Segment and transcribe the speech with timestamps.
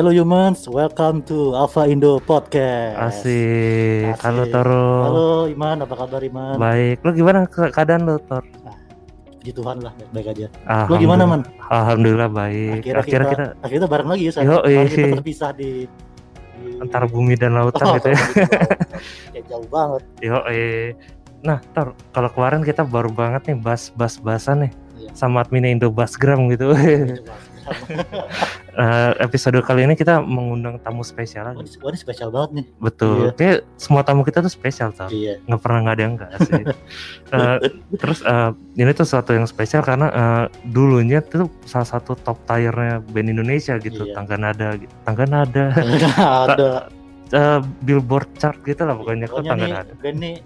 [0.00, 3.20] Hello humans, welcome to Alpha Indo Podcast.
[3.20, 4.16] Asik.
[4.24, 4.52] Halo Asik.
[4.56, 4.88] Toro.
[5.04, 6.56] Halo Iman, apa kabar Iman?
[6.56, 7.04] Baik.
[7.04, 8.40] Lo gimana ke- keadaan lo, Tor?
[9.44, 10.48] Puji Tuhan lah, baik aja.
[10.88, 11.44] Lo gimana Man?
[11.68, 12.80] Alhamdulillah baik.
[12.80, 14.32] Akhirnya, Akhirnya, kita, kita, akhirnya bareng lagi ya.
[14.40, 15.12] Yo, kita iya.
[15.20, 18.20] terpisah di, di antara bumi dan lautan Oh, gitu ya.
[19.36, 20.02] Kayak jauh banget.
[20.24, 20.96] Yo, eh.
[21.44, 25.12] Nah, Tor, kalau kemarin kita baru banget nih bahas-bahas bahasan nih Iya.
[25.16, 26.72] sama admin Indo Basgram gitu.
[28.70, 31.66] Eh, episode kali ini kita mengundang tamu spesial Wah, lagi.
[31.66, 32.66] ini, wah, ini spesial banget nih.
[32.78, 33.16] Betul.
[33.20, 33.30] Iya.
[33.34, 35.10] Kayak semua tamu kita tuh spesial, Tor.
[35.10, 35.42] Iya.
[35.42, 36.62] nggak pernah nggak ada yang nggak sih.
[37.30, 37.56] Eh,
[37.94, 43.02] terus eh, ini tuh sesuatu yang spesial karena eh, dulunya tuh salah satu top tiernya
[43.04, 44.14] band Indonesia gitu, Iya.
[44.16, 44.94] tangga nada, gitu.
[45.04, 45.64] tangga nada,
[46.46, 46.70] ada.
[47.30, 49.92] eh, billboard chart gitu lah pokoknya, kok Pokoknya tangga nih, nada.
[49.94, 50.36] band nih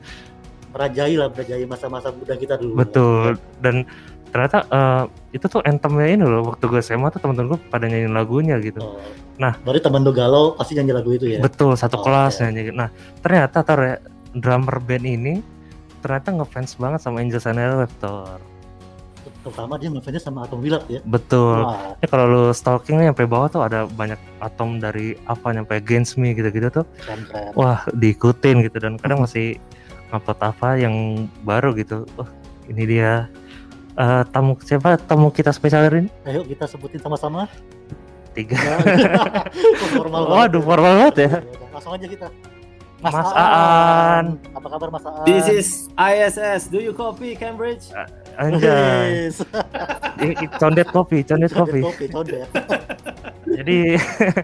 [0.70, 2.72] merajai lah, merajai masa-masa muda kita dulu.
[2.74, 3.38] Betul.
[3.60, 3.86] Dan
[4.34, 8.10] ternyata eh, itu tuh anthemnya ini loh waktu gue SMA tuh teman-teman gue pada nyanyiin
[8.10, 8.82] lagunya gitu.
[8.82, 8.98] Oh.
[9.34, 9.54] Nah.
[9.62, 11.38] berarti teman lo galau pasti nyanyi lagu itu ya.
[11.38, 12.42] Betul satu Oh, kelas oke.
[12.44, 12.74] nyanyi.
[12.74, 12.90] Nah
[13.22, 13.96] ternyata tar ya,
[14.34, 15.34] drummer band ini
[16.02, 18.42] ternyata ngefans banget sama Angels and Airwaves Tor.
[19.40, 21.00] Terutama dia ngefansnya sama Atom Willat ya.
[21.04, 21.64] Betul.
[21.64, 25.72] Wah, Ya kalau lu stalking nih sampai bawah tuh ada banyak atom dari apa nyampe
[25.74, 26.84] Against Me gitu-gitu tuh.
[26.98, 27.52] keren keren.
[27.54, 29.56] Wah, diikutin gitu dan kadang masih
[30.10, 30.94] ngupload apa yang
[31.40, 32.04] baru gitu.
[32.16, 32.28] Oh,
[32.68, 33.28] ini dia
[33.94, 36.10] Eh, tamu siapa tamu kita spesial hari ini?
[36.26, 37.46] Ayo kita sebutin sama-sama.
[38.34, 38.58] Tiga.
[38.58, 38.76] Ya.
[39.54, 40.66] Kok formal banget Waduh, ya.
[40.66, 41.28] formal banget ya.
[41.30, 42.26] Udah, Langsung aja kita.
[42.98, 44.24] Mas Aan.
[44.50, 45.22] Apa kabar Mas Aan?
[45.22, 46.66] This is ISS.
[46.66, 47.94] Do you copy Cambridge?
[48.34, 49.30] Anjay.
[49.30, 49.38] Yes.
[50.18, 51.86] Ini condet kopi, condet kopi.
[52.10, 52.50] Condet.
[53.62, 53.94] Jadi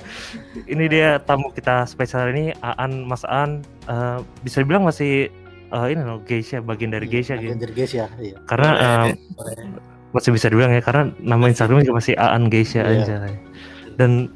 [0.72, 5.34] ini dia tamu kita spesial ini Aan Mas Aan Eh, bisa dibilang masih
[5.70, 7.62] eh, ini loh Geisha bagian dari Geisha Bagian gitu.
[7.64, 8.36] Dari Geisha, iya.
[8.44, 9.06] Karena eh,
[10.10, 13.02] masih bisa dibilang ya karena nama Instagramnya juga masih Aan Geisha Iya.
[13.06, 13.16] aja
[13.94, 14.26] dan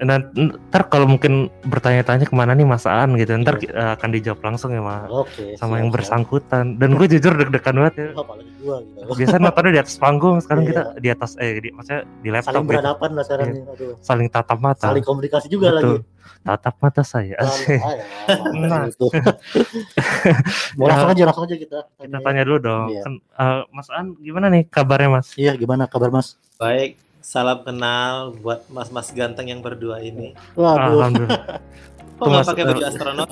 [0.00, 4.40] dan ntar kalau mungkin bertanya-tanya ke mana nih Mas Aan gitu ntar eh, akan dijawab
[4.42, 5.54] langsung ya Mas Oke.
[5.54, 9.12] sama siap, yang bersangkutan dan gue jujur deg-degan banget ya apalagi gua gitu.
[9.14, 10.70] biasanya nontonnya di atas panggung sekarang Iya.
[10.70, 12.70] kita di atas eh di, maksudnya di laptop Saling gitu.
[12.72, 13.54] berhadapan lah sekarang Iya.
[13.54, 13.62] nih.
[13.70, 13.94] Aduh.
[14.00, 16.00] saling tatap mata Saling komunikasi juga Betul.
[16.00, 16.18] lagi.
[16.40, 17.68] tatap mata saya asik.
[17.68, 17.92] Ya,
[18.56, 18.88] Nah.
[18.88, 19.06] gitu.
[20.76, 21.78] Mau langsung aja, langsung aja kita.
[21.98, 23.02] kita tanya dulu dong Iya.
[23.02, 26.40] kan eh, Mas Aan gimana nih kabarnya Mas Iya, gimana kabar Mas?
[26.56, 26.96] Baik,
[27.30, 30.34] salam kenal buat mas-mas ganteng yang berdua ini.
[30.58, 30.98] Waduh.
[30.98, 31.62] Alhamdulillah
[32.18, 33.30] Kok Tuh, nggak pakai baju astronot?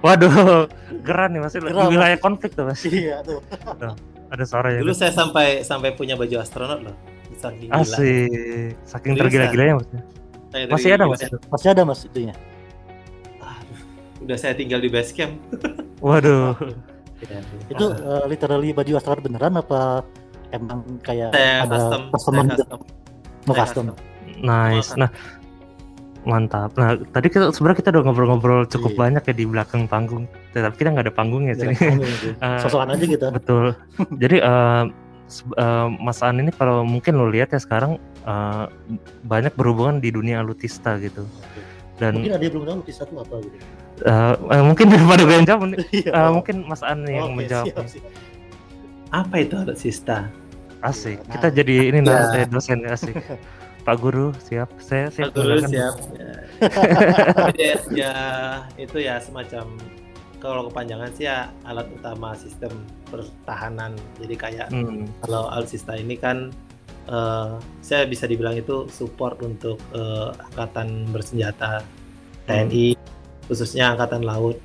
[0.00, 0.64] waduh
[1.04, 1.92] geran nih Mas di Geram, Mas.
[1.92, 3.44] wilayah konflik tuh Mas Iya tuh.
[4.32, 5.04] ada suaranya Dulu tuh.
[5.04, 6.96] saya sampai sampai punya baju astronot loh.
[7.36, 7.84] Saking gila.
[7.84, 9.86] asik saking tergila-gilanya Mas
[10.48, 11.20] Saya masih ada Mas?
[11.52, 12.34] Masih ada Mas itunya.
[13.44, 13.80] Aduh,
[14.24, 15.36] udah saya tinggal di base camp.
[16.06, 16.56] waduh
[17.68, 20.00] Itu eh, literally baju astronot beneran apa
[20.48, 22.80] emang kayak Saya ada custom, customer saya custom.
[23.42, 23.84] Mau Saya custom.
[24.36, 24.98] nice Makan.
[24.98, 25.10] nah
[26.20, 28.98] mantap nah tadi kita sebenarnya kita udah ngobrol-ngobrol cukup Iya.
[28.98, 31.72] banyak ya di belakang panggung tapi kita nggak ada panggungnya sini.
[32.44, 33.26] Eh, Sosokan aja kita.
[33.30, 33.72] Betul.
[34.14, 34.84] Jadi eh,
[35.26, 38.64] se- eh, Mas An ini kalau mungkin lo lihat ya sekarang eh,
[39.22, 41.24] banyak berhubungan di dunia alutista gitu.
[41.96, 43.56] Dan Mungkin ada yang belum tahu lukisan itu apa gitu.
[44.02, 46.10] eh, eh, mungkin daripada gue yang jawab, nih, Iya.
[46.10, 47.64] eh, mungkin Mas An yang Oke, menjawab.
[47.68, 48.04] siap, siap.
[49.10, 50.28] Apa itu alutsista?
[50.80, 51.18] Asik.
[51.28, 51.32] Nah.
[51.36, 52.24] Kita jadi ini Ya.
[52.24, 53.16] nah, dosen asik.
[53.86, 54.68] Pak Guru siap.
[54.76, 55.32] Saya siap.
[55.32, 55.94] Pak Guru siap.
[56.16, 56.32] Ya.
[57.56, 58.14] Ya, ya,
[58.76, 59.80] itu ya semacam
[60.36, 63.96] kalau kepanjangan sih ya alat utama sistem pertahanan.
[64.20, 66.52] Jadi kayak Hmm, kalau alutsista ini kan
[67.08, 71.80] eh, saya bisa dibilang itu support untuk eh, angkatan bersenjata
[72.44, 72.96] TNI
[73.48, 74.60] khususnya angkatan laut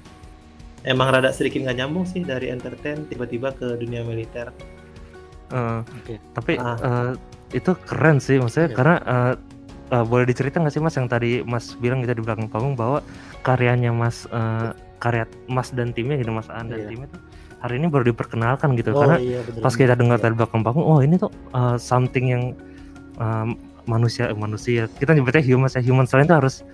[0.86, 4.54] emang rada sedikit nggak nyambung sih dari entertain tiba-tiba ke dunia militer
[5.48, 6.16] eh, Oke.
[6.34, 6.78] tapi Ah.
[6.78, 7.12] eh,
[7.54, 8.76] itu keren sih maksudnya Iya.
[8.76, 9.34] karena eh,
[9.92, 13.00] eh, boleh diceritain nggak sih Mas yang tadi Mas bilang kita di belakang panggung bahwa
[13.42, 16.90] karyanya Mas eh, karya Mas dan timnya gitu Mas An dan Iya.
[16.90, 17.22] timnya tuh
[17.60, 19.62] hari ini baru diperkenalkan gitu Oh karena iya bener.
[19.62, 20.24] pas kita dengar Iya.
[20.24, 22.44] dari belakang panggung oh ini tuh eh, something yang
[23.16, 23.48] eh,
[23.86, 26.66] manusia manusia kita nyebutnya human ya human selain itu harus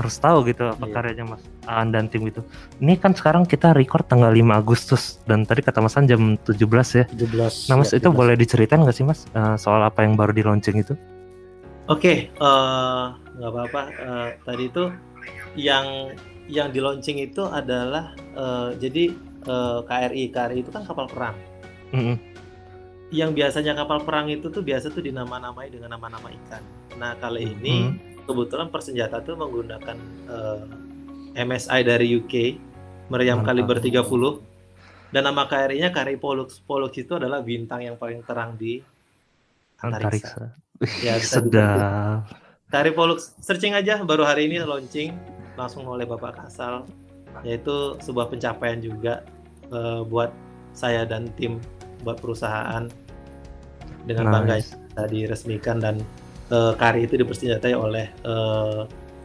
[0.00, 0.92] harus tahu gitu apa Iya.
[0.92, 2.40] karyanya Mas Aan dan tim itu
[2.78, 6.56] ini kan sekarang kita record tanggal 5 Agustus dan tadi kata Mas An jam 17
[6.94, 7.68] ya 17.
[7.68, 8.16] Nah mas ya, itu 17.
[8.16, 10.96] boleh diceritain nggak sih mas eh, soal apa yang baru di launching itu?
[11.86, 13.04] oke eh,
[13.36, 14.84] nggak apa-apa Eh, tadi itu
[15.54, 15.86] yang
[16.46, 19.04] yang di launching itu adalah eh, jadi
[19.44, 21.36] eh, KRI KRI itu kan kapal perang
[21.90, 22.16] Mm-mm.
[23.10, 26.62] yang biasanya kapal perang itu tuh biasa tuh dinama-namai dengan nama-nama ikan.
[26.94, 28.09] Nah kali ini Hmm.
[28.30, 29.96] Kebetulan persenjata tuh menggunakan
[30.30, 30.62] eh,
[31.42, 32.34] MSI dari UK
[33.10, 33.58] meriam Mantap.
[33.58, 36.62] kaliber 30 dan nama KRI-nya KRI Pollux.
[36.62, 38.78] Pollux itu adalah bintang yang paling terang di
[39.82, 40.38] antariksa.
[40.38, 41.02] Antariksa.
[41.02, 42.30] Ya, sedap.
[42.70, 45.10] Cari Pollux, searching aja baru hari ini launching
[45.58, 46.86] langsung oleh Bapak Kasal,
[47.42, 49.26] yaitu sebuah pencapaian juga
[49.74, 50.30] eh, buat
[50.70, 51.58] saya dan tim
[52.06, 52.86] buat perusahaan
[54.06, 54.72] dengan bangga Nice.
[54.72, 56.00] bisa diresmikan dan
[56.50, 58.80] eh, Kari itu dipersenjatai oleh eh,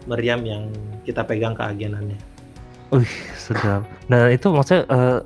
[0.05, 0.69] Meriam yang
[1.01, 2.17] kita pegang keagenannya.
[2.93, 3.81] Wih, sedap.
[4.07, 5.19] Nah, itu maksudnya eh,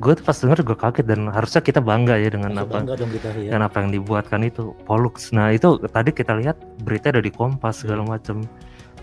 [0.00, 3.12] gue tuh pas denger gue kaget dan harusnya kita bangga ya dengan apa bangga dong
[3.12, 3.52] kita ya.
[3.52, 5.30] dengan apa yang dibuatkan itu Pollux.
[5.30, 8.42] Nah, itu tadi kita lihat berita ada di Kompas segala macam.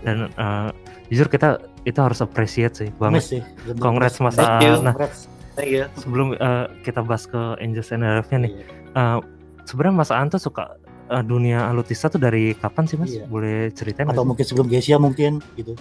[0.04, 0.68] Dan eh,
[1.08, 1.58] jujur kita
[1.88, 3.24] itu harus appreciate sih banget.
[3.24, 3.42] Mes sih.
[3.64, 4.24] bener-bener Congrats, mes.
[4.28, 4.74] Mas Thank you.
[4.84, 5.20] Nah, Congrats.
[5.56, 5.84] Thank you.
[5.96, 8.64] sebelum eh, kita bahas ke Angels and nya nih, Iya.
[8.94, 9.18] eh,
[9.64, 10.76] sebenarnya Mas Aan tuh suka
[11.08, 13.10] eh, dunia alutista tuh dari kapan sih Mas?
[13.12, 13.24] Iya.
[13.26, 14.28] Boleh ceritain Atau sih?
[14.28, 15.74] mungkin sebelum Gesia mungkin gitu.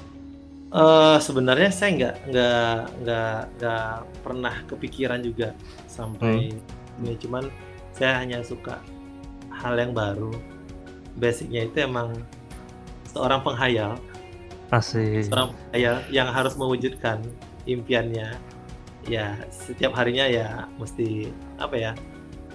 [0.67, 5.55] Eh sebenarnya saya nggak nggak nggak nggak pernah kepikiran juga
[5.87, 6.51] sampai
[6.99, 7.47] ini cuman
[7.95, 8.81] saya hanya suka
[9.47, 10.33] hal yang baru
[11.17, 12.13] basicnya itu emang
[13.09, 13.97] seorang penghayal
[14.69, 15.31] Asik.
[15.31, 17.23] seorang penghayal yang harus mewujudkan
[17.65, 18.37] impiannya
[19.07, 21.91] ya setiap harinya ya mesti apa ya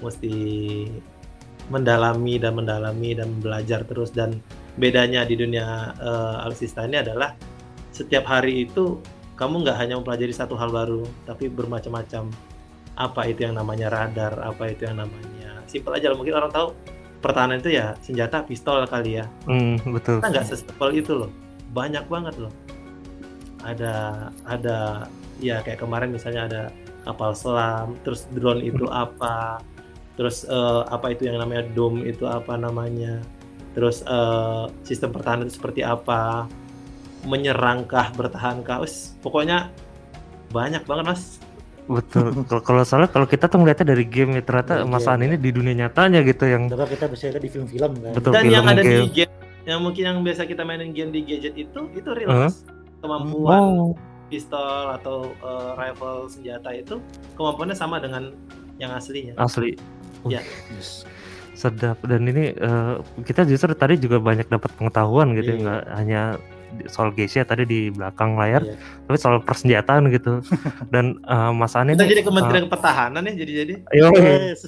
[0.04, 0.34] mesti
[1.68, 4.10] mendalami dan mendalami dan belajar terus.
[4.10, 4.40] Dan
[4.74, 7.36] bedanya di dunia eh, alutsista ini adalah
[7.92, 8.98] setiap hari itu
[9.36, 12.32] kamu nggak hanya mempelajari satu hal baru tapi bermacam-macam.
[12.92, 16.16] Apa itu yang namanya radar apa itu yang namanya simpel aja lah.
[16.20, 16.76] mungkin orang tahu
[17.24, 19.26] pertahanan itu ya senjata pistol kali ya.
[19.48, 20.20] Hmm, betul.
[20.20, 21.30] kita nggak sesimpel itu loh.
[21.72, 22.52] Banyak banget loh.
[23.62, 25.06] Ada ada
[25.40, 26.62] ya kayak kemarin misalnya ada
[27.02, 29.58] kapal selam terus drone itu apa
[30.14, 33.24] terus eh, apa itu yang namanya dome itu apa namanya
[33.72, 36.46] terus eh, sistem pertahanan itu seperti apa
[37.22, 39.70] menyerangkah bertahankah Wes, pokoknya
[40.50, 41.24] banyak banget mas
[41.82, 42.30] Betul.
[42.48, 45.50] Kalau kalau soalnya kalau kita tuh ngeliatnya dari game ya ternyata game, Aan ini di
[45.50, 48.12] dunia nyatanya gitu yang Coba kita bisa lihat di film-film kan.
[48.14, 48.30] Betul.
[48.38, 49.02] dan yang film, ada game.
[49.02, 49.32] di game
[49.66, 52.46] yang mungkin yang biasa kita mainin game di gadget itu itu real Huh?
[52.46, 52.62] mas
[53.02, 53.98] kemampuan oh
[54.32, 56.96] pistol atau eh, rifle senjata itu
[57.36, 58.32] kemampuannya sama dengan
[58.80, 59.36] yang aslinya.
[59.36, 59.76] asli
[60.24, 60.40] Ya.
[60.70, 61.02] Yes.
[61.52, 65.62] sedap dan ini eh, kita justru tadi juga banyak dapat pengetahuan gitu ya, Iya.
[65.62, 66.22] nggak hanya
[66.88, 68.74] soal Geisha tadi di belakang layar Iya.
[69.04, 70.40] tapi soal persenjataan gitu
[70.88, 73.74] dan eh, Mas Aan Kita ini jadi Kementerian Pertahanan ya jadi-jadi.
[73.78, 74.66] eh, yo, Yes.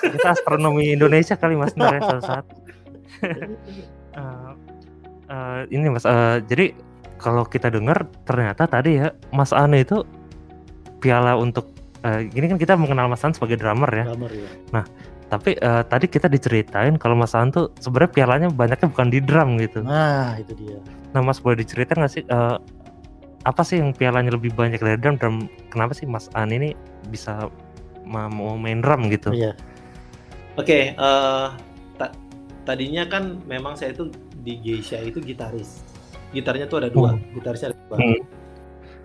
[0.00, 2.46] kita astronomi Indonesia kali Mas ntar ya suatu saat
[4.14, 4.50] Eh,
[5.28, 6.70] eh, ini Mas eh, jadi
[7.16, 10.02] kalau kita dengar ternyata tadi ya Mas Ane itu
[10.98, 11.73] piala untuk
[12.04, 14.82] eh, ini kan kita mengenal Mas An sebagai drummer ya Drummer ya.
[15.26, 19.56] tapi eh, tadi kita diceritain kalau Mas An tuh sebenarnya pialanya banyaknya bukan di drum
[19.56, 20.78] gitu Nah, itu dia.
[21.10, 22.56] nah Mas boleh diceritain nggak sih eh,
[23.42, 25.32] apa sih yang pialanya lebih banyak dari drum dan
[25.68, 26.72] kenapa sih Mas An ini
[27.06, 27.48] bisa
[28.02, 29.52] ma- mau main drum gitu Iya.
[30.54, 31.46] Oke, eh,
[31.94, 32.14] ta-
[32.62, 34.06] tadinya kan memang saya itu
[34.38, 35.82] di Geisha itu gitaris.
[36.30, 37.96] Gitarnya tuh ada dua, gitarisnya ada dua.
[37.96, 38.20] Hmm.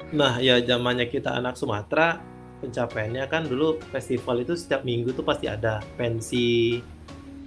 [0.10, 2.22] Nah, ya zamannya kita anak Sumatera,
[2.60, 6.80] pencapaiannya kan dulu festival itu setiap minggu tuh pasti ada pensi.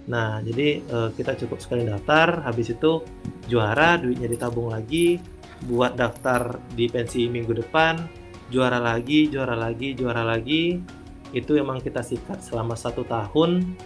[0.08, 3.06] Nah, jadi eh, kita cukup sekali daftar, habis itu
[3.46, 5.22] juara, duitnya ditabung lagi,
[5.70, 8.02] buat daftar di pensi minggu depan,
[8.50, 10.82] juara lagi, juara lagi, juara lagi.
[11.30, 13.78] Itu emang kita sikat selama satu tahun,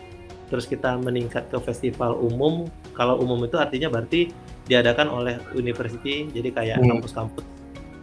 [0.49, 2.65] terus kita meningkat ke festival umum.
[2.97, 4.33] Kalau umum itu artinya berarti
[4.67, 6.97] diadakan oleh university, jadi kayak Hmm.
[6.97, 7.45] kampus-kampus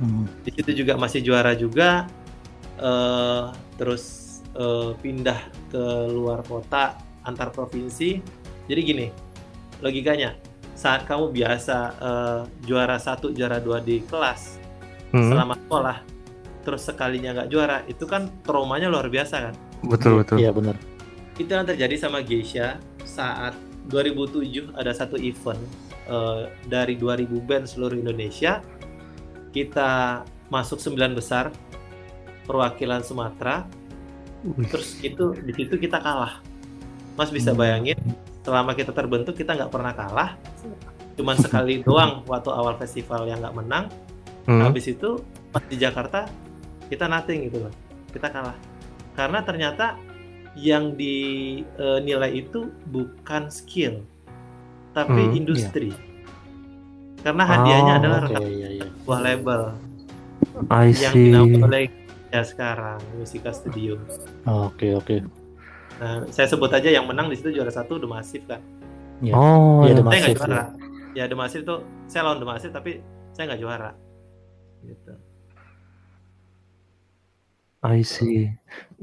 [0.01, 0.25] Hmm.
[0.41, 2.09] di situ juga masih juara juga
[2.79, 3.45] eh
[3.77, 4.03] terus
[4.57, 5.39] eh, pindah
[5.69, 8.21] ke luar kota antar provinsi.
[8.69, 9.07] Jadi gini
[9.83, 10.37] logikanya
[10.73, 14.63] saat kamu biasa eh, juara satu juara dua di kelas
[15.13, 15.97] Hmm, selama sekolah
[16.65, 19.55] terus sekalinya nggak juara itu kan traumanya luar biasa kan?
[19.85, 20.41] Betul betul.
[20.41, 20.73] Iya benar.
[21.37, 23.57] itu yang terjadi sama Geisha saat
[23.89, 25.57] 2007 ada satu event
[26.09, 28.61] eh, dari 2000 band seluruh Indonesia.
[29.53, 31.53] Kita masuk 9 besar
[32.43, 33.65] perwakilan Sumatera
[34.67, 36.43] terus itu di situ kita kalah.
[37.15, 37.59] Mas bisa Hmm.
[37.59, 37.95] bayangin
[38.41, 40.35] selama kita terbentuk kita nggak pernah kalah.
[41.17, 43.85] Cuman sekali doang waktu awal festival yang nggak menang.
[44.43, 46.27] Hmm, habis itu pas di Jakarta
[46.89, 47.73] kita nothing gitu loh
[48.11, 48.57] kita kalah.
[49.13, 49.95] Karena ternyata
[50.53, 54.03] yang dinilai itu bukan skill
[54.91, 55.89] tapi Hmm, industri.
[57.23, 58.85] Karena hadiahnya Oh, adalah rekaman iya iya.
[58.99, 59.61] sebuah label.
[60.67, 61.23] I yang see.
[61.31, 61.83] dinaungi oleh
[62.33, 64.01] ya sekarang Musika Studio
[64.43, 65.21] Oke, oke.
[66.01, 68.61] nah saya sebut aja yang menang di situ juara satu The Massive kan
[69.21, 69.37] Iya.
[69.37, 69.95] oh Iya, ya.
[69.95, 70.63] The saya nggak Massive, juara
[71.13, 72.91] ya The Massive tuh saya lawan The Massive tapi
[73.31, 73.91] saya nggak juara
[74.81, 75.13] gitu
[77.83, 78.47] I see.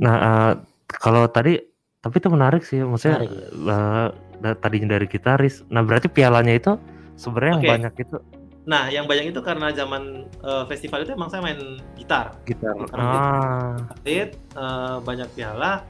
[0.00, 0.52] Nah, eh,
[0.88, 1.60] kalau tadi
[2.00, 3.44] tapi itu menarik sih, maksudnya Menarik, ya.
[3.52, 4.08] eh,
[4.40, 5.60] da- tadinya dari gitaris.
[5.68, 6.72] Nah, berarti pialanya itu
[7.12, 7.68] Sebenarnya yang Oke.
[7.76, 8.16] banyak itu
[8.60, 12.36] Nah, yang banyak itu karena zaman eh, festival itu emang saya main gitar.
[12.44, 12.76] gitar.
[12.76, 15.84] Gitar Ah, atlet, eh, banyak piala.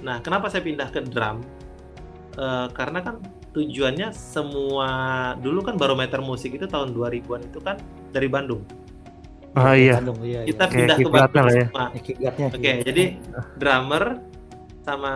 [0.00, 1.44] Nah, kenapa saya pindah ke drum?
[2.34, 3.20] Eh, karena kan
[3.54, 4.88] tujuannya semua
[5.38, 7.78] dulu kan barometer musik itu tahun 2000-an itu kan
[8.10, 8.64] dari Bandung.
[9.54, 10.02] ah iya.
[10.02, 10.50] Bandung, iya, iya.
[10.50, 11.66] Kita Kayak pindah ke Bandung ya.
[11.70, 11.86] semua.
[11.94, 12.12] Oke,
[12.66, 12.82] iya.
[12.82, 13.04] jadi
[13.54, 14.18] drummer
[14.82, 15.12] sama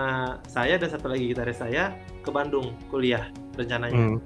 [0.46, 1.90] saya dan satu lagi gitaris saya
[2.22, 3.26] ke Bandung kuliah
[3.58, 3.98] rencananya.
[4.14, 4.22] Hmm.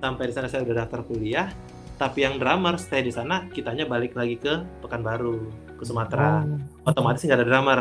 [0.00, 1.52] Sampai di sana saya udah daftar kuliah,
[1.94, 6.42] tapi yang drummer stay di sana, kitanya balik lagi ke Pekanbaru, ke Sumatera.
[6.42, 6.58] Oh.
[6.84, 7.80] otomatis nggak ada drummer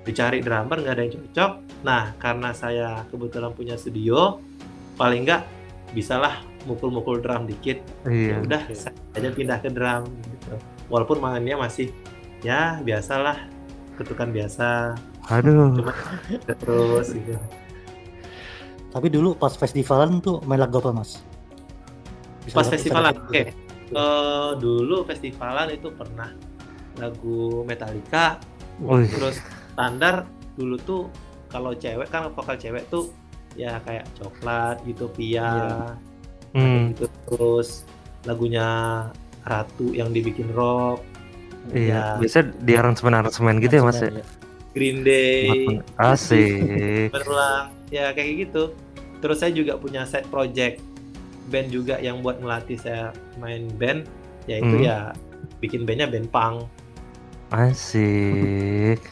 [0.00, 4.40] dicari drummer nggak ada yang cocok nah karena saya kebetulan punya studio
[4.94, 5.44] paling nggak
[5.92, 8.28] bisalah mukul-mukul drum dikit Iya.
[8.32, 10.56] ya udah saya aja pindah ke drum gitu
[10.88, 11.92] walaupun mainnya masih
[12.40, 13.44] ya biasalah
[13.96, 14.96] ketukan biasa
[15.28, 15.76] Aduh.
[15.76, 16.00] Cuma-
[16.48, 17.36] terus gitu
[18.90, 21.22] Tapi dulu pas festivalan tuh main lagu apa mas?
[22.50, 23.42] Bisa Pas festivalan, oke.
[23.90, 26.30] Eh, dulu festivalan itu pernah
[26.94, 28.38] lagu Metallica
[28.78, 29.06] Wih.
[29.06, 29.38] terus
[29.72, 31.02] standar dulu tuh
[31.46, 33.10] kalau cewek kan vokal cewek tuh
[33.54, 35.78] ya kayak coklat gitu Pia Iya.
[36.54, 36.94] Hmm.
[36.94, 37.82] gitu terus
[38.22, 38.66] lagunya
[39.42, 41.02] Ratu yang dibikin rock
[41.70, 42.14] Iya.
[42.14, 42.22] Ya.
[42.22, 44.10] Biasa di aransemen-aransemen gitu ya Mas ya.
[44.10, 44.24] Iya.
[44.70, 45.46] Green Day
[45.98, 47.10] Asik.
[47.10, 48.70] berulang ya kayak gitu
[49.18, 50.78] terus saya juga punya set project
[51.50, 54.06] band juga yang buat ngelatih saya main band
[54.46, 54.86] yaitu Hmm.
[54.86, 54.98] ya
[55.58, 56.64] bikin bandnya band punk
[57.50, 59.02] Asik.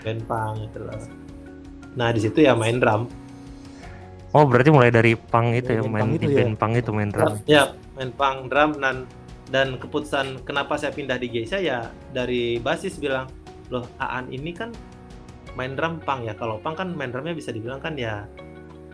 [0.00, 1.02] band punk gitu loh
[1.92, 3.10] nah di situ ya main drum
[4.32, 6.36] Oh berarti mulai dari pang itu ya Main di itu ya?
[6.40, 7.36] band pang itu main drum.
[7.44, 7.62] ya
[7.92, 9.04] main punk drum dan
[9.46, 13.28] dan keputusan kenapa saya pindah di Geisha ya dari basis bilang
[13.68, 14.72] loh Aan ini kan
[15.52, 18.24] main drum punk ya kalau punk kan main drumnya bisa dibilang kan ya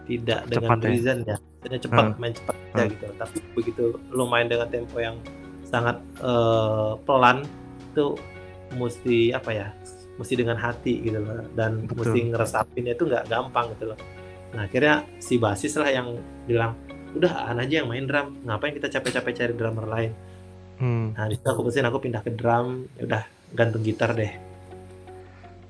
[0.05, 0.89] tidak dengan Cepat ya?
[0.91, 2.17] reason ya Maksudnya cepat Hmm.
[2.17, 2.91] main cepat aja Hmm.
[2.95, 5.17] gitu tapi begitu lo main dengan tempo yang
[5.65, 7.43] sangat eh, pelan
[7.91, 8.15] itu
[8.71, 9.69] mesti apa ya
[10.17, 11.97] mesti dengan hati gitu loh dan Betul.
[12.05, 13.99] mesti ngeresapinnya itu nggak gampang gitu loh
[14.49, 16.73] nah akhirnya si basis lah yang bilang
[17.13, 20.13] udah Aan aja yang main drum ngapain kita capek-capek cari drummer lain
[20.79, 21.11] Hmm.
[21.13, 24.31] nah di situ aku putusin aku pindah ke drum ya udah gantung gitar deh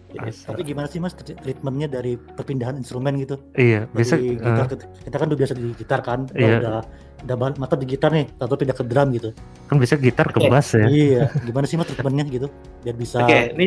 [0.08, 0.46] Jadi, Asik.
[0.48, 3.36] Tapi gimana sih mas tre- treatmentnya dari perpindahan instrumen gitu?
[3.52, 6.56] Iya, bisa Dari eh, gitar ke- kita kan udah biasa di gitar kan, Iya.
[6.58, 6.76] udah
[7.18, 9.30] udah banget mata di gitar nih, atau pindah ke drum gitu.
[9.68, 10.48] kan bisa gitar ke Oke.
[10.48, 10.86] bass ya.
[10.88, 12.48] Iya, gimana sih mas treatmentnya gitu?
[12.80, 13.20] Biar bisa.
[13.20, 13.66] Oke, ini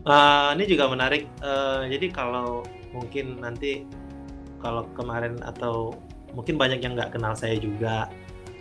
[0.00, 1.26] eh, ini juga menarik.
[1.42, 3.82] Eh, jadi kalau mungkin nanti
[4.58, 5.90] kalau kemarin atau
[6.30, 8.06] mungkin banyak yang nggak kenal saya juga,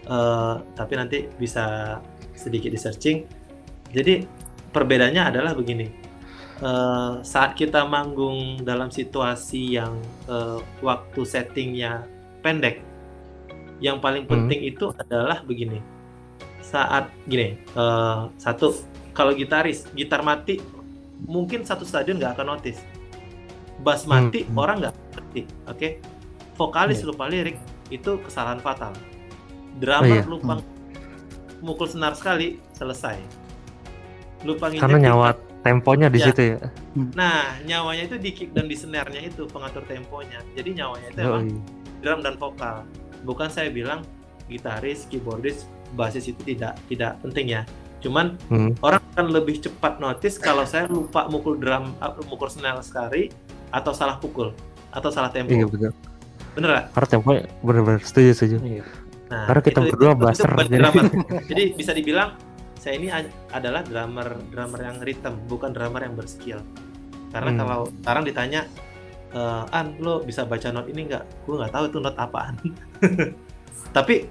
[0.01, 2.00] eh, tapi nanti bisa
[2.33, 3.17] sedikit di searching.
[3.91, 4.25] Jadi
[4.69, 5.99] perbedaannya adalah begini.
[6.60, 9.96] Eh, saat kita manggung dalam situasi yang
[10.28, 12.04] eh, waktu settingnya
[12.44, 12.84] pendek,
[13.80, 14.44] yang paling Hmm.
[14.44, 15.80] penting itu adalah begini.
[16.60, 18.75] Saat gini, eh, satu
[19.16, 20.60] kalau gitaris gitar mati
[21.20, 22.80] mungkin satu stadion nggak akan notice
[23.80, 24.56] bass mati Hmm.
[24.56, 25.89] orang nggak ngerti oke
[26.56, 27.08] vokalis Iya.
[27.12, 29.00] lupa lirik itu kesalahan fatal Oh,
[29.75, 30.24] drummer iya.
[30.24, 30.63] lupa
[31.60, 33.20] mukul senar sekali selesai
[34.48, 35.49] lupa Karena kick.
[35.60, 36.25] Temponya di Ya.
[36.25, 36.60] situ ya.
[37.13, 41.46] nah nyawanya itu di kick dan di snare-nya itu pengatur temponya jadi nyawanya itu emang
[41.46, 41.60] Yoi.
[42.00, 42.78] drum dan vokal
[43.22, 44.01] bukan saya bilang
[44.46, 47.62] gitaris keyboardis basis itu tidak tidak penting ya
[48.00, 48.72] cuman Hmm.
[48.80, 51.92] orang akan lebih cepat notice kalau saya lupa mukul drum
[52.25, 53.28] mukul snare sekali
[53.70, 54.56] atau salah pukul
[54.89, 55.92] atau salah tempo Iya betul.
[56.56, 56.86] bener nggak?
[56.89, 57.30] Karena tempo
[57.62, 58.58] bener-bener setuju setuju.
[58.63, 58.84] Iya.
[59.30, 62.34] Nah, Karena kita berdua bukan jadi- jadi bisa dibilang
[62.79, 63.12] saya ini
[63.51, 66.63] adalah drummer drummer yang rhythm bukan drummer yang berskill.
[67.29, 67.59] Karena Hmm.
[67.59, 68.62] kalau sekarang ditanya
[69.29, 71.45] "Eh, an lo bisa baca not ini nggak?
[71.45, 72.57] Gue nggak tahu itu not apaan.
[73.95, 74.25] Tapi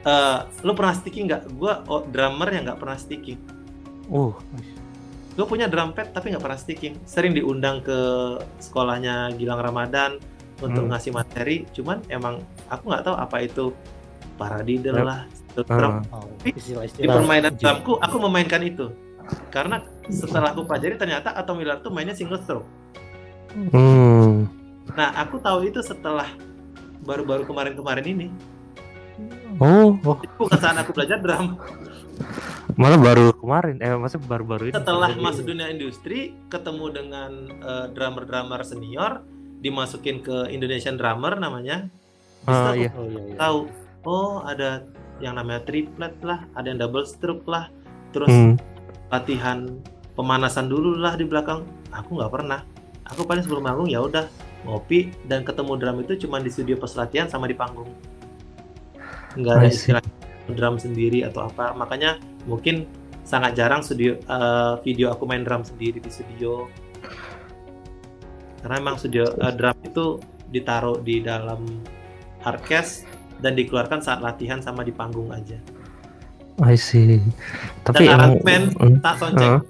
[0.00, 1.42] eh, lo pernah sticking nggak?
[1.52, 3.40] Gue oh, drummer yang nggak pernah sticking
[4.08, 4.32] Uh,
[5.36, 7.92] gue punya drum pad tapi nggak pernah sticking sering diundang ke
[8.58, 10.16] sekolahnya Gilang Ramadan
[10.58, 10.90] untuk Hmm.
[10.90, 11.68] ngasih materi.
[11.70, 13.64] Cuman emang aku nggak tahu apa itu
[14.34, 15.04] paradiddle Yep.
[15.04, 15.20] lah
[15.64, 16.22] drum ah.
[16.22, 18.92] Oh, di permainan drumku aku memainkan itu
[19.48, 22.68] karena setelah aku pelajari ternyata Atau Miller tuh mainnya single stroke
[23.48, 24.44] Hmm.
[24.92, 26.28] nah aku tahu itu setelah
[27.00, 28.26] baru-baru kemarin-kemarin ini
[29.58, 31.56] Oh, itu bukan saat aku belajar drum
[32.78, 33.82] malah baru kemarin.
[33.82, 34.74] Eh, maksudnya baru-baru ini.
[34.76, 39.24] setelah masuk dunia industri ketemu dengan eh, drummer-drummer senior
[39.58, 41.90] dimasukin ke Indonesian drummer namanya
[42.46, 42.94] Ah, iya.
[42.94, 43.34] Oh iya, iya.
[43.34, 43.58] tahu
[44.04, 44.86] oh ada
[45.18, 47.70] yang namanya triplet lah ada yang double stroke lah.
[48.14, 48.54] Terus Hmm.
[49.08, 49.68] latihan
[50.16, 51.64] pemanasan dulu lah di belakang.
[51.92, 52.60] Aku nggak pernah.
[53.08, 54.28] Aku paling sebelum manggung ya udah
[54.68, 57.88] ngopi dan ketemu drum itu cuma di studio pas latihan sama di panggung.
[59.38, 60.02] Nggak ada istilah
[60.50, 61.72] drum sendiri atau apa.
[61.72, 62.84] Makanya mungkin
[63.24, 66.68] sangat jarang studio eh, video aku main drum sendiri di studio.
[68.60, 70.06] Karena emang studio eh, drum itu
[70.48, 71.64] ditaruh di dalam
[72.44, 73.04] hardcase
[73.38, 75.56] dan dikeluarkan saat latihan sama di panggung aja
[76.58, 77.22] I see.
[77.80, 78.98] Tapi dan emang aransemen Hmm.
[78.98, 79.62] tak soundcheck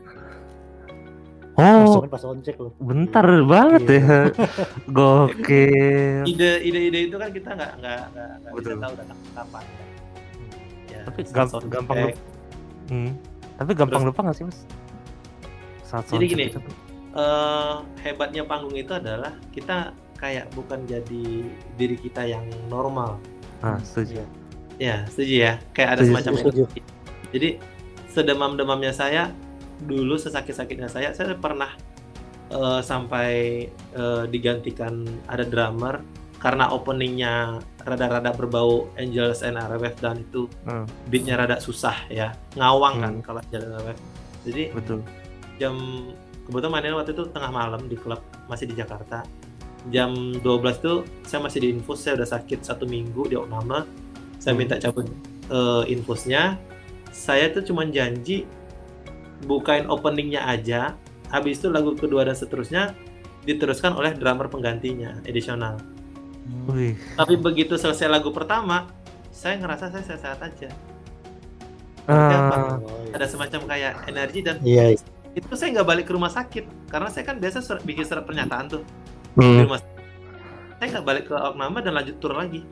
[1.53, 1.83] Heeh.
[1.85, 2.71] Oh, pas soundcheck loh.
[2.79, 3.99] bentar banget Iya.
[3.99, 4.19] ya.
[4.97, 6.23] Gokil.
[6.25, 9.65] ide ide-ide itu kan kita nggak nggak nggak nggak bisa tahu datang kapan
[10.87, 11.73] ya, Tapi saat gam- soundcheck.
[11.73, 12.21] gampang lupa.
[12.89, 13.11] Hmm.
[13.59, 14.59] Tapi gampang lupa nggak sih mas?
[15.83, 16.45] Saat Jadi gini.
[16.47, 16.61] itu.
[17.11, 21.25] eh, hebatnya panggung itu adalah kita kayak bukan jadi
[21.75, 23.19] diri kita yang normal.
[23.61, 24.23] Ah, setuju.
[24.23, 24.27] Iya.
[24.79, 25.53] Ya, setuju ya.
[25.73, 26.63] Kayak ada Setuju, semacam setuju.
[26.63, 26.81] energi.
[27.29, 27.49] Jadi
[28.09, 29.23] sedemam-demamnya saya
[29.81, 31.71] dulu sesakit-sakitnya saya, saya pernah
[32.49, 33.31] eh, sampai
[33.93, 36.01] eh, digantikan ada drummer
[36.39, 40.87] karena openingnya rada-rada berbau Angels and RWF dan itu Hmm.
[41.07, 43.23] beatnya rada susah ya ngawang kan Hmm.
[43.23, 43.99] kalau Angels and RWF.
[44.47, 44.99] Jadi Betul.
[45.59, 45.75] jam
[46.47, 49.27] kebetulan mainnya waktu itu tengah malam di klub masih di Jakarta
[49.89, 50.45] jam 12
[50.85, 53.87] tuh saya masih di infus saya udah sakit satu minggu di Oknama
[54.43, 54.61] saya Hmm.
[54.61, 55.07] minta cabut
[55.49, 56.59] eh, infusnya
[57.15, 58.45] saya tuh cuman janji
[59.47, 60.99] bukain openingnya aja
[61.31, 62.93] habis itu lagu kedua dan seterusnya
[63.47, 65.81] diteruskan oleh drummer penggantinya edisional.
[66.69, 68.89] Wih, tapi begitu selesai lagu pertama
[69.29, 70.73] saya ngerasa saya sehat aja
[72.09, 72.41] iya.
[73.13, 75.01] ada semacam kayak energi dan Iya, iya.
[75.37, 78.67] itu saya nggak balik ke rumah sakit karena saya kan biasa surat, bikin surat pernyataan
[78.67, 78.83] tuh
[79.37, 79.83] hmm, sakit.
[80.79, 82.63] saya nggak balik ke Oknama dan lanjut tur lagi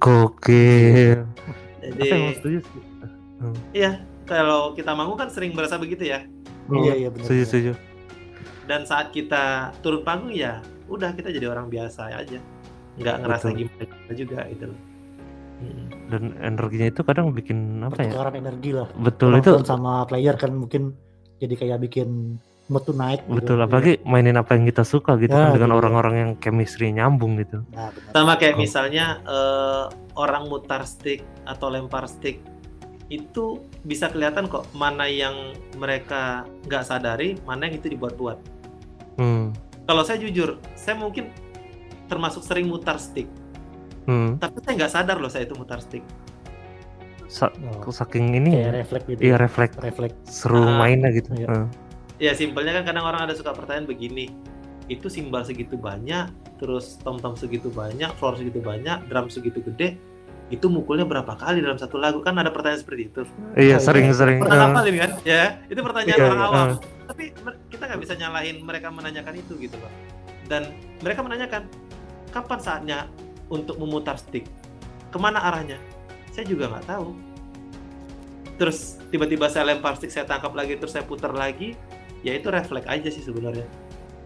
[0.00, 1.24] gokil.
[1.80, 2.60] jadi
[3.72, 6.20] iya kalau kita manggung kan sering berasa begitu ya
[6.70, 7.72] Iya, iya, benar, Setuju, setuju.
[8.70, 12.38] dan saat kita turun panggung ya udah kita jadi orang biasa aja
[12.94, 13.58] nggak ngerasa Betul.
[13.66, 14.80] gimana juga gitu loh
[15.60, 15.86] Mm.
[16.08, 18.08] Dan energinya itu kadang bikin apa ya?
[18.08, 18.88] Pertukaran energi lah.
[18.96, 19.52] Betul itu.
[19.52, 20.96] Penonton sama player kan mungkin
[21.36, 23.34] jadi kayak bikin mood to naik gitu.
[23.36, 27.34] Betul, apalagi mainin apa yang kita suka gitu Ya, kan dengan orang-orang yang chemistry nyambung
[27.36, 27.66] gitu.
[27.68, 28.12] Nah, benar.
[28.14, 28.60] sama kayak Oh.
[28.60, 32.38] misalnya eh, orang mutar stick atau lempar stick
[33.08, 35.34] itu bisa kelihatan kok mana yang
[35.74, 38.38] mereka nggak sadari mana yang itu dibuat-buat
[39.18, 39.50] Hmm.
[39.82, 41.26] kalau saya jujur saya mungkin
[42.06, 43.26] termasuk sering mutar stick
[44.06, 44.38] Hmm.
[44.38, 46.06] tapi saya nggak sadar loh saya itu mutar stick
[47.26, 48.70] Sa- Oh, saking ini kayak ya.
[48.76, 49.20] refleks gitu.
[49.20, 50.14] Iya refleks refleks.
[50.26, 51.30] seru Ah, mainnya gitu.
[51.32, 51.46] iya.
[51.46, 51.66] Heeh.
[52.20, 54.28] Ya simpelnya kan kadang orang ada suka pertanyaan begini.
[54.86, 56.30] Itu simbal segitu banyak
[56.60, 59.96] terus tom tom segitu banyak floor segitu banyak drum segitu gede
[60.50, 62.18] itu mukulnya berapa kali dalam satu lagu?
[62.26, 63.22] Kan ada pertanyaan seperti itu.
[63.54, 64.42] Iya sering-sering.
[64.42, 65.10] pernah eh, hafal ini kan?
[65.22, 66.66] Ya itu pertanyaan Iya, orang iya, awam.
[66.66, 66.78] Eh.
[67.10, 67.24] tapi
[67.70, 69.92] kita nggak bisa nyalahin mereka menanyakan itu gitu loh.
[70.50, 70.74] Dan
[71.06, 71.62] mereka menanyakan
[72.34, 72.98] kapan saatnya
[73.46, 74.46] untuk memutar stick?
[75.14, 75.78] Ke mana arahnya?
[76.34, 77.14] Saya juga nggak tahu.
[78.58, 81.78] Terus tiba-tiba saya lempar stick saya tangkap lagi terus saya putar lagi
[82.20, 83.64] ya itu refleks aja sih sebenarnya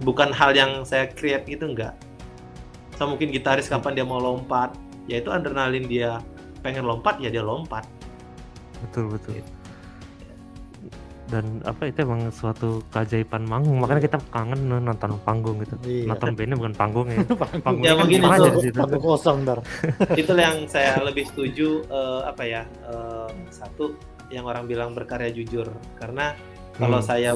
[0.00, 1.94] bukan hal yang saya create gitu enggak
[2.94, 4.74] sama mungkin gitaris kapan dia mau lompat
[5.06, 6.18] ya itu adrenalin dia
[6.60, 7.86] pengen lompat ya dia lompat
[8.80, 9.34] betul betul.
[9.34, 9.52] Gitu.
[11.24, 15.72] Dan apa itu emang suatu keajaiban manggung makanya kita kangen nonton panggung gitu.
[15.82, 16.12] Iya.
[16.12, 17.18] Nonton bandnya bukan panggung ya.
[17.42, 17.62] Panggung.
[17.64, 19.58] Panggung Ya, kan mungkin itu- aja di Panggung kosong ntar.
[20.20, 23.96] itulah yang saya lebih setuju eh, apa ya eh, satu
[24.28, 25.64] yang orang bilang berkarya jujur
[25.96, 26.36] karena
[26.76, 27.08] kalau Hmm.
[27.08, 27.30] saya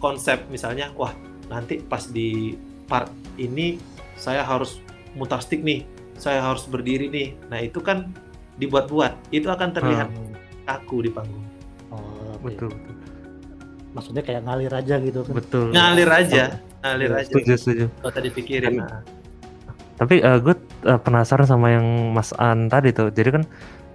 [0.00, 1.12] konsep misalnya wah
[1.46, 3.76] nanti pas di part ini
[4.16, 4.80] saya harus
[5.12, 5.84] mutar stick nih
[6.14, 8.10] saya harus berdiri nih nah itu kan
[8.56, 10.32] dibuat-buat itu akan terlihat Hmm.
[10.64, 11.44] kaku di panggung
[11.90, 11.98] Oh,
[12.36, 12.46] oke.
[12.46, 12.94] Betul betul.
[13.90, 15.34] Maksudnya kayak ngalir aja gitu kan.
[15.34, 15.66] Betul.
[15.70, 16.42] ngalir aja
[16.80, 17.86] ngalir Iya, aja Setuju setuju.
[17.92, 19.02] kalau tadi pikirin nah.
[19.96, 20.54] Tapi gue
[21.02, 23.10] penasaran sama yang Mas An tadi tuh.
[23.10, 23.42] Jadi kan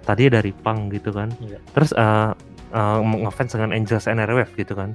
[0.04, 1.32] tadi dari pang gitu kan.
[1.40, 1.56] Iya.
[1.72, 2.30] Terus eh,
[2.70, 4.92] eh, ngefans dengan Angels and Airwave gitu kan.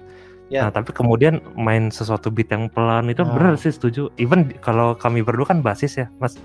[0.51, 0.67] Ya.
[0.67, 3.31] Nah, tapi kemudian main sesuatu beat yang pelan itu Ah.
[3.31, 4.11] bener sih setuju.
[4.19, 6.35] Even kalau kami berdua kan basis ya, Mas.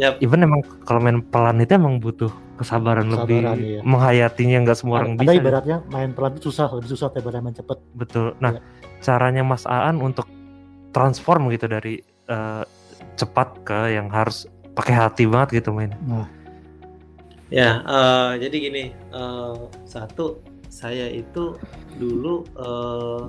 [0.00, 0.16] Yap.
[0.24, 3.80] Even emang kalau main pelan itu emang butuh kesabaran, lebih Kesabaran, iya.
[3.84, 5.32] menghayatinya nggak semua orang Ada bisa.
[5.36, 5.42] gitu.
[5.44, 7.76] ibaratnya main pelan itu susah, lebih susah daripada main cepet.
[7.92, 8.32] Betul.
[8.40, 8.60] Nah, Iya.
[9.04, 10.24] caranya Mas Aan untuk
[10.90, 12.64] transform gitu dari eh,
[13.20, 15.92] cepat ke yang harus pakai hati banget gitu main.
[16.08, 16.24] Nah,
[17.52, 20.40] Ya, eh, jadi gini, eh, satu
[20.72, 21.60] saya itu
[21.92, 23.22] dulu eh,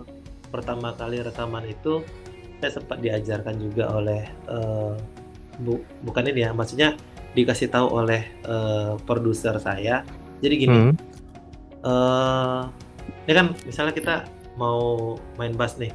[0.47, 1.99] pertama kali rekaman itu
[2.57, 4.95] saya sempat diajarkan juga oleh eh,
[5.59, 6.95] bu- bukan ini ya, maksudnya
[7.33, 10.07] dikasih tahu oleh eh, produser saya.
[10.39, 10.95] Jadi gini, Hmm.
[11.83, 12.61] eh,
[13.23, 14.15] ini kan misalnya kita
[14.55, 15.91] mau main bass nih,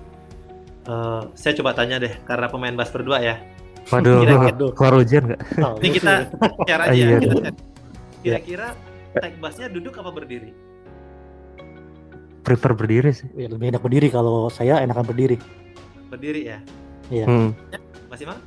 [0.85, 3.37] Eh, saya coba tanya deh, karena pemain bass berdua ya.
[3.89, 4.49] Waduh, Kira-kira.
[4.49, 4.71] Waduh.
[4.73, 5.41] keluar ujian nggak?
[5.55, 6.13] tahu Ini kita
[6.65, 7.07] share aja, Iya.
[7.21, 7.53] share.
[8.19, 8.67] kira-kira
[9.13, 10.49] tag bassnya duduk apa berdiri?
[12.49, 13.29] Prefer berdiri sih.
[13.37, 15.37] Ya, lebih enak berdiri kalau saya enakan berdiri.
[16.09, 16.59] Berdiri ya.
[17.29, 17.53] Hmm.
[18.09, 18.41] Masih mah?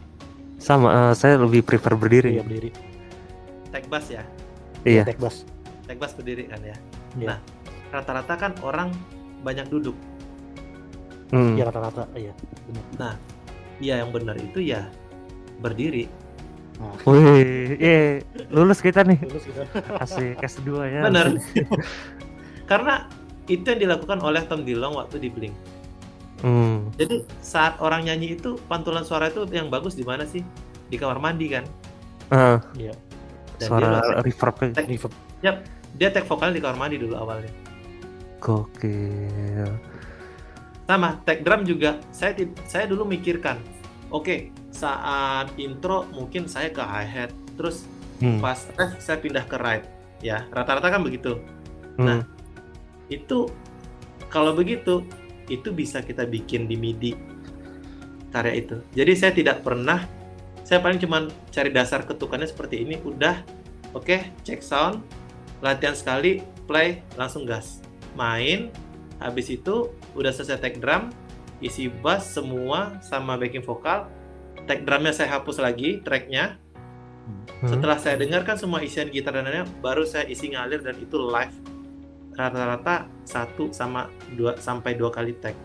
[0.58, 2.34] Sama, eh, saya lebih prefer berdiri.
[2.34, 2.74] Iya berdiri.
[3.70, 4.26] Tag bass ya.
[4.82, 5.06] Iya.
[5.06, 5.46] Tek bass.
[5.86, 6.74] Tag bass berdiri kan ya.
[7.14, 7.28] Iya.
[7.30, 7.40] Nah.
[7.94, 8.90] Rata-rata kan orang
[9.46, 9.94] banyak duduk.
[11.30, 11.54] Hmm.
[11.62, 12.10] Iya rata-rata.
[12.18, 12.34] Iya.
[12.98, 13.22] Benar.
[13.78, 14.90] Iya yang benar itu ya
[15.62, 16.10] berdiri.
[16.82, 19.22] Nah, Wih, iya, lulus kita nih.
[19.22, 19.70] terus kita
[20.02, 21.02] Asik S2 ya.
[21.06, 21.38] Benar.
[22.70, 23.06] Karena
[23.50, 25.56] itu yang dilakukan oleh Tom Dillon waktu di Blink.
[26.42, 26.90] Hmm.
[26.98, 30.42] Jadi saat orang nyanyi itu pantulan suara itu yang bagus di mana sih?
[30.90, 31.66] Di kamar mandi kan.
[32.34, 32.94] Ah, iya.
[33.62, 35.14] Dan suara dia, reverb Reverb.
[35.94, 37.52] dia take vokal di kamar mandi dulu awalnya.
[38.42, 39.70] gokil.
[40.90, 42.02] Sama, take drum juga.
[42.10, 42.34] Saya
[42.66, 43.62] saya dulu mikirkan,
[44.10, 47.86] oke, saat intro mungkin saya ke hi hat, terus
[48.22, 48.38] Hmm.
[48.38, 49.86] pas ref saya pindah ke right.
[50.22, 51.42] Ya, rata-rata kan begitu.
[51.98, 52.06] hmm.
[52.06, 52.20] Nah,
[53.12, 53.52] Itu
[54.32, 55.04] kalau begitu
[55.52, 57.14] itu bisa kita bikin di MIDI.
[58.32, 58.78] Karya itu.
[58.96, 60.08] Jadi saya tidak pernah
[60.64, 63.44] saya paling cuman cari dasar ketukannya seperti ini udah
[63.92, 65.04] oke cek sound
[65.60, 67.84] latihan sekali play langsung gas.
[68.16, 68.72] Main
[69.20, 71.12] habis itu udah selesai take drum
[71.60, 74.08] isi bass semua sama backing vokal.
[74.64, 76.56] Take drumnya saya hapus lagi tracknya.
[77.62, 77.70] Hmm.
[77.70, 81.54] setelah saya dengarkan semua isian gitar dan lainnya baru saya isi ngalir dan itu live
[82.36, 85.56] rata-rata satu sama dua sampai dua kali tag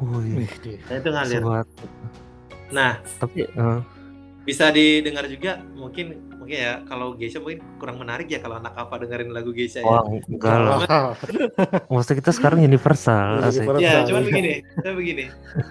[0.00, 0.80] Wih, dia.
[0.88, 1.64] dan itu ngalir sebuah
[2.70, 3.80] nah tapi eh,
[4.48, 9.04] bisa didengar juga mungkin mungkin ya kalau Geisha mungkin kurang menarik ya kalau anak apa
[9.04, 10.78] dengerin lagu Geisha ya wah enggak lah.
[10.88, 11.12] Ah,
[11.92, 13.68] Maksudnya kita sekarang universal, asik.
[13.68, 13.84] Universal.
[13.84, 14.26] ya cuman iya.
[14.26, 15.24] begini saya begini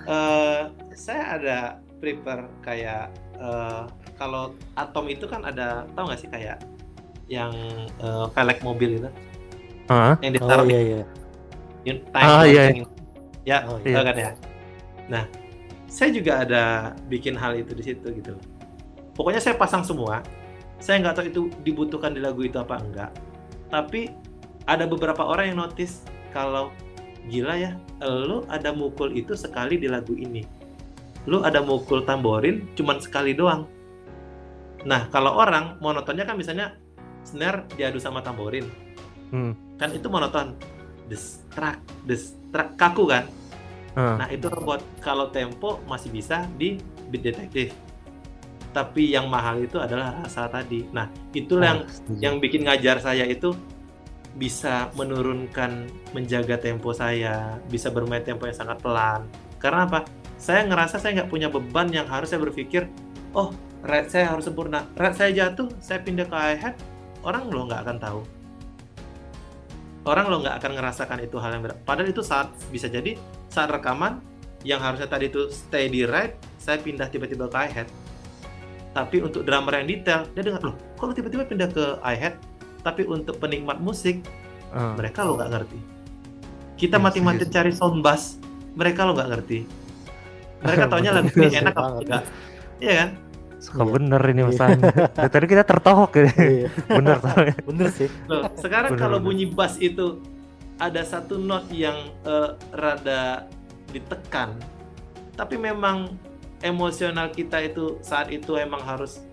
[0.07, 0.62] Eh,
[0.93, 1.57] saya ada
[1.97, 3.83] prepare kayak eh,
[4.15, 6.62] kalau atom itu kan ada tahu nggak sih kayak
[7.25, 7.51] yang
[7.99, 9.09] eh, velg mobil itu
[9.89, 10.13] Hah?
[10.21, 11.04] yang Oh ditaruh iya di iya.
[11.89, 12.63] un- Ah, time iya.
[12.63, 12.86] launching.
[13.43, 14.02] ya Oh, tahu iya.
[14.06, 14.32] kan ya
[15.10, 15.23] nah
[15.89, 16.63] saya juga ada
[17.10, 18.45] bikin hal itu di situ gitu loh
[19.17, 20.21] pokoknya saya pasang semua
[20.78, 23.12] saya nggak tahu itu dibutuhkan di lagu itu apa enggak
[23.67, 24.13] tapi
[24.63, 26.69] ada beberapa orang yang notice kalau
[27.25, 30.45] gila ya lu ada mukul itu sekali di lagu ini
[31.25, 33.65] lu ada mukul tamborin cuman sekali doang
[34.86, 36.78] nah kalau orang monotonnya kan misalnya
[37.23, 38.69] snare diadu sama tamborin
[39.30, 39.54] Hmm.
[39.79, 40.53] Kan itu monoton.
[41.09, 43.25] Des trak des trak kaku kan?
[43.97, 44.21] Ah.
[44.21, 46.77] nah itu buat kalau tempo masih bisa di
[47.09, 47.73] beat detektif
[48.69, 50.85] tapi yang mahal itu adalah rasa tadi.
[50.93, 52.19] Nah itulah yang Ah, setuju.
[52.21, 53.57] yang bikin ngajar saya itu
[54.37, 59.25] bisa menurunkan menjaga tempo saya bisa bermain tempo yang sangat pelan.
[59.57, 60.05] Karena apa?
[60.37, 62.87] Saya ngerasa saya nggak punya beban yang harus saya berpikir
[63.33, 64.85] oh red saya harus sempurna.
[64.95, 66.77] Red saya jatuh saya pindah ke hi hat
[67.25, 68.21] orang lo nggak akan tahu
[70.07, 71.77] orang lo nggak akan ngerasakan itu hal yang berat.
[71.83, 74.21] Padahal itu saat bisa jadi saat rekaman
[74.63, 77.88] yang harusnya tadi itu stay di right saya pindah tiba-tiba ke hi hat
[78.91, 82.35] tapi untuk drummer yang detail dia dengar loh kok tiba-tiba pindah ke hi hat
[82.83, 84.19] tapi untuk penikmat musik
[84.69, 84.93] Ah.
[84.93, 85.79] mereka lo nggak ngerti.
[86.77, 87.49] Kita Yes, mati-mati yes.
[87.49, 88.38] cari sound bass
[88.77, 89.59] mereka lo nggak ngerti.
[90.62, 92.23] Mereka taunya lagu ini Yes, enak apa enggak.
[92.77, 93.09] Iya kan
[93.60, 93.91] Suka Iya.
[93.91, 94.82] bener ini Mas Andi.
[94.88, 96.32] Dari tadi kita tertohok ya.
[96.32, 96.67] Iya.
[96.88, 97.56] bener soalnya.
[97.67, 98.08] Bener sih.
[98.32, 99.28] Loh, sekarang Bener, kalau bener.
[99.28, 100.24] bunyi bass itu
[100.80, 103.45] ada satu not yang eh, rada
[103.91, 104.56] ditekan
[105.34, 106.13] tapi memang
[106.62, 109.24] emosional kita itu saat itu emang harus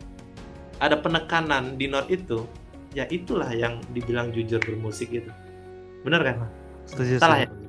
[0.79, 2.47] ada penekanan di not itu
[2.95, 5.31] ya itulah yang dibilang jujur bermusik itu
[6.03, 6.37] bener kan
[6.87, 7.19] Setuju.
[7.19, 7.67] Salah setuju.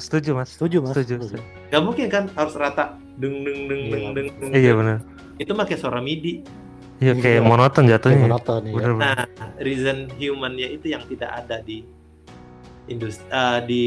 [0.00, 0.48] Setuju Mas.
[0.56, 0.92] Setuju mas.
[0.96, 1.14] Setuju.
[1.28, 1.40] setuju.
[1.70, 3.90] Gak mungkin kan harus rata deng deng deng Iya.
[3.90, 4.50] deng deng deng.
[4.52, 4.98] Iya benar.
[5.38, 6.42] Itu pakai suara MIDI.
[7.00, 7.22] Iya Iya.
[7.22, 8.24] kayak monoton Kayak jatuhnya.
[8.26, 8.72] monoton ya.
[8.74, 9.06] Bener bener.
[9.06, 9.24] Nah,
[9.58, 11.86] reason humannya itu yang tidak ada di
[12.86, 13.26] industri
[13.66, 13.84] di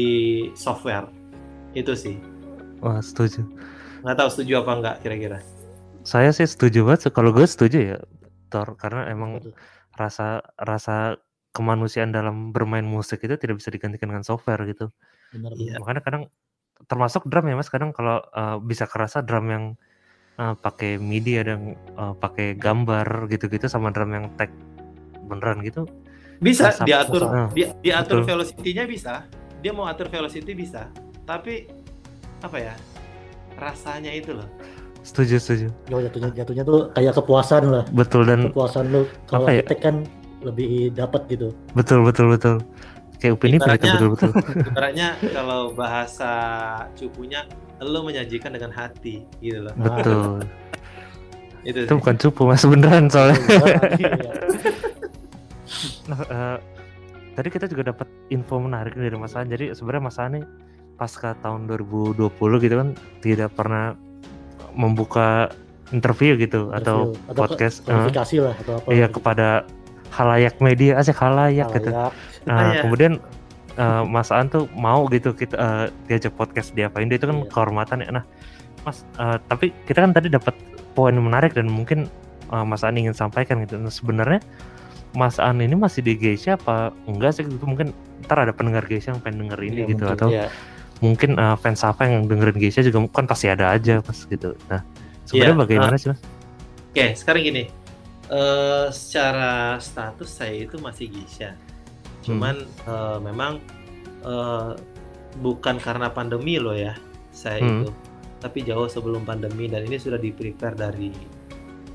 [0.54, 1.06] software.
[1.72, 2.16] Itu sih.
[2.80, 3.44] Wah setuju.
[4.02, 5.38] Nggak tahu setuju apa enggak kira-kira.
[6.02, 7.08] Saya sih setuju banget.
[7.10, 7.98] Kalau gue setuju ya,
[8.48, 9.56] Thor, karena emang Betul.
[9.94, 11.16] rasa rasa
[11.50, 14.92] kemanusiaan dalam bermain musik itu tidak bisa digantikan dengan software gitu.
[15.32, 15.80] Bener, Iya.
[15.80, 16.22] Makanya kadang
[16.86, 17.70] termasuk drum ya mas.
[17.70, 19.64] Kadang kalau uh, bisa kerasa drum yang
[20.38, 24.50] uh, pakai MIDI ada yang uh, pakai gambar gitu-gitu sama drum yang tag
[25.26, 25.88] beneran gitu.
[26.42, 28.28] Bisa diatur rasa- di, diatur Betul.
[28.28, 29.24] velocity-nya bisa.
[29.64, 30.92] Dia mau atur velocity bisa.
[31.24, 31.70] Tapi
[32.44, 32.74] apa ya?
[33.56, 34.48] Rasanya itu loh.
[35.04, 35.66] Setuju setuju.
[35.92, 37.84] Oh, jatuhnya jatuhnya tuh kayak kepuasan lah.
[37.92, 39.60] Betul dan Kepuasan lu kalau ya?
[39.76, 40.04] kan
[40.44, 41.48] lebih dapat gitu.
[41.72, 42.56] betul betul betul.
[43.24, 44.30] Kayak Upin Ipin itu Ibaratnya- betul betul.
[44.70, 46.32] Ibaratnya kalau bahasa
[46.92, 47.40] cupunya
[47.80, 49.72] lo menyajikan dengan hati gitu loh.
[49.74, 50.44] Betul.
[51.64, 53.40] Itu Itu bukan cupu mas beneran soalnya.
[53.96, 54.20] Iya.
[56.04, 56.56] Nah, eh,
[57.32, 59.48] tadi kita juga dapat info menarik dari Mas An.
[59.48, 60.44] Jadi sebenarnya Mas An nih
[60.94, 62.28] pasca tahun 2020
[62.60, 63.96] gitu kan tidak pernah
[64.70, 65.48] membuka
[65.90, 67.26] interview gitu atau Interview.
[67.26, 69.14] atau podcast, ke- klarifikasi lah atau apa iya gitu.
[69.16, 69.48] kepada
[70.14, 71.90] halayak media aja halayak gitu.
[71.90, 72.10] Nah,
[72.44, 72.80] Ah, iya.
[72.82, 73.18] kemudian
[73.74, 77.50] eh, Mas An tuh mau gitu kita eh, diajak podcast di apa itu kan Iya.
[77.50, 78.10] kehormatan ya.
[78.14, 78.24] Nah,
[78.82, 80.54] Mas eh, tapi kita kan tadi dapat
[80.94, 82.06] poin menarik dan mungkin
[82.48, 83.74] eh, Mas An ingin sampaikan gitu.
[83.76, 84.38] Nah, sebenarnya
[85.12, 87.90] Mas An ini masih di Geisha apa enggak sih gitu mungkin
[88.22, 90.16] ntar ada pendengar Geisha yang pengen denger ini Iya, gitu mungkin.
[90.18, 90.46] atau Iya.
[91.02, 94.54] mungkin eh, fans apa yang dengerin Geisha juga kan pasti ada aja pas gitu.
[94.70, 94.82] Nah,
[95.24, 96.20] sebenarnya Iya, bagaimana sih Mas?
[96.90, 97.62] Oke, sekarang gini.
[98.32, 101.52] Eh secara status saya itu masih Gisha.
[102.24, 103.60] Cuman eh, memang
[104.24, 104.72] eh,
[105.40, 106.96] bukan karena pandemi loh ya,
[107.34, 107.84] saya Hmm.
[107.84, 107.88] itu.
[108.40, 111.12] Tapi jauh sebelum pandemi dan ini sudah di prepare dari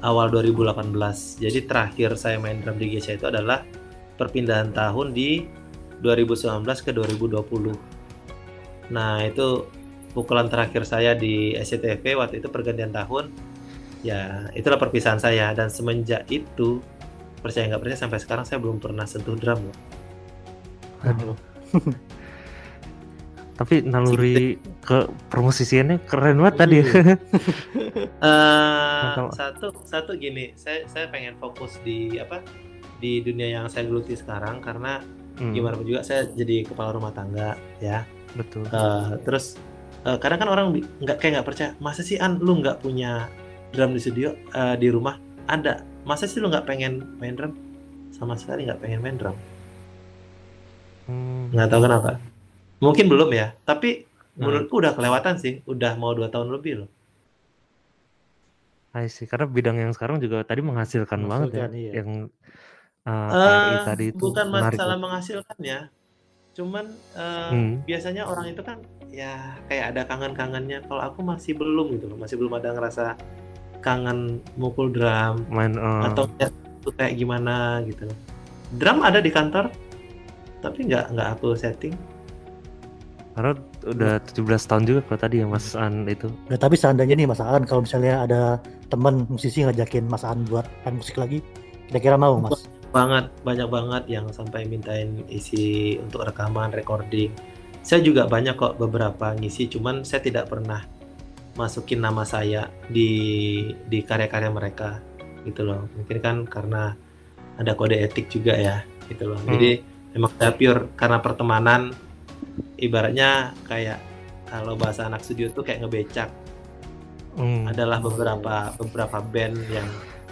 [0.02, 1.38] awal 2018.
[1.38, 3.65] Jadi terakhir saya main drum di Gisha itu adalah
[4.18, 5.46] perpindahan tahun di
[6.02, 7.76] 2019 ke 2020.
[8.89, 9.68] Nah, itu
[10.15, 13.30] pukulan terakhir saya di SCTV waktu itu pergantian tahun
[14.06, 16.80] ya itulah perpisahan saya dan semenjak itu
[17.40, 19.78] percaya nggak percaya sampai sekarang saya belum pernah sentuh drum loh.
[21.08, 21.38] Aduh.
[23.60, 26.80] Tapi naluri ke permusisiannya keren banget tadi.
[28.24, 29.36] Mantap.
[29.36, 32.40] satu satu gini saya saya pengen fokus di apa
[33.00, 35.04] di dunia yang saya geluti sekarang karena
[35.40, 38.04] Hmm, gimana pun juga saya jadi kepala rumah tangga ya
[38.36, 38.68] betul.
[38.68, 39.56] Eh, terus
[40.04, 40.66] eh, kadang kan orang
[41.00, 43.32] nggak kayak nggak percaya masa sih an lu nggak punya
[43.69, 47.53] drum di studio eh, di rumah ada masa sih lu nggak pengen main drum
[48.10, 49.38] sama sekali nggak pengen main drum
[51.05, 51.49] Hmm.
[51.49, 52.21] nggak tahu kenapa
[52.79, 54.47] mungkin belum ya tapi Nah.
[54.47, 56.89] menurutku udah kelewatan sih udah mau dua tahun lebih loh
[58.89, 59.25] I see.
[59.25, 61.67] Karena bidang yang sekarang juga tadi menghasilkan, banget ya.
[61.67, 61.91] Menghasilkan, iya.
[61.93, 62.10] Yang
[63.03, 64.77] uh, Eh, KRI tadi itu bukan menarik.
[64.77, 65.79] masalah menghasilkan ya
[66.49, 67.73] cuman eh, Hmm.
[67.84, 68.77] biasanya orang itu kan
[69.10, 73.15] ya kayak ada kangen-kangennya kalau aku masih belum gitu loh masih belum ada ngerasa
[73.80, 76.28] kangen mukul drum Main uh, atau
[76.96, 78.18] kayak gimana gitu loh
[78.78, 79.72] drum ada di kantor
[80.60, 81.96] tapi nggak nggak aku setting
[83.38, 83.56] karena
[83.88, 86.28] udah 17 tahun juga kalau tadi ya Mas An itu.
[86.52, 88.60] Nah, tapi seandainya nih Mas Aan kalau misalnya ada
[88.92, 91.39] teman musisi ngajakin Mas Aan buat main musik lagi,
[91.88, 92.68] kira-kira mau Mas?
[92.89, 97.30] banget banyak banget yang sampai mintain isi untuk rekaman recording
[97.86, 100.84] saya juga banyak kok beberapa ngisi cuman saya tidak pernah
[101.60, 103.12] masukin nama saya di
[103.91, 105.04] di karya-karya mereka
[105.43, 106.95] gitu loh mungkin kan karena
[107.60, 108.78] ada kode etik juga ya
[109.12, 109.60] gitu loh Hmm.
[109.60, 109.72] jadi
[110.15, 111.91] memang saya pure karena pertemanan
[112.80, 114.00] ibaratnya kayak
[114.48, 116.32] kalau bahasa anak studio tuh kayak ngebecak
[117.38, 117.69] Hmm.
[117.72, 119.88] adalah beberapa beberapa band yang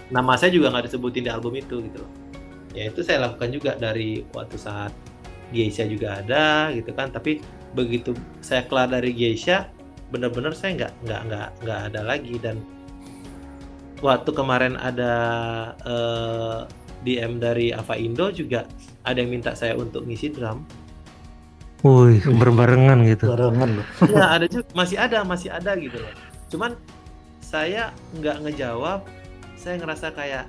[0.08, 2.12] nama saya juga nggak disebutin di album itu gitu loh.
[2.76, 4.92] Ya itu saya lakukan juga dari waktu saat
[5.48, 7.08] Geisha juga ada gitu kan.
[7.08, 7.40] Tapi
[7.72, 8.12] begitu
[8.44, 9.72] saya kelar dari Geisha,
[10.08, 12.64] bener-bener saya nggak nggak nggak nggak ada lagi dan
[14.00, 15.14] waktu kemarin ada
[15.84, 16.58] eh,
[17.02, 18.66] DM dari Ava Indo juga
[19.06, 20.66] ada yang minta saya untuk ngisi drum.
[21.86, 23.30] Wih, berbarengan gitu.
[23.30, 23.86] Barengan loh.
[24.10, 26.12] Ya ada juga masih ada masih ada gitu loh.
[26.50, 26.74] Cuman
[27.38, 29.06] saya nggak ngejawab,
[29.54, 30.44] saya ngerasa kayak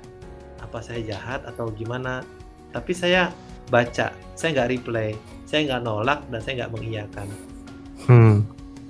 [0.58, 2.26] apa saya jahat atau gimana.
[2.74, 3.30] Tapi saya
[3.70, 5.14] baca, saya nggak reply,
[5.46, 7.28] saya nggak nolak dan saya nggak mengiyakan.
[8.10, 8.36] Hmm.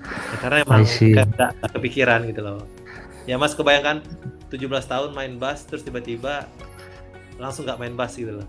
[0.01, 2.65] Ya, karena emang nggak kepikiran gitu loh.
[3.25, 4.01] Ya mas kebayangkan
[4.49, 6.49] 17 tahun main bass terus tiba-tiba
[7.37, 8.49] langsung nggak main bass gitu loh.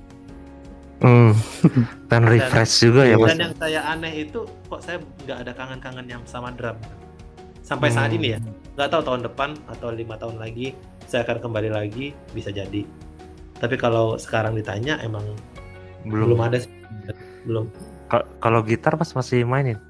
[1.01, 1.33] Hmm.
[2.09, 3.33] Dan refresh juga ya Mas.
[3.33, 6.77] Dan yang saya aneh itu kok saya nggak ada kangen-kangen yang sama drum.
[7.61, 8.17] Sampai saat Hmm.
[8.17, 8.39] ini ya,
[8.75, 12.85] nggak tahu tahun depan atau lima tahun lagi saya akan kembali lagi bisa jadi.
[13.57, 15.25] Tapi kalau sekarang ditanya emang
[16.03, 16.39] belum, Belum.
[16.41, 16.69] ada sih.
[17.41, 17.65] belum.
[18.05, 19.81] Ka- Kalau gitar Mas masih mainin?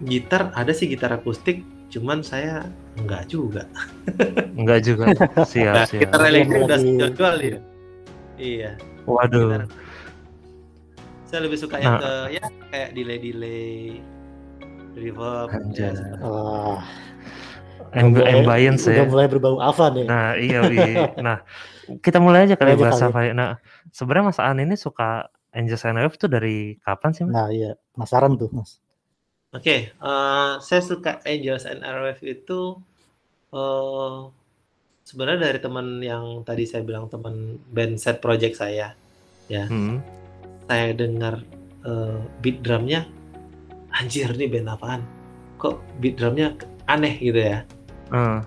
[0.00, 2.64] Gitar ada sih gitar akustik, cuman saya
[2.96, 3.68] nggak juga.
[4.54, 5.04] Enggak juga.
[5.50, 6.00] Siap, Nah, siap.
[6.02, 7.58] gitar elektrik udah Lagi- jual ya.
[8.34, 8.70] Iya.
[9.04, 9.46] Waduh.
[9.46, 9.62] gitar.
[11.24, 12.00] Saya lebih suka yang Nah.
[12.00, 14.00] ke ya kayak delay-delay,
[14.94, 15.48] reverb.
[15.48, 15.92] Anjay.
[15.92, 16.80] ya, Wah,
[17.92, 19.04] Amb- mulai- ambience udah ya.
[19.04, 20.04] mulai berbau Ava nih.
[20.04, 20.86] Nah, iya, iya.
[21.16, 21.38] Nah,
[21.98, 23.10] kita mulai aja kali bahasa kali.
[23.10, 23.32] apa ya.
[23.32, 23.50] Nah,
[23.90, 27.32] sebenarnya Mas An ini suka Angels and Wave tuh dari kapan sih, Mas?
[27.32, 28.78] Nah, iya, penasaran tuh, Mas.
[29.50, 32.78] Oke, eh, saya suka Angels and Airwave itu
[33.50, 34.18] eh
[35.02, 38.94] sebenarnya dari teman yang tadi saya bilang teman band set project saya.
[39.66, 39.98] Hmm.
[40.70, 41.42] Saya dengar
[41.82, 43.10] eh, beat drumnya,
[43.90, 45.02] anjir nih band apaan?
[45.58, 46.54] Kok beat drumnya
[46.86, 47.66] aneh gitu ya?
[48.14, 48.38] Eh,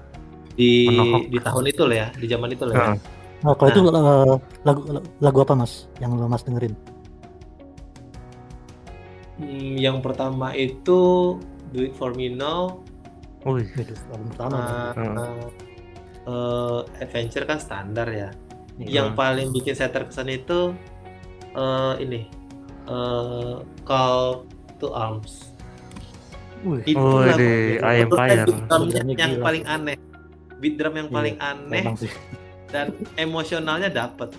[0.56, 1.22] Di Menohok.
[1.28, 2.80] di tahun itu lah ya, di zaman itu lah ya.
[2.88, 2.98] Heeh.
[3.44, 4.82] Nah, kalau itu eh, lagu
[5.20, 6.72] lagu apa mas yang lo mas dengerin?
[9.44, 11.36] Hmm, yang pertama itu
[11.70, 12.80] Do It For Me Now,
[13.44, 14.56] Wih, Itu album pertama.
[14.96, 15.48] uh,
[16.24, 18.32] uh, Adventure kan standar ya.
[18.74, 19.04] Iya.
[19.04, 20.72] Yang paling bikin saya terkesan itu
[21.52, 22.32] uh, ini
[22.88, 24.48] uh, Call
[24.80, 25.52] to Arms.
[26.64, 27.36] Wih, Itu Oh, lagu
[27.84, 28.16] I beat
[29.14, 29.44] yang gila.
[29.44, 29.98] paling aneh.
[30.58, 32.12] Beat drum yang Iya, paling aneh memang sih.
[32.72, 34.32] dan emosionalnya dapet.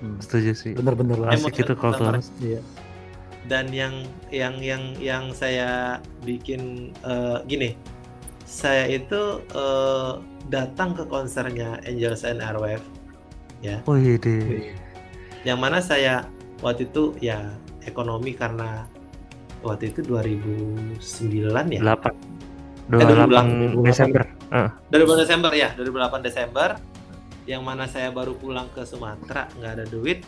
[0.00, 0.16] Hmm.
[0.18, 0.72] setuju sih.
[0.72, 2.28] Bener-bener Asik itu kalau Emosional terus.
[2.40, 2.60] Iya.
[3.44, 7.76] Dan yang yang yang yang saya bikin eh, gini.
[8.44, 10.12] Saya itu eh,
[10.52, 12.84] datang ke konsernya Angels and Airwave
[13.88, 14.64] Wih, di Wih.
[15.48, 16.28] yang mana saya
[16.60, 17.48] waktu itu ya
[17.88, 18.84] ekonomi karena
[19.64, 21.00] waktu itu 2009
[21.72, 21.80] ya?
[21.80, 22.12] 8
[22.84, 24.28] Eh, 28 Desember.
[24.52, 24.68] Heeh.
[24.92, 25.68] 2008 Desember ya.
[25.72, 26.68] 2008 Desember.
[27.48, 30.20] Yang mana saya baru pulang ke Sumatera nggak ada duit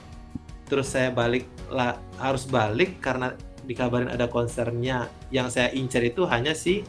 [0.66, 3.32] terus saya balik lah harus balik karena
[3.66, 6.86] dikabarin ada konsernya yang saya incer itu hanya si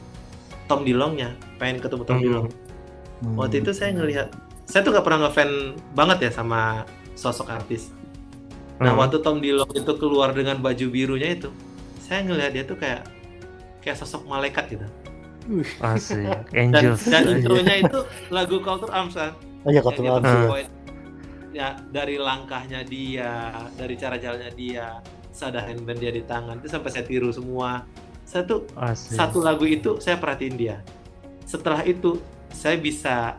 [0.70, 2.26] Tom Dilongnya pengen ketemu Tom Hmm.
[2.26, 2.48] Dilong
[3.18, 3.34] Hmm.
[3.34, 4.30] waktu itu saya ngelihat
[4.70, 6.86] saya tuh nggak pernah ngefan banget ya sama
[7.18, 7.90] sosok artis
[8.78, 9.02] nah Hmm.
[9.02, 11.50] waktu Tom Dilong itu keluar dengan baju birunya itu
[11.98, 13.10] saya ngelihat dia tuh kayak
[13.82, 14.86] kayak sosok malaikat gitu
[15.80, 16.28] Asik.
[16.52, 17.02] dan, Angels.
[17.08, 19.34] dan intronya itu lagu to Arms kan
[19.66, 20.77] Oh iya, dia Arms.
[21.58, 25.02] Ya dari langkahnya dia dari cara jalannya dia
[25.42, 27.82] ada handband dia di tangan itu sampai saya tiru semua
[28.26, 29.18] saya tuh Asik.
[29.18, 30.82] satu lagu itu saya perhatiin dia
[31.50, 32.22] setelah itu
[32.54, 33.38] saya bisa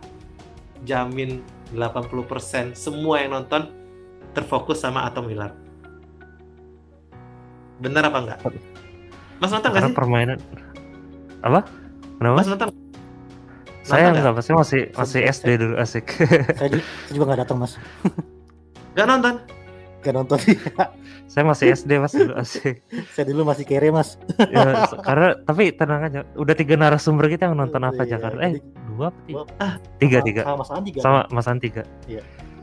[0.83, 1.43] jamin
[1.75, 3.71] 80% semua yang nonton
[4.35, 5.55] terfokus sama Atom Willard
[7.79, 8.39] bener apa enggak
[9.39, 9.99] Mas nonton nggak Karena sih?
[9.99, 10.39] permainan
[11.39, 11.61] apa?
[12.19, 12.35] Kenapa?
[12.35, 12.69] Mas nonton?
[13.89, 16.07] Saya nonton enggak, pasti masih masih Saya- SD dulu asik.
[16.55, 17.73] Saya juga, saya juga nggak datang mas.
[18.95, 19.35] Nggak nonton?
[19.99, 20.55] Gak nonton sih.
[21.27, 22.87] saya masih SD mas dulu asik.
[23.15, 24.15] saya dulu masih kere mas.
[24.55, 28.39] Ya, karena tapi tenang aja, udah tiga narasumber kita yang nonton apa Iya, Jakarta?
[28.41, 29.43] Eh, dua apa tiga?
[29.59, 30.41] Ah, tiga Sama- tiga.
[30.45, 31.03] Sama Mas Andi kan.
[31.03, 31.83] Sama Mas Andi tiga.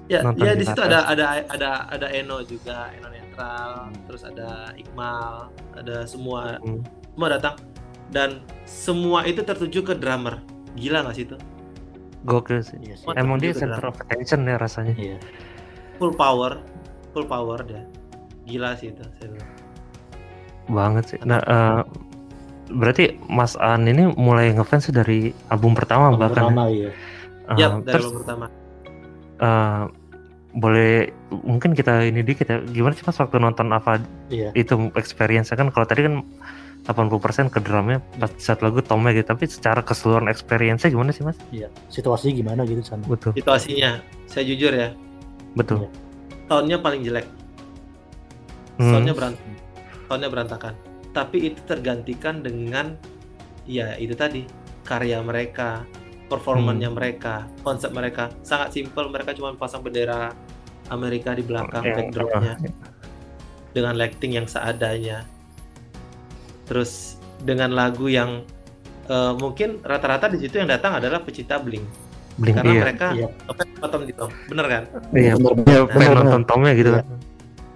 [0.05, 4.69] Ya, Nonton ya di situ ada ada ada ada Eno juga, Eno netral, terus ada
[4.75, 6.85] Iqmal, ada semua Hmm.
[7.09, 7.55] semua datang
[8.07, 8.29] dan
[8.63, 10.39] semua itu tertuju ke drummer.
[10.75, 11.37] Gila nggak sih itu?
[12.23, 12.77] Gokil sih.
[12.81, 13.05] Iya sih.
[13.05, 14.93] Mantap Emang dia center of attention ya rasanya.
[14.95, 15.17] Iya.
[15.95, 16.59] Full power,
[17.11, 17.83] full power dia.
[18.43, 19.03] Gila sih itu.
[19.15, 19.51] Saya bilang.
[20.67, 21.19] Banget sih.
[21.21, 21.81] Nah, eh,
[22.67, 26.33] berarti Mas An ini mulai ngefans dari album pertama Album bahkan.
[26.35, 26.49] ya?
[26.49, 26.89] pertama iya.
[27.45, 28.45] Eh, Yap, dari terus album pertama.
[29.37, 29.83] eh,
[30.55, 31.11] boleh
[31.43, 32.57] mungkin kita ini dikit ya.
[32.65, 34.49] Gimana sih Mas waktu nonton apa Iya.
[34.55, 36.25] itu experience kan kalau tadi kan
[36.85, 41.33] 80% ke drumnya pas satu lagu Tomnya gitu tapi secara keseluruhan experience gimana sih mas?
[41.49, 41.67] Iya.
[41.89, 43.01] Situasinya gimana gitu sana.
[43.09, 44.93] Betul Situasinya, saya jujur ya,
[45.57, 45.89] betul.
[46.45, 47.25] tahunnya paling jelek.
[48.77, 48.91] Hmm.
[48.93, 49.53] Soundnya berantakan.
[50.05, 50.73] Soundnya berantakan.
[51.09, 52.93] Tapi itu tergantikan dengan
[53.65, 54.45] ya itu tadi
[54.85, 55.81] karya mereka,
[56.29, 56.97] performanya Hmm.
[57.01, 59.09] mereka, konsep mereka sangat simpel.
[59.09, 60.37] Mereka cuma pasang bendera
[60.93, 62.57] Amerika di belakang Yang- backdropnya ah,
[63.73, 65.25] dengan lighting yang seadanya.
[66.65, 68.41] Terus dengan lagu yang
[69.05, 71.85] eh, mungkin rata-rata di situ yang datang adalah pecinta Blink
[72.35, 72.81] Blink karena iya.
[72.83, 73.27] mereka Iya.
[73.47, 74.31] ngefans sama Tom.
[74.49, 74.83] Bener kan?
[75.13, 76.23] Iya, Bener, iya, bener, pengen bener.
[76.25, 76.97] nonton Tomnya gitu Iya.
[76.99, 77.05] kan.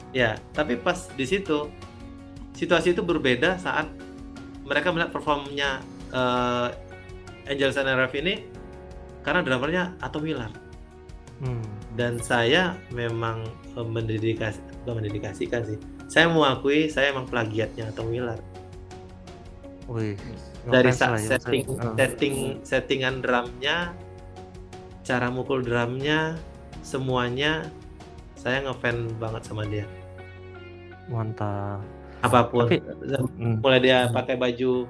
[0.09, 1.69] Ya, tapi pas di situ
[2.51, 3.87] situasi itu berbeda saat
[4.65, 6.67] mereka melihat performnya eh,
[7.47, 8.45] Angel Sanaraf ini
[9.21, 10.53] karena drummernya Atom Willard
[11.39, 11.63] Hmm.
[11.95, 15.79] dan saya memang eh, mendedikasi bukan mendedikasikan sih.
[16.11, 18.43] Saya mengakui saya emang plagiatnya Atom Willard
[19.89, 20.13] Wih,
[20.69, 21.63] dari ngefans sa- lah ya, setting.
[21.75, 21.93] Ah.
[21.97, 23.77] setting settingan drumnya,
[25.01, 26.37] cara mukul drumnya,
[26.81, 27.65] semuanya
[28.35, 29.85] saya ngefans banget sama dia.
[31.07, 31.81] mantap.
[32.21, 32.85] Apa pun, Tapi-
[33.33, 33.57] Hmm.
[33.57, 34.85] mulai dia pakai baju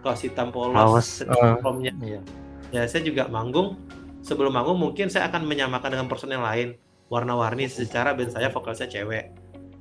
[0.00, 0.76] kaos hitam polos,
[1.24, 1.56] uh.
[1.96, 2.20] Iya.
[2.68, 3.80] Ya saya juga manggung.
[4.20, 6.76] Sebelum manggung mungkin saya akan menyamakan dengan personel lain,
[7.08, 9.32] warna-warni secara band saya vokal saya cewek.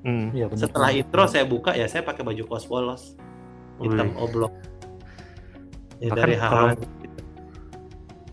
[0.01, 0.31] Hmm.
[0.31, 0.61] Iya benar.
[0.63, 3.19] Setelah intro saya buka ya saya pakai baju kaos polos,
[3.81, 4.21] hitam Wih.
[4.21, 4.53] oblong.
[5.97, 6.77] Ya, Bahkan dari kalau- hal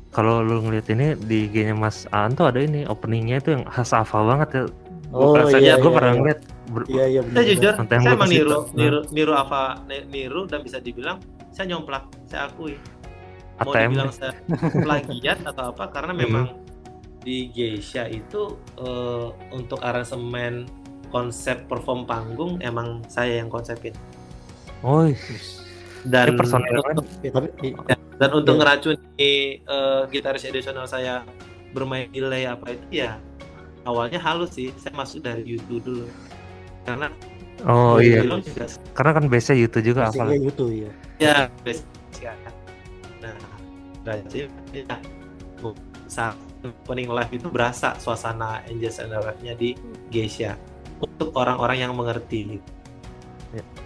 [0.09, 3.92] Kalau lu ngeliat ini di IG-nya Mas Aan tuh ada ini openingnya itu yang khas
[3.92, 4.62] Ava banget ya.
[5.09, 6.18] Oh, Gua iya, gue iya, pernah iya.
[6.18, 7.34] ngeliat ber- Iya iya benar.
[7.34, 11.16] saya jujur, saya emang niru, niru, niru apa, ni- niru dan bisa dibilang
[11.49, 12.76] saya nyomplak, saya akui.
[13.59, 13.90] Mau ATM.
[13.90, 14.32] dibilang saya
[14.76, 16.20] plagiat atau apa karena Hmm.
[16.20, 16.46] memang
[17.20, 18.42] di Geisha itu
[18.76, 20.66] eh, untuk aransemen
[21.09, 23.96] konsep perform panggung emang saya yang konsepin
[24.81, 25.05] Oh,
[26.07, 26.95] dan Ini personel kan?
[26.95, 27.76] untuk, Ya, tapi i-
[28.18, 28.61] dan untuk Iya.
[28.62, 28.99] ngeracuni
[29.66, 31.26] eh, gitaris additional saya
[31.70, 33.18] bermain delay apa itu ya
[33.85, 36.07] awalnya halus sih saya masuk dari YouTube dulu
[36.85, 37.11] karena
[37.66, 40.31] Oh iya, juga karena kan base YouTube juga hafal.
[40.31, 40.91] YouTube ya.
[41.18, 41.35] ya
[42.22, 42.33] ya.
[43.18, 43.35] nah
[44.07, 44.97] berarti ya
[46.07, 49.74] saat opening live itu berasa suasana Angels and Airwaves-nya di
[50.09, 50.55] Geisha
[51.03, 52.59] untuk orang-orang yang mengerti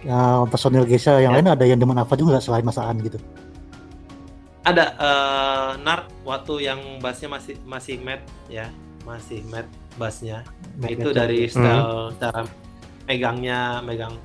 [0.03, 1.39] Ya, personil Geisha yang Ya.
[1.39, 3.15] lain ada yang demen apa juga selain masaan gitu.
[4.63, 8.71] ada eh, Nar waktu yang bassnya masih masih matte ya
[9.03, 10.43] masih matte bassnya
[10.79, 12.47] Nah, itu Matt dari style cara
[13.03, 14.15] megangnya megang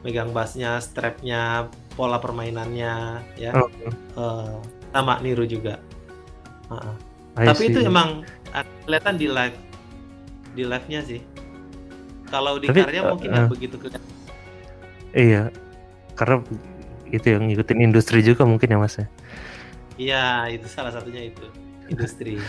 [0.00, 2.94] megang bassnya strapnya pola permainannya
[3.34, 3.66] ya Oh.
[4.14, 4.54] Eh,
[4.90, 5.82] sama niru juga
[6.70, 6.94] Heeh.
[7.38, 7.90] I tapi itu see.
[7.90, 9.58] emang ah, kelihatan di live
[10.54, 11.18] di live nya sih
[12.26, 13.50] kalau di Tapi, karya eh, mungkin nggak eh.
[13.50, 14.02] begitu kelihatan
[15.10, 15.50] Iya,
[16.14, 16.42] karena
[17.10, 19.06] itu yang ngikutin industri juga mungkin ya mas ya.
[19.98, 21.44] iya itu salah satunya itu
[21.90, 22.38] industri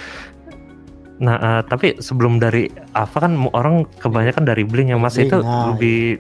[1.22, 2.66] Nah, eh, tapi sebelum dari
[2.98, 6.18] Ava kan orang kebanyakan dari Blink ya mas Blink, itu nah, lebih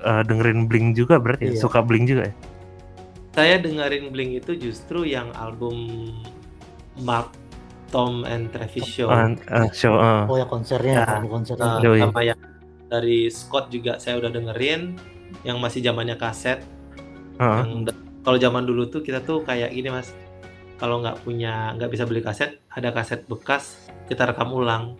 [0.00, 1.52] eh, dengerin Blink juga berarti ya?
[1.52, 1.60] Iya.
[1.60, 2.34] suka Blink juga ya?
[3.36, 6.08] saya dengerin Blink itu justru yang album
[7.04, 7.36] Mark
[7.92, 10.24] Tom and Travis Show eh, show, eh.
[10.24, 11.20] Oh ya konsernya, Ya.
[11.20, 11.78] konsernya.
[11.84, 12.00] Yoi.
[12.00, 12.40] sama yang
[12.88, 14.96] dari Scott juga saya udah dengerin
[15.42, 16.62] yang masih zamannya kaset.
[17.64, 20.12] Yang da- kalau zaman dulu tuh kita tuh kayak gini mas.
[20.76, 23.76] Kalau nggak punya nggak bisa beli kaset ada kaset bekas
[24.08, 24.96] kita rekam ulang.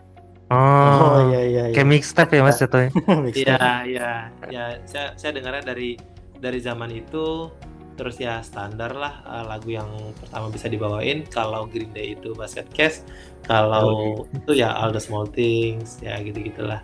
[0.51, 1.73] Oh, Oh iya iya iya.
[1.73, 2.91] kayak mixtape ya mas jatuhnya.
[3.33, 4.11] Iya iya.
[4.51, 5.95] Ya saya saya dengarnya dari
[6.37, 7.49] dari zaman itu.
[7.91, 11.23] Terus ya standar lah eh, lagu yang pertama bisa dibawain.
[11.29, 13.05] Kalau Green Day itu Basket Case
[13.41, 16.81] kalau itu ya All the Small Things ya gitu gitulah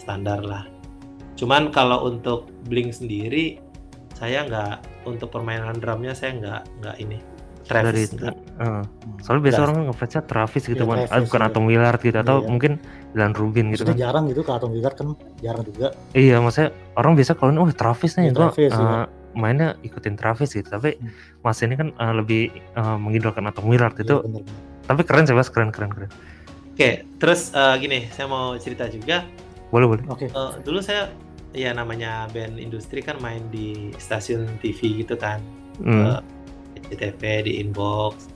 [0.00, 0.64] standar lah
[1.38, 3.62] cuman kalau untuk Blink sendiri
[4.12, 7.18] saya nggak untuk permainan drumnya saya nggak nggak ini
[7.62, 8.16] dari Travis itu.
[8.18, 8.36] nggak.
[8.58, 8.82] Eh,
[9.20, 11.48] Soalnya biasa orang ngefansnya Travis gitu Iya, kan, Travis Ah, bukan gitu.
[11.52, 12.48] Atom Willard gitu atau Iya.
[12.48, 12.72] mungkin
[13.08, 14.02] Dylan Rubin gitu Maksudnya kan.
[14.02, 15.08] jarang gitu ke Atom Willard kan
[15.38, 15.88] jarang juga.
[16.10, 19.00] Iya, maksudnya orang biasa kalau oh Travis nih Iya, gua Travis, eh, iya.
[19.32, 20.66] mainnya ikutin Travis gitu.
[20.66, 21.12] Tapi Hmm.
[21.38, 24.16] Mas ini kan eh, lebih eh, mengidolakan Atom Willard Iya, itu.
[24.18, 24.42] bener.
[24.82, 26.10] Tapi keren sih Mas, keren keren keren.
[26.72, 29.28] oke terus eh, gini saya mau cerita juga
[29.68, 30.04] Boleh boleh.
[30.08, 30.26] Oke.
[30.26, 31.12] Eh, dulu saya
[31.58, 35.42] ya namanya band industri kan main di stasiun TV gitu kan
[35.78, 36.18] Hmm.
[36.74, 38.26] di TV di inbox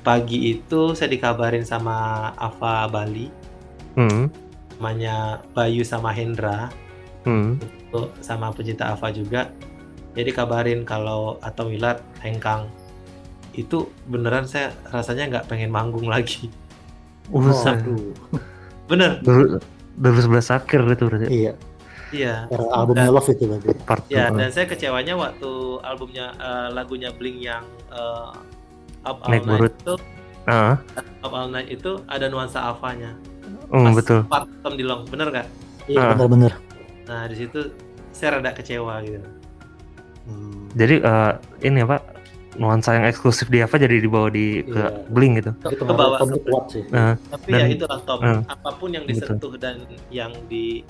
[0.00, 1.96] pagi itu saya dikabarin sama
[2.34, 3.28] Ava Bali
[3.92, 4.32] Hmm.
[4.74, 6.72] namanya Bayu sama Hendra
[7.22, 7.56] Hmm.
[7.56, 9.52] itu sama pecinta Ava juga
[10.12, 12.68] jadi kabarin kalau Atom Willard hengkang
[13.52, 16.48] itu beneran saya rasanya nggak pengen manggung lagi
[17.30, 17.78] Oh, Buset.
[17.78, 18.12] aduh.
[18.84, 19.56] bener Dulu
[19.94, 21.26] 2011 akhir itu berarti.
[21.30, 21.52] Iya,
[22.12, 23.68] iya era albumnya Dan- Love itu berarti.
[23.82, 24.36] Part Ya, two.
[24.36, 25.50] dan saya kecewanya waktu
[25.80, 28.30] albumnya eh, lagunya Blink yang eh,
[29.02, 29.72] Up All Night Burut.
[29.74, 29.94] itu
[30.42, 30.74] Ah,
[31.20, 33.14] Up All Night itu ada nuansa Avanya.
[33.68, 34.20] hmm, Pas betul.
[34.24, 35.48] part Tom Dilong, bener nggak?
[35.86, 36.08] Iya, Ah.
[36.12, 36.52] bener-bener.
[37.04, 37.70] Nah di situ
[38.10, 39.22] saya rada kecewa gitu.
[40.24, 40.70] Hmm.
[40.72, 41.32] Jadi eh,
[41.62, 41.98] ini apa
[42.52, 45.08] nuansa yang eksklusif di apa jadi dibawa di ke Iya.
[45.08, 45.50] Blink gitu.
[45.58, 46.84] Itu Ke pengaruh bawah kuat sih.
[46.86, 48.40] Nah, Tapi Dan- ya itulah Tom, Ah.
[48.44, 49.16] apa pun yang Betul.
[49.16, 49.74] disentuh dan
[50.08, 50.84] yang di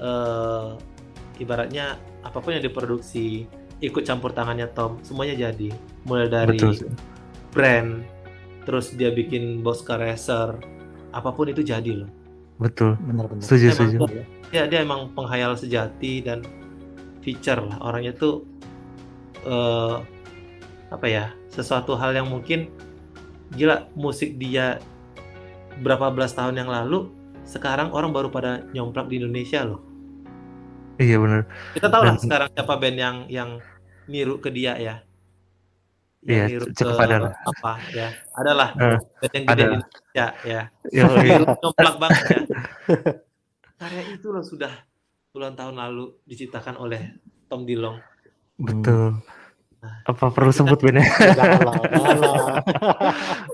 [0.00, 0.68] eh,
[1.40, 3.46] ibaratnya apa pun yang diproduksi
[3.80, 5.68] ikut campur tangannya Tom, semuanya jadi.
[6.08, 6.88] Mulai dari betul.
[7.52, 8.04] brand,
[8.64, 10.56] terus dia bikin Bosca Racer,
[11.12, 12.10] apa pun itu jadi loh.
[12.56, 12.96] Betul.
[13.04, 13.44] Bener-bener.
[13.44, 13.96] Setuju, Emang setuju.
[14.08, 14.24] Iya.
[14.54, 16.40] ya dia emang penghayal sejati dan
[17.20, 18.46] feature lah orangnya tuh
[19.42, 19.98] eh
[20.86, 22.70] apa ya sesuatu hal yang mungkin
[23.58, 24.78] gila musik dia
[25.82, 27.10] berapa belas tahun yang lalu
[27.42, 29.82] sekarang orang baru pada nyomplak di Indonesia loh
[30.96, 31.42] Iya benar.
[31.72, 33.50] kita tahu lah sekarang siapa band yang yang
[34.06, 34.96] niru ke dia ya
[36.22, 39.56] Iya, yang niru cukup ke ada apa ya adalah Eh, band yang gede ada.
[39.62, 41.04] di Indonesia ya iya.
[41.96, 42.40] banget ya.
[43.78, 44.72] Karya itu loh sudah
[45.30, 47.12] puluhan tahun lalu diciptakan oleh
[47.46, 48.00] Tom Dilong.
[48.56, 49.20] betul.
[49.76, 51.04] Nah, Apa perlu sebut bandnya?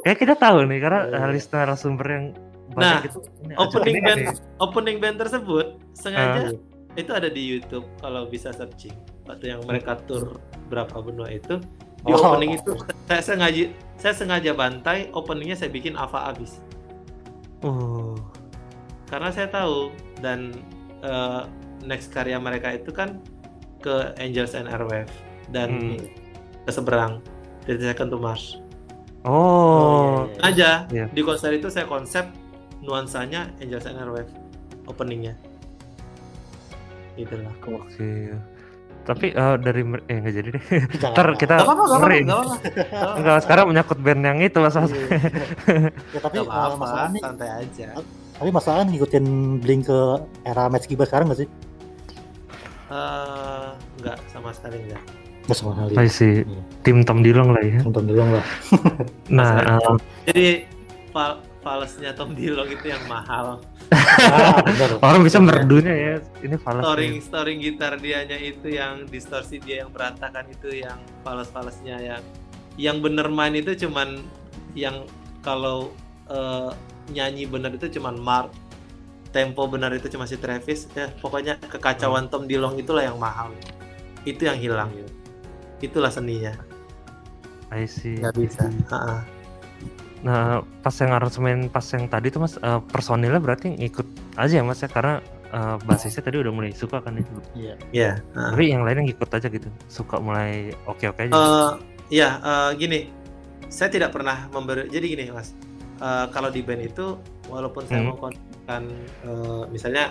[0.03, 2.27] Kayak kita tahu nih karena uh, list narasumber yang
[2.73, 3.21] Nah, banyak itu.
[3.43, 4.33] ini Opening band nih.
[4.57, 6.72] opening band tersebut sengaja Ah.
[6.95, 8.93] Itu ada di YouTube kalau bisa searching.
[9.23, 10.37] Waktu yang mereka tur
[10.67, 11.57] berapa benua itu
[12.03, 12.35] di Oh.
[12.35, 12.75] opening itu
[13.07, 16.59] saya sengaja saya sengaja bantai openingnya saya bikin Ava abis
[17.63, 18.19] Oh,
[19.07, 20.51] karena saya tahu dan
[20.99, 21.43] eh,
[21.81, 23.23] next karya mereka itu kan
[23.79, 25.15] ke Angels and Airwaves
[25.49, 26.03] dan Hmm.
[26.61, 27.23] ke seberang
[27.63, 28.59] dari Second to Mars.
[29.23, 30.43] oh, iya, iya.
[30.43, 31.07] aja Iya.
[31.09, 32.27] di konser itu saya konsep
[32.81, 34.35] nuansanya Angels and Airwaves
[34.85, 35.39] openingnya
[37.17, 38.13] itulah oke.
[39.03, 40.63] Tapi uh, dari eh nggak jadi deh.
[41.03, 42.01] Jangan, Ntar kita Gak gak gak.
[42.23, 43.15] Gak.
[43.19, 44.79] Enggak, sekarang menyangkut band yang itu mas.
[44.79, 44.93] Mas.
[44.95, 45.19] Iya.
[46.15, 47.89] ya tapi Gak uh, apa-apa, masalahnya santai aja.
[48.39, 49.27] Tapi masalah ngikutin
[49.59, 49.99] Blink ke
[50.47, 51.49] era Match Giba sekarang nggak sih?
[52.93, 53.69] Eh,
[54.05, 55.03] nggak sama sekali nggak.
[55.51, 55.93] Nggak sama sekali.
[55.99, 56.47] I see.
[56.47, 56.63] Iya.
[56.85, 57.81] Tim Tom Dilong lah ya.
[57.83, 58.47] Nonton dulu lah.
[59.33, 59.95] Nah, eh,
[60.29, 60.47] Jadi
[61.63, 63.63] falesnya Tom Dillon itu yang mahal.
[63.95, 64.99] Ah, bener.
[65.01, 66.15] orang bisa merdunya ya.
[66.43, 66.83] Ini falas.
[66.83, 72.23] Storing storing gitar dianya itu yang distorsi dia yang berantakan itu yang fales-falesnya yang
[72.77, 74.21] yang bener main itu cuman
[74.75, 75.07] yang
[75.41, 75.93] kalau
[76.27, 76.71] eh,
[77.13, 78.49] nyanyi bener itu cuman Mark
[79.33, 83.53] tempo benar itu cuma si Travis ya pokoknya kekacauan Tom Dillon itulah yang mahal
[84.25, 84.93] itu yang hilang
[85.81, 86.53] itulah seninya
[87.73, 88.21] I see.
[88.21, 89.25] nggak bisa Ha-ha.
[90.23, 94.07] Nah, pas yang aransemen pas yang tadi tuh Mas eh, personilnya berarti ngikut
[94.37, 95.19] aja ya Mas ya karena
[95.51, 97.31] eh, basisnya tadi udah mulai suka kan itu.
[97.53, 97.75] Iya.
[97.91, 98.55] ya ha.
[98.55, 99.67] Tapi yang lainnya ngikut aja gitu.
[99.87, 101.35] Suka mulai oke-oke aja.
[101.35, 101.71] Eh,
[102.09, 103.01] ya eh, gini
[103.67, 105.53] saya tidak pernah memberi jadi gini mas
[105.99, 107.15] Eh, kalau di band itu
[107.47, 108.11] walaupun saya Hmm.
[108.11, 108.83] mau konsisten
[109.23, 110.11] eh, misalnya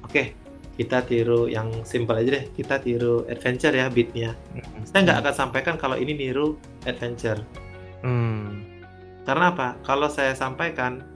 [0.00, 0.36] oke
[0.76, 4.84] kita tiru yang simple aja deh kita tiru adventure ya beatnya Mm.
[4.84, 7.40] saya nggak akan sampaikan kalau ini niru adventure
[8.00, 8.68] Hmm.
[9.30, 11.06] Karena apa kalau saya sampaikan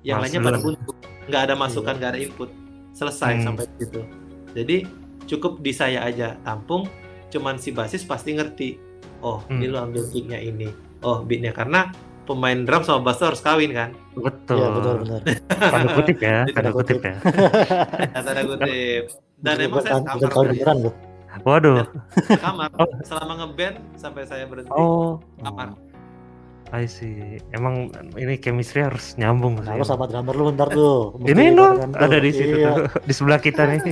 [0.00, 1.98] yang lainnya pada buntu nggak ada masukan Iya.
[1.98, 2.50] nggak ada input
[2.92, 3.44] selesai Hmm.
[3.44, 4.00] sampai situ
[4.52, 4.76] jadi
[5.26, 6.88] cukup di saya aja tampung
[7.28, 8.80] cuman si basis pasti ngerti
[9.20, 9.58] oh Hmm.
[9.58, 10.72] ini lu ambil kicknya ini
[11.02, 11.92] oh beatnya karena
[12.24, 14.56] pemain drum sama bass harus kawin kan Betul.
[14.56, 15.20] Iya, betul benar.
[15.46, 17.14] Tanda kutip ya, Tanda tanda kutip ya.
[18.16, 19.02] kata kutip
[19.36, 20.94] dan emang saya kamar kau beneran loh.
[21.38, 21.84] Waduh.
[22.40, 22.88] kamar Oh.
[23.04, 25.76] selama ngeband sampai saya berhenti Oh, kamar
[26.76, 27.40] I see.
[27.50, 29.80] Emang ini chemistry harus nyambung Nah, sih.
[29.80, 31.16] lu sama drummer lu ntar tuh.
[31.16, 31.72] Mesti Ini tuh.
[31.96, 32.70] ada di situ Iya.
[32.74, 33.80] tuh, di sebelah kita nih.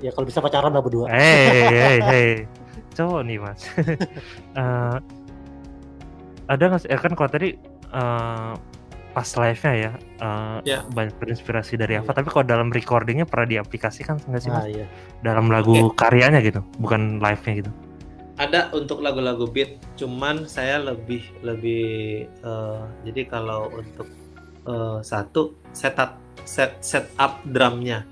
[0.00, 1.04] Ya kalau bisa pacaran lah berdua.
[1.08, 2.30] Hei, hei, hei.
[2.92, 3.60] Cowok nih, Mas.
[4.56, 4.96] Eh,
[6.46, 6.88] ada nggak sih?
[6.88, 7.48] eh, kan kalau tadi
[7.86, 8.52] eh,
[9.12, 10.78] pas live-nya ya, eh, Ya.
[10.86, 12.08] banyak terinspirasi dari apa?
[12.10, 14.72] Tapi kalau dalam recordingnya pernah diaplikasikan nggak sih, Nah, Mas?
[14.72, 14.86] iya.
[15.20, 17.70] Dalam lagu karyanya gitu, bukan live-nya gitu.
[18.36, 21.86] Ada untuk lagu-lagu beat cuman saya lebih lebih
[22.28, 24.08] eh, jadi kalau untuk
[24.68, 28.04] eh, satu setup set setup drumnya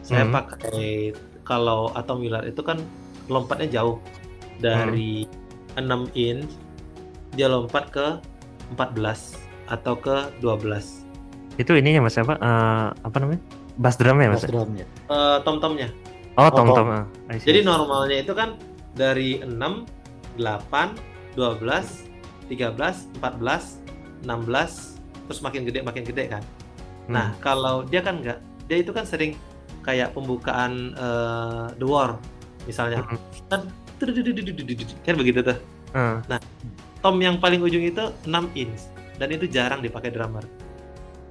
[0.00, 0.32] saya Hmm.
[0.32, 1.12] pakai
[1.44, 2.80] kalau atau Miller itu kan
[3.28, 4.00] lompatnya jauh
[4.58, 5.28] dari
[5.76, 5.84] 6
[6.16, 6.48] inch
[7.36, 8.06] dia lompat ke
[8.72, 9.36] 14
[9.68, 11.04] atau ke 12
[11.58, 12.38] Itu ininya Mas apa?
[12.38, 13.42] Eh, apa namanya?
[13.76, 14.40] Bass drumnya Mas?
[14.40, 14.86] Bass drumnya.
[15.12, 15.88] Eh, tom-tomnya
[16.38, 16.86] Oh, Oh, tom tom.
[16.86, 16.88] tom.
[17.34, 17.50] see.
[17.50, 18.54] jadi normalnya itu kan
[18.96, 19.50] dari 6
[20.38, 26.44] 8 12 13 14 16 terus makin gede makin gede kan
[27.08, 27.16] Hmm.
[27.16, 29.32] Nah, kalau dia kan enggak, dia itu kan sering
[29.80, 32.20] kayak pembukaan eh, The War
[32.68, 33.00] misalnya.
[33.00, 33.18] Mm-mm.
[33.48, 33.72] Kan
[35.02, 35.58] kan begitu tuh.
[35.96, 36.20] Ah,
[37.00, 40.44] Tom yang paling ujung itu 6 inch dan itu jarang dipakai drummer.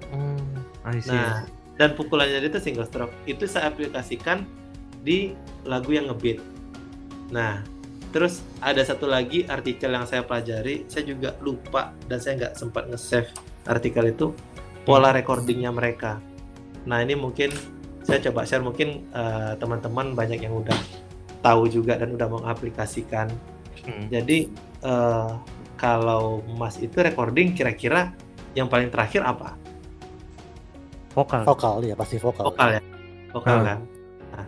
[0.10, 1.14] hmm, I see.
[1.14, 1.46] Nah,
[1.78, 3.14] dan pukulannya dia itu single stroke.
[3.30, 4.50] Itu saya aplikasikan
[5.06, 6.42] di lagu yang ngebeat.
[7.34, 7.64] Nah,
[8.12, 12.88] terus ada satu lagi artikel yang saya pelajari, saya juga lupa dan saya nggak sempat
[12.88, 13.30] nge-save
[13.68, 14.32] artikel itu
[14.88, 16.20] pola recordingnya mereka.
[16.88, 17.52] Nah, ini mungkin
[18.08, 20.80] saya coba share mungkin eh, teman-teman banyak yang udah
[21.44, 23.28] tahu juga dan udah mengaplikasikan.
[23.84, 24.08] Hmm.
[24.08, 24.48] Jadi
[24.84, 25.32] eh,
[25.76, 28.16] kalau Mas itu recording kira-kira
[28.56, 29.60] yang paling terakhir apa?
[31.12, 31.44] Vokal.
[31.44, 32.48] Vokal ya pasti vokal.
[32.48, 32.82] vokal ya
[33.32, 33.66] vokal Hmm.
[33.66, 33.80] kan
[34.34, 34.46] nah,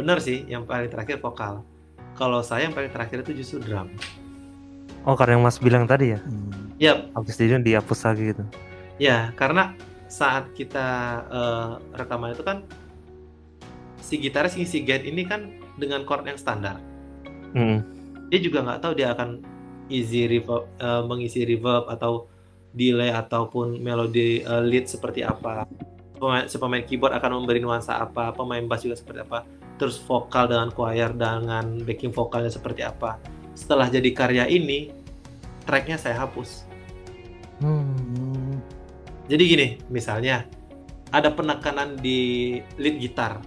[0.00, 1.62] bener sih yang paling terakhir vokal
[2.14, 3.90] kalau saya yang paling terakhir itu justru drum
[5.04, 6.20] Oh, karena yang Mas bilang tadi ya.
[6.24, 6.72] Hmm.
[6.80, 8.44] ya Habis itu dihapus lagi gitu.
[8.96, 10.86] ya karena saat kita
[11.28, 12.62] eh, rekaman itu kan
[13.98, 16.78] si gitaris ngisi gate ini kan dengan chord yang standar
[17.54, 17.82] Hmm.
[18.28, 19.38] dia juga nggak tahu dia akan
[19.86, 22.26] easy reverb eh, mengisi reverb atau
[22.72, 25.68] delay ataupun melodi eh, lead seperti apa
[26.16, 29.46] pemain si pemain keyboard akan memberi nuansa apa pemain bass juga seperti apa
[29.76, 33.18] terus vokal dengan choir dengan backing vokalnya seperti apa.
[33.54, 34.90] Setelah jadi karya ini
[35.66, 36.66] tracknya saya hapus.
[37.62, 38.60] Hmm.
[39.30, 40.44] Jadi gini misalnya
[41.14, 43.40] ada penekanan di lead gitar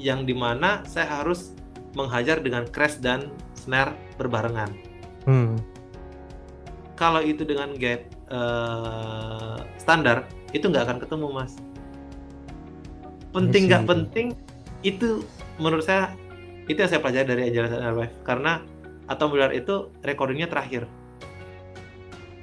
[0.00, 1.52] yang di mana saya harus
[1.92, 4.72] menghajar dengan crash dan snare berbarengan.
[5.28, 5.60] Hmm.
[6.96, 11.56] kalau itu dengan gate eh, standar itu nggak akan ketemu mas.
[13.32, 14.26] Penting nggak penting
[14.84, 15.24] itu
[15.60, 16.16] menurut saya
[16.66, 18.64] itu yang saya pelajari dari and Airwave karena
[19.10, 20.88] atau itu recordingnya terakhir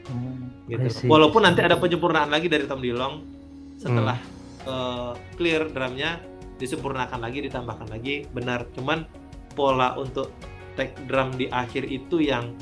[0.07, 0.47] Hmm.
[0.72, 3.28] Gitu walaupun nanti ada penyempurnaan lagi dari Tom Dilong
[3.76, 4.15] setelah
[4.63, 4.72] Hmm.
[4.72, 6.24] eh, clear drumnya
[6.55, 9.03] disempurnakan lagi ditambahkan lagi benar cuman
[9.51, 10.32] pola untuk
[10.80, 12.55] take drum di akhir itu yang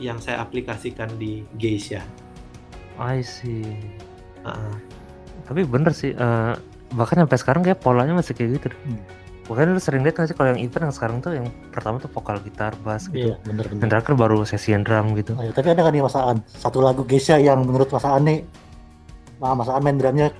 [0.00, 2.00] yang saya aplikasikan di Geisha
[2.96, 3.64] I see.
[4.40, 4.74] Heeh.
[5.44, 6.54] tapi bener sih eh,
[6.96, 8.68] bahkan sampai sekarang kayak polanya masih kayak gitu.
[8.72, 9.00] Hmm.
[9.46, 12.10] Makanya lu sering lihat nggak sih kalau yang event yang sekarang tuh yang pertama tuh
[12.10, 13.30] vokal gitar, bass gitu.
[13.30, 13.86] Iya, bener bener.
[13.86, 15.32] terakhir baru sesian drum gitu.
[15.32, 18.38] Oh, iya, tapi ada kan nih Masaan satu lagu Geisha yang menurut Masaan nih,
[19.36, 20.34] nah Masaan main drumnya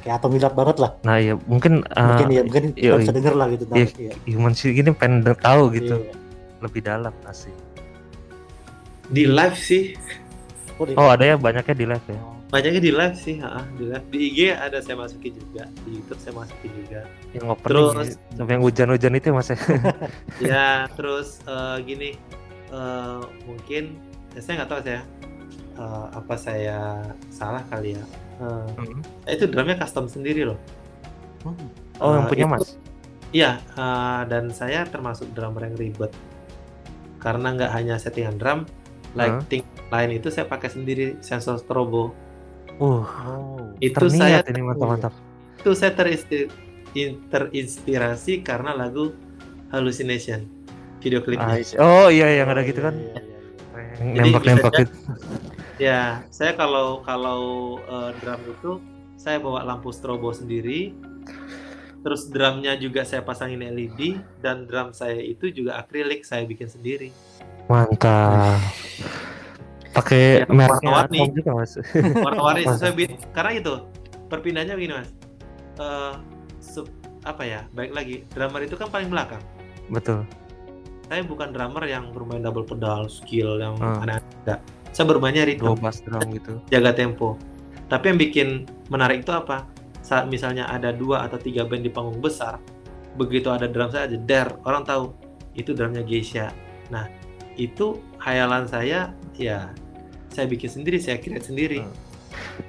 [0.00, 0.90] kayak Atom Milat banget lah.
[1.02, 3.64] Nah iya mungkin, eh, Mungkin ya, mungkin iya, kita bisa denger lah gitu.
[3.68, 3.86] Iya.
[3.92, 4.12] Iya.
[4.26, 6.12] human sih gini pengen de- tahu gitu Iya.
[6.58, 7.52] lebih dalam pasti.
[9.06, 9.92] Di live sih,
[10.74, 12.16] Oh, di- Oh ada ya banyaknya di live ya.
[12.52, 14.04] Banyaknya di live sih, ha, di live.
[14.06, 17.00] Di IG ada saya masukin juga, di YouTube saya masukin juga.
[17.32, 18.36] Yang opening Terus- ya.
[18.36, 19.56] sampai yang hujan-hujan itu ya, mas ya.
[20.52, 22.10] ya terus eh, gini
[22.68, 23.82] eh, mungkin
[24.30, 25.00] ya saya nggak tahu saya
[25.74, 26.78] eh, apa saya
[27.28, 28.98] salah kali ya Eh, Hmm.
[29.24, 30.58] itu drumnya custom sendiri loh.
[31.98, 32.66] Oh yang Eh, punya itu- mas.
[33.30, 36.10] iya eh, dan saya termasuk drummer yang ribet
[37.16, 38.60] karena nggak hanya settingan drum
[39.12, 42.10] lighting lain itu saya pakai sendiri sensor strobo
[42.82, 43.70] Uh Oh.
[43.78, 45.14] itu saya ini mantap-mantap.
[45.62, 45.94] itu saya
[47.30, 49.14] terinspirasi karena lagu
[49.70, 50.50] hallucination
[50.98, 52.94] video klipnya Ah, oh iya yang ada gitu kan.
[52.94, 53.38] Iya, iya,
[54.02, 54.22] iya.
[54.22, 54.94] Nembak-nembak gitu.
[55.78, 57.40] Ya, saya kalau kalau
[57.82, 58.72] eh, drum itu
[59.18, 60.94] saya bawa lampu strobo sendiri.
[62.02, 67.14] Terus drumnya juga saya pasangin LED dan drum saya itu juga akrilik saya bikin sendiri.
[67.70, 68.58] Mantap.
[69.92, 71.18] Pakai Ya, mereknya warna-warni.
[71.36, 71.72] Juga mas.
[72.26, 73.12] Warna-warni sesuai beat.
[73.36, 73.74] Karena itu
[74.28, 75.10] perpindahannya begini mas.
[75.76, 76.14] Eh,
[76.58, 77.60] sup- apa ya?
[77.76, 79.42] Baik lagi, drummer itu kan paling belakang.
[79.92, 80.24] Betul.
[81.06, 84.00] Saya bukan drummer yang bermain double pedal, skill yang Hmm.
[84.00, 84.24] aneh-aneh.
[84.48, 84.60] Enggak.
[84.92, 85.44] Saya bermainnya
[85.80, 86.60] bass drum gitu.
[86.68, 87.40] jaga tempo.
[87.88, 88.48] Tapi yang bikin
[88.88, 89.68] menarik itu apa?
[90.00, 92.60] Saat misalnya ada dua atau tiga band di panggung besar,
[93.16, 95.12] begitu ada drum saya aja, der, orang tahu
[95.52, 96.52] itu drumnya Geisha.
[96.88, 97.08] Nah,
[97.56, 99.72] itu hayalan saya, ya
[100.32, 101.84] saya bikin sendiri, saya create sendiri.
[101.84, 101.94] Hmm.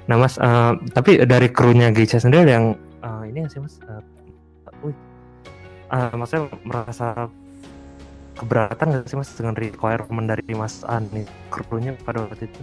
[0.06, 3.74] Nah mas, eh, tapi dari krunya Geisha sendiri ada yang eh, ini nggak sih mas?
[4.84, 4.96] Wih,
[5.94, 7.28] Eh, maksudnya merasa
[8.34, 12.62] keberatan nggak sih mas dengan requirement dari Mas An nih krunya pada waktu itu?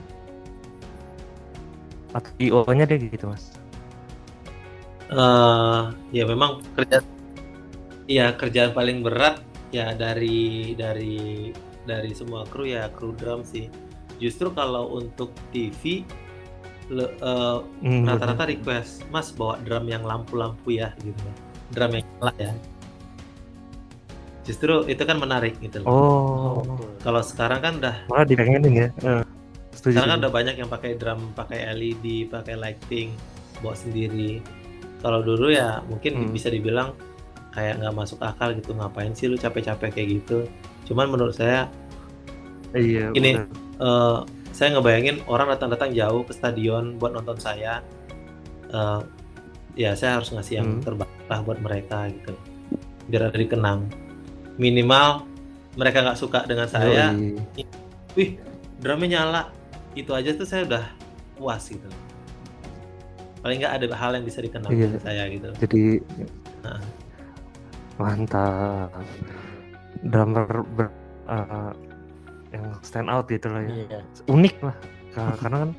[2.12, 3.56] Atau IO-nya dia gitu mas?
[5.08, 5.82] Eh,
[6.12, 7.00] ya memang kerja,
[8.10, 9.40] ya kerjaan paling berat
[9.72, 11.52] ya dari dari
[11.88, 13.72] dari semua kru ya kru drum sih.
[14.22, 16.06] Justru kalau untuk TV
[16.88, 18.54] eh, Hmm, rata-rata bener.
[18.54, 21.24] request mas bawa drum yang lampu-lampu ya gitu
[21.70, 22.52] drum yang nyala ya
[24.42, 25.88] justru itu kan menarik gitu loh.
[25.88, 26.90] Oh, betul.
[27.00, 28.88] kalau sekarang kan udah malah dipengenin ya?
[29.00, 29.24] Eh,
[29.72, 29.94] setuju.
[29.96, 33.14] sekarang kan udah banyak yang pakai drum pakai LED pakai lighting
[33.62, 34.42] bawa sendiri
[35.00, 36.34] kalau dulu ya mungkin Hmm.
[36.34, 36.92] bisa dibilang
[37.52, 40.44] kayak nggak masuk akal gitu ngapain sih lu capek-capek kayak gitu
[40.86, 41.70] cuman menurut saya
[42.72, 43.12] Iya.
[43.12, 43.48] Ini- bener.
[43.82, 44.18] Eh,
[44.52, 47.82] saya ngebayangin orang datang-datang jauh ke stadion buat nonton saya
[48.72, 49.02] Eh,
[49.76, 50.82] ya saya harus ngasih yang Hmm.
[50.82, 52.32] terbaik lah buat mereka gitu
[53.04, 53.84] biar ada dikenang
[54.56, 55.28] minimal
[55.74, 57.36] mereka nggak suka dengan saya Yoi.
[58.14, 58.30] wih
[58.78, 59.52] drumnya nyala
[59.92, 60.86] itu aja tuh saya udah
[61.36, 61.84] puas gitu
[63.40, 64.88] paling nggak ada hal yang bisa dikenang Iya.
[64.88, 65.84] dari saya gitu Jadi
[66.64, 66.82] Nah.
[67.98, 68.92] mantap.
[70.02, 70.96] Drummer ber-
[71.28, 71.72] eh,
[72.52, 73.72] yang stand out gitu lah ya.
[73.74, 74.00] Iya.
[74.28, 74.76] Unik lah.
[75.12, 75.72] Ka- Karena kan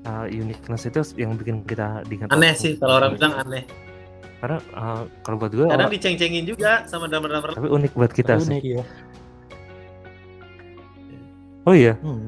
[0.00, 2.28] eh, uniqueness itu yang bikin kita diingat.
[2.30, 3.64] aneh sih kalau orang bilang aneh
[4.38, 8.38] Karena eh, kalau buat gue kadang orang- diceng-cengin juga sama drummer-drummer tapi unik buat kita
[8.38, 8.50] sih.
[8.50, 8.84] Unik ya.
[11.60, 12.24] Oh iya, Hmm.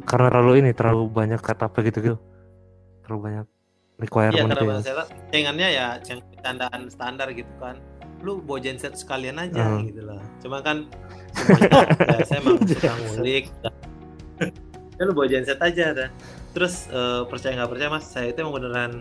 [0.00, 2.16] karena terlalu ini terlalu banyak kata apa gitu gitu.
[3.02, 5.04] Terlalu banyak Iya requirement karena gitu ya.
[5.28, 7.76] cengannya ya ceng candaan standar gitu kan.
[8.22, 9.84] Lu bawa genset sekalian aja Hmm.
[9.84, 10.22] gitu loh.
[10.38, 10.86] Cuma kan
[11.34, 11.70] semuanya
[12.14, 13.44] ya, saya emang suka ngulik.
[14.92, 16.08] ya lu bawa genset aja dah.
[16.52, 18.92] Terus eh, percaya nggak percaya mas, saya itu emang beneran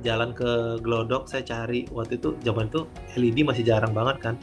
[0.00, 4.34] jalan ke Glodok saya cari waktu itu zaman itu LED masih jarang banget kan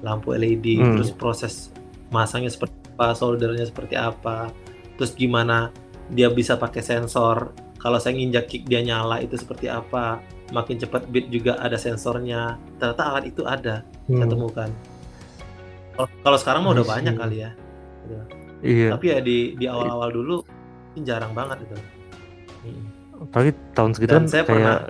[0.00, 0.92] lampu LED Hmm.
[0.94, 1.72] terus proses
[2.08, 4.52] masangnya seperti apa soldernya seperti apa
[4.94, 5.72] terus gimana
[6.08, 7.48] dia bisa pakai sensor
[7.80, 10.20] kalau saya nginjak kick dia nyala itu seperti apa?
[10.50, 12.54] Makin cepat beat juga ada sensornya.
[12.76, 14.68] Ternyata alat itu ada saya Hmm, temukan.
[15.92, 17.50] Kalau- kalau sekarang mah udah banyak kali ya.
[18.60, 20.34] Iya, tapi ya di di awal-awal dulu
[20.92, 21.76] ini jarang banget itu
[22.60, 22.82] Hmm.
[23.24, 24.80] apalagi tahun segitu Dan kan saya kayak, pernah-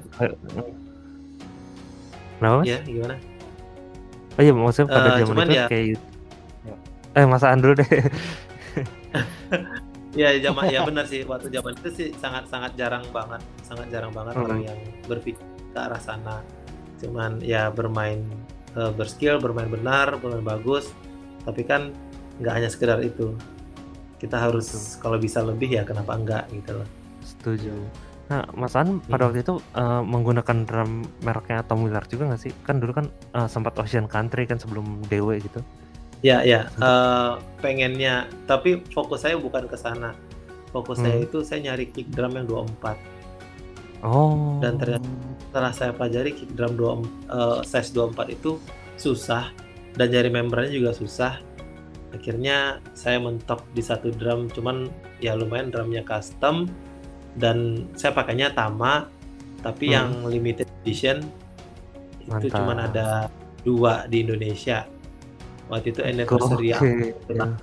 [2.35, 2.57] Kenapa?
[2.57, 2.65] Mas?
[2.67, 3.15] ya gimana?
[4.33, 6.01] Oh iya maksudnya pada Eh, zaman itu ya- kayak
[7.11, 7.87] Eh masa Andrew deh.
[10.11, 14.11] Ya zaman ya benar sih waktu zaman itu sih sangat sangat jarang banget sangat jarang
[14.11, 14.45] banget Hmm.
[14.45, 15.39] orang yang berpikir
[15.71, 16.43] ke arah sana.
[16.99, 18.27] Cuman ya bermain
[18.71, 20.91] eh, berskill, bermain benar, bermain bagus.
[21.47, 21.95] Tapi kan
[22.39, 23.35] nggak hanya sekedar itu.
[24.19, 26.89] Kita harus kalau bisa lebih ya kenapa enggak gitu loh.
[27.23, 27.73] Setuju.
[28.31, 29.35] Nah, Mas An pada Hmm.
[29.35, 30.91] waktu itu eh, menggunakan drum
[31.23, 32.53] mereknya Tom Miller juga nggak sih?
[32.63, 35.63] Kan dulu kan eh, sempat Ocean Country kan sebelum DW gitu.
[36.21, 36.69] Ya, ya.
[36.69, 40.13] eh, pengennya, tapi fokus saya bukan ke sana.
[40.69, 41.27] Fokus saya Hmm.
[41.27, 42.97] itu saya nyari kick drum yang 24.
[44.01, 44.61] Oh.
[44.61, 45.09] Dan ternyata
[45.43, 48.61] setelah saya pelajari kick drum 2, eh, size 24 itu
[48.95, 49.49] susah
[49.93, 51.41] dan nyari membrannya juga susah.
[52.11, 56.67] Akhirnya saya mentok di satu drum, cuman ya lumayan drumnya custom
[57.35, 59.07] dan saya pakainya Tama,
[59.61, 59.95] tapi Hmm.
[59.95, 61.23] yang limited edition
[62.21, 62.57] itu Mantap.
[62.57, 63.09] cuman ada
[63.63, 64.85] dua di Indonesia.
[65.71, 67.15] Waktu itu anniversary Oke.
[67.31, 67.55] Betul.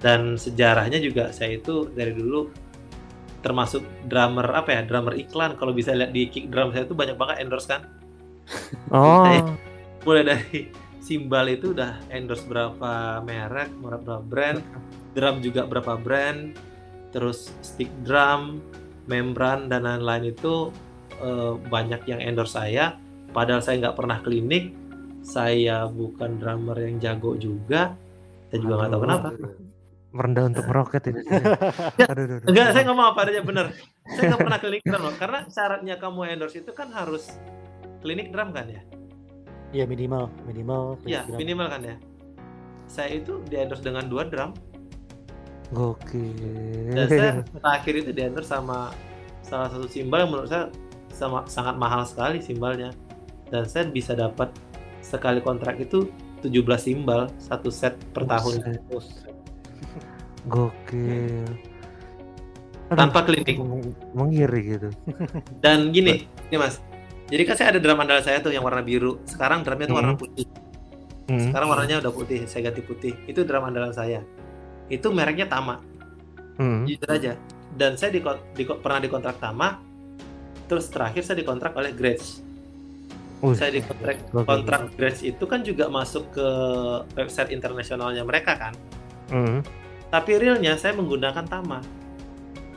[0.00, 2.48] dan sejarahnya juga saya itu dari dulu
[3.40, 7.16] termasuk drummer apa ya drummer iklan kalau bisa lihat di kick drum saya itu banyak
[7.16, 7.82] banget endorse kan
[8.92, 9.24] Oh.
[9.24, 9.56] Saya-
[10.00, 14.60] mulai dari simbal itu udah endorse berapa merek berapa brand
[15.12, 16.56] drum juga berapa brand
[17.12, 18.60] terus stick drum
[19.04, 20.68] membran dan lain-lain itu
[21.20, 22.96] eh, banyak yang endorse saya
[23.32, 24.72] padahal saya nggak pernah klinik
[25.20, 27.94] saya bukan drummer yang jago juga
[28.50, 29.28] saya juga nggak tahu kenapa
[30.10, 31.22] Merendah untuk meroket ini.
[32.10, 32.48] Aduh, aduh, aduh.
[32.50, 33.66] Enggak, saya ngomong apa adanya bener.
[34.10, 37.38] Saya nggak pernah klinik drum loh, karena syaratnya kamu endorse itu kan harus
[38.02, 38.82] klinik drum kan ya?
[39.70, 40.98] Iya minimal, minimal.
[41.06, 41.96] Iya, minimal kan ya.
[42.90, 44.50] Saya itu di endorse dengan dua drum
[45.70, 46.90] Gokil.
[46.90, 48.90] dan saya terakhir itu di endorse sama
[49.46, 50.66] salah satu simbal yang menurut saya
[51.14, 52.90] sama, sangat mahal sekali simbalnya.
[53.46, 54.50] Dan saya bisa dapat
[55.00, 56.08] sekali kontrak itu
[56.40, 58.80] 17 simbal satu set per tahun.
[60.46, 61.44] Gokil.
[62.90, 63.56] Aduh, tanpa klinik.
[63.56, 64.88] meng- Mengiri gitu.
[65.62, 66.80] Dan gini, ini Mas.
[67.30, 69.22] Jadi kan saya ada drum andalan saya tuh yang warna biru.
[69.22, 70.20] Sekarang drumnya tuh warna Hmm.
[70.20, 70.46] putih.
[71.30, 71.46] Hmm.
[71.46, 73.14] Sekarang warnanya udah putih, saya ganti putih.
[73.24, 74.26] Itu drum andalan saya.
[74.90, 75.78] Itu mereknya Tama,
[76.58, 76.82] Hmm.
[76.82, 77.38] jujur aja.
[77.70, 78.18] Dan saya di,
[78.50, 79.78] di, pernah dikontrak Tama,
[80.66, 82.42] terus terakhir saya dikontrak oleh Gretsch.
[83.40, 84.44] Wih, Saya dikontrak Oke.
[84.44, 86.48] kontrak Gretsch itu kan juga masuk ke
[87.16, 88.74] website internasionalnya mereka kan.
[89.32, 89.64] Hmm.
[90.12, 91.80] Tapi realnya saya menggunakan Tama.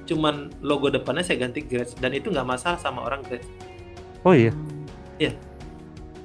[0.07, 3.47] Cuman logo depannya saya ganti Gretsch dan itu nggak masalah sama orang Gretsch.
[4.23, 4.55] Oh iya.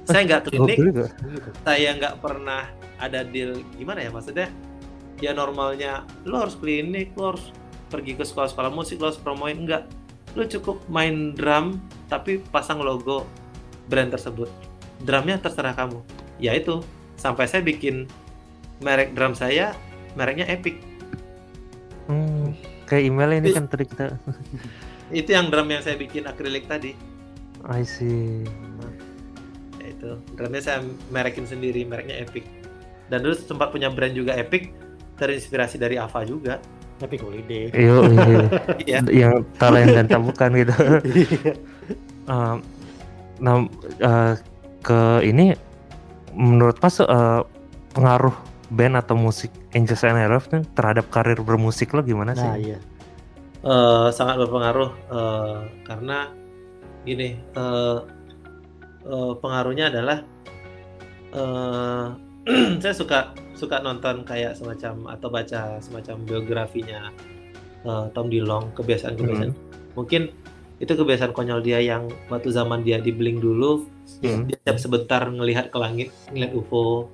[0.09, 1.05] Saya nggak klinik, Gokil juga.
[1.21, 1.49] Gitu.
[1.61, 2.63] saya nggak pernah
[2.97, 4.49] ada deal gimana ya maksudnya
[5.21, 7.53] ya normalnya lo harus klinik lo harus
[7.93, 9.85] pergi ke sekolah-sekolah musik lo harus promoin enggak
[10.33, 11.77] lo cukup main drum
[12.09, 13.29] tapi pasang logo
[13.89, 14.47] brand tersebut
[15.01, 15.99] drumnya terserah kamu
[16.37, 16.85] ya itu
[17.17, 18.05] sampai saya bikin
[18.79, 19.75] merek drum saya
[20.15, 20.79] mereknya Epic
[22.09, 22.57] Hmm.
[22.89, 24.17] Kayak email ini kan tadi kita.
[25.13, 26.97] itu yang drum yang saya bikin akrilik tadi
[27.69, 28.45] I see.
[29.77, 30.81] ya itu drumnya saya
[31.13, 32.49] merekin sendiri mereknya Epic
[33.13, 34.73] dan dulu sempat punya brand juga Epic
[35.21, 36.57] terinspirasi dari Ava juga
[36.99, 37.69] Epic holiday.
[38.89, 40.73] Iya, yang talent dan tabukan gitu.
[41.13, 41.53] Iya.
[43.39, 43.65] Nah,
[43.99, 44.33] eh,
[44.83, 45.55] ke ini
[46.35, 47.41] menurut Mas eh,
[47.91, 48.35] pengaruh
[48.69, 52.45] band atau musik Angels and Airwaves terhadap karir bermusik lo gimana sih?
[52.45, 52.79] nah iya.
[53.59, 56.31] Eh, sangat berpengaruh eh, karena
[57.03, 57.97] gini eh,
[59.03, 60.17] eh, pengaruhnya adalah
[61.33, 62.05] eh,
[62.81, 63.19] saya suka
[63.57, 67.11] suka nonton kayak semacam atau baca semacam biografinya
[67.83, 69.51] eh, Tom DeLonge kebiasaan-kebiasaan
[69.97, 70.31] mungkin
[70.79, 73.83] itu kebiasaan konyol dia yang waktu zaman dia di Blink dulu
[74.19, 74.49] Hmm.
[74.49, 77.07] dia tiap sebentar ngelihat ke langit ngelihat UFO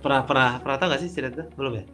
[0.00, 1.44] pernah pernah pernah tahu nggak sih cerita itu?
[1.54, 1.84] belum ya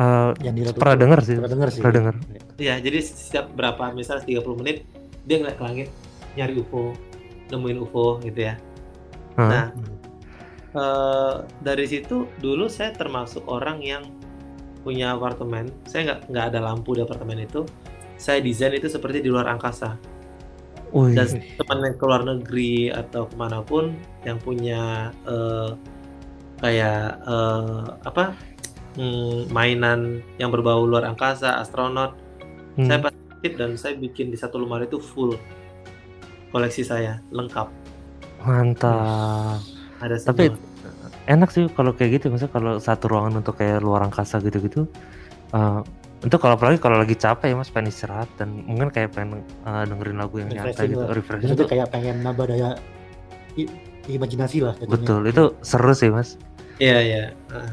[0.00, 1.34] Eh, Yang pernah denger sih.
[1.36, 1.80] Pernah denger sih.
[1.82, 2.14] Pernah denger.
[2.56, 4.76] Iya, jadi setiap berapa misalnya 30 menit
[5.28, 5.88] dia ngeliat ke langit
[6.38, 6.96] nyari UFO,
[7.52, 8.54] nemuin UFO gitu ya.
[9.36, 9.92] Nah, Hmm.
[10.72, 14.08] eh, dari situ dulu saya termasuk orang yang
[14.80, 15.68] punya apartemen.
[15.84, 17.68] Saya nggak nggak ada lampu di apartemen itu.
[18.20, 19.96] Saya desain itu seperti di luar angkasa.
[20.92, 23.96] Wih, Dan teman yang ke luar negeri atau ke mana pun
[24.28, 25.70] yang punya eh,
[26.60, 28.36] kayak eh, apa
[29.00, 32.12] hmm, mainan yang berbau luar angkasa, astronot,
[32.76, 32.90] hmm.
[32.90, 35.38] saya pasti tip dan saya bikin di satu lemari itu full
[36.52, 37.70] koleksi saya lengkap
[38.44, 39.60] mantap.
[40.00, 40.52] ada Tapi
[41.28, 44.88] enak sih kalau kayak gitu, misalnya kalau satu ruangan untuk kayak luar angkasa gitu-gitu.
[45.50, 45.80] eh,
[46.20, 49.84] itu kalau apalagi kalau lagi capek ya mas pengen istirahat dan mungkin kayak pengen eh,
[49.88, 51.16] dengerin lagu yang nyantai Refreshing gitu, lah.
[51.16, 51.50] refreshing.
[51.56, 52.68] Itu kayak pengen nambah daya
[53.56, 53.72] i-
[54.04, 54.74] imajinasi lah.
[54.76, 54.92] jadinya.
[55.00, 56.36] Betul, itu seru sih mas.
[56.80, 57.68] iya iya Ah,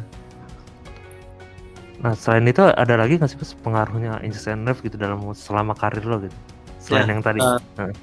[1.97, 6.05] Nah selain itu ada lagi nggak sih mas pengaruhnya and Airwaves gitu dalam selama karir
[6.07, 6.35] lo gitu?
[6.79, 7.41] Selain Ya, yang tadi.
[7.41, 7.93] eh, Heeh.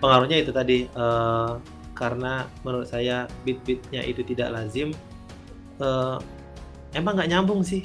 [0.00, 1.52] pengaruhnya itu tadi eh,
[1.92, 4.96] karena menurut saya beat-beatnya itu tidak lazim
[5.82, 6.16] eh,
[6.96, 7.84] emang nggak nyambung sih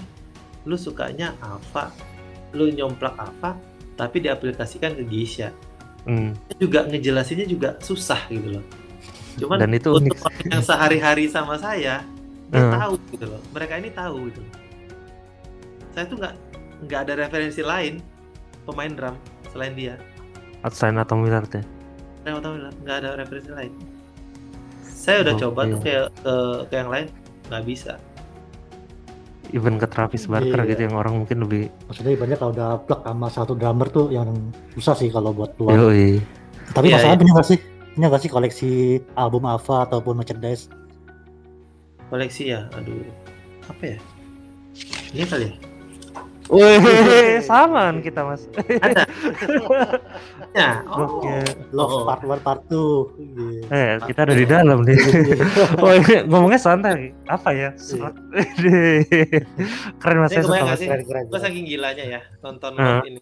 [0.66, 1.94] lu sukanya apa
[2.54, 3.54] lu nyomplak apa
[3.96, 5.50] tapi diaplikasikan ke Geisha.
[6.06, 6.36] Hmm.
[6.60, 8.66] Juga ngejelasinnya juga susah gitu loh.
[9.40, 10.26] Cuman Dan itu untuk unik.
[10.26, 12.04] orang yang sehari-hari sama saya,
[12.52, 12.74] dia Hmm.
[12.76, 13.42] tahu gitu loh.
[13.52, 14.40] Mereka ini tahu gitu.
[14.44, 14.54] loh.
[15.92, 16.34] Saya tuh nggak
[16.86, 18.04] nggak ada referensi lain
[18.68, 19.16] pemain drum
[19.50, 19.96] selain dia.
[20.62, 21.64] Outside atau Millard ya.
[22.22, 22.54] Saya tahu
[22.84, 23.72] nggak ada referensi lain.
[24.84, 25.42] Saya udah Oke.
[25.46, 26.36] coba tuh ke, ke
[26.68, 27.08] ke yang lain
[27.48, 27.94] nggak bisa.
[29.56, 30.70] Even ke Travis Barker Iya.
[30.70, 34.28] gitu yang orang mungkin lebih Maksudnya banyak kalau udah plug sama satu drummer tuh yang
[34.76, 35.80] susah sih kalau buat keluar.
[35.80, 36.20] yoi.
[36.70, 37.22] Tapi Iya, masalah iya.
[37.24, 37.60] punya nggak sih?
[37.96, 38.72] Punya nggak sih koleksi
[39.16, 40.68] album Ava ataupun merchandise?
[42.06, 43.00] Koleksi ya, aduh
[43.66, 43.98] apa ya?
[45.10, 45.54] Ini kali ya.
[46.46, 48.46] Wih, samaan kita mas.
[48.78, 49.10] Ada.
[50.60, 51.18] ya, oh.
[51.18, 51.42] Oke.
[51.74, 52.04] Love Oh.
[52.06, 53.18] Part 1, Part 2.
[53.18, 53.46] Gitu.
[53.68, 54.94] Eh, kita ada di dalam nih.
[55.82, 57.18] oh, ini ngomongnya santai.
[57.26, 57.74] Apa ya?
[57.76, 58.14] Serat.
[60.00, 60.70] Keren mas Ini saya suka kebayang mas.
[60.70, 60.88] nggak sih?
[60.88, 61.26] Keren, keren.
[61.28, 63.02] Gue saking gilanya ya nonton Heeh.
[63.08, 63.20] ini.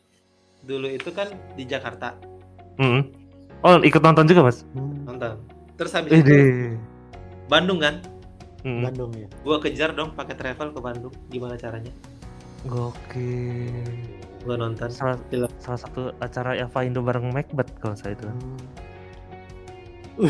[0.63, 2.15] Dulu itu kan di Jakarta
[2.73, 3.05] Mm.
[3.61, 4.65] Oh, ikut nonton juga mas?
[5.05, 5.37] Nonton.
[5.77, 6.73] Terus habis itu.
[7.45, 8.01] Bandung kan,
[8.63, 8.81] Mm.
[8.81, 9.27] Bandung ya.
[9.43, 11.13] gua kejar dong pakai travel ke Bandung.
[11.29, 11.93] Gimana caranya?
[12.67, 13.87] Gokil.
[14.43, 14.91] Gua nonton.
[14.91, 15.47] Salah, Film.
[15.59, 18.27] salah satu acara Eva Indo bareng Macbeth kalau saya itu.
[18.27, 18.57] Hmm.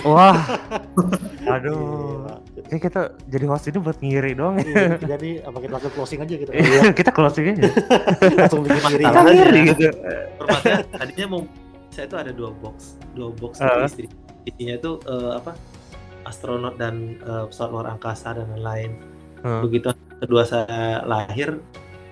[0.08, 0.40] Wah.
[1.60, 2.24] Aduh.
[2.72, 4.64] Kayak kita jadi host ini buat ngiri doang ya.
[4.64, 6.52] Iya, Jadi apa kita langsung closing aja gitu.
[7.00, 7.70] kita closing aja.
[8.40, 9.04] langsung bikin diri.
[9.04, 9.88] Kita ngiri gitu.
[10.40, 11.42] Formatnya tadinya mau
[11.94, 13.86] saya tuh ada dua box, dua box Heeh.
[13.86, 14.08] istri.
[14.48, 15.52] Isinya tuh eh, apa?
[16.24, 18.92] Astronot dan eh, pesawat luar angkasa dan lain-lain.
[19.44, 19.62] Heeh.
[19.68, 19.92] Begitu
[20.24, 21.60] kedua saya lahir,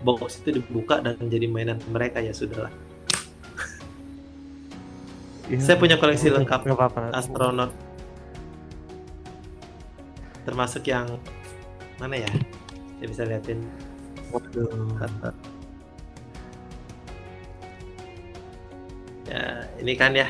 [0.01, 2.71] box itu dibuka dan menjadi mainan mereka ya sudahlah.
[5.51, 5.59] Iya.
[5.59, 7.01] Saya punya koleksi lengkap Nggak apa-apa.
[7.11, 7.71] astronot
[10.41, 11.05] termasuk yang
[12.01, 12.31] mana ya
[12.97, 13.59] saya bisa liatin
[14.33, 14.67] Waduh.
[19.27, 19.43] ya
[19.81, 20.27] ini kan ya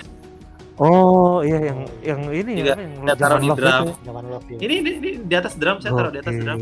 [0.81, 3.85] Oh iya yang yang ini Juga ya, yang taruh di drum.
[3.85, 4.53] itu.
[4.65, 6.57] Ini, ini, ini di atas drum saya taruh di atas drum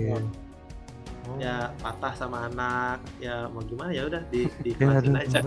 [1.29, 1.37] Oh.
[1.37, 5.13] ya patah sama anak ya mau gimana ya udah di di Ya, aduh.
[5.13, 5.39] aja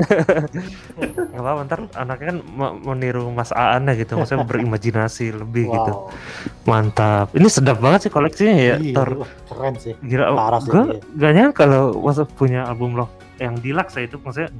[0.00, 5.92] Gak apa-apa ntar anaknya kan mau meniru Mas Aan ya gitu Maksudnya berimajinasi lebih gitu
[5.92, 6.08] Wow.
[6.64, 9.92] Mantap Ini sedap banget sih koleksinya ya Iya, Thor wah, keren sih.
[9.98, 11.00] Gila Parah sih, Gue iya.
[11.18, 14.50] gak nyangka kalau masa punya album Love Yang deluxe ya itu maksudnya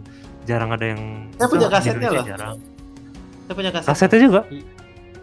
[0.43, 1.01] jarang ada yang
[1.33, 2.27] Saya punya kasetnya Indonesia loh.
[2.27, 2.57] jarang.
[3.41, 4.41] saya punya kaset Kasetnya juga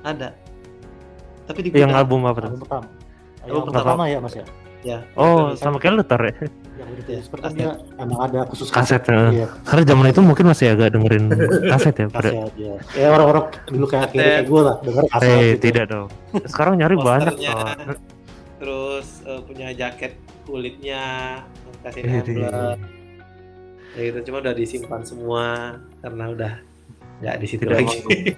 [0.01, 0.29] ada
[1.43, 2.49] tapi di Yang album apa tuh?
[2.49, 2.85] Album pertama.
[3.41, 3.79] Album pertama.
[3.85, 4.45] pertama ya Mas ya.
[4.87, 6.33] Ya Oh itu sama kayak lu Thor ya
[6.77, 7.57] Yang udah Iya, seperti kaset.
[7.57, 9.19] dia emang ada khusus Kaset, ya.
[9.29, 11.25] Iya, Karena zaman itu mungkin masih agak dengerin
[11.71, 12.73] kaset ya pada kaset ya.
[12.93, 14.17] Ya orang-orang dulu kayak Kaset.
[14.17, 15.27] kayak gue lah denger kaset.
[15.27, 15.61] Eh gitu.
[15.63, 16.07] tidak dong
[16.43, 17.35] Sekarang nyari banyak.
[17.35, 17.97] Thor
[18.57, 20.13] terus eh, punya jaket
[20.43, 21.03] kulitnya
[21.79, 22.79] kasih Iya, emblem
[23.93, 25.45] ya gitu cuma udah disimpan semua
[25.99, 26.53] karena udah
[27.17, 27.97] nggak di situ lagi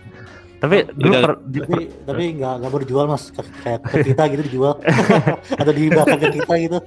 [0.60, 1.22] Tapi dulu Udah.
[1.24, 4.74] per- di- Tapi tapi nggak nggak dijual Mas kayak ke kita gitu dijual.
[5.60, 6.78] Atau di belakang ke kita gitu.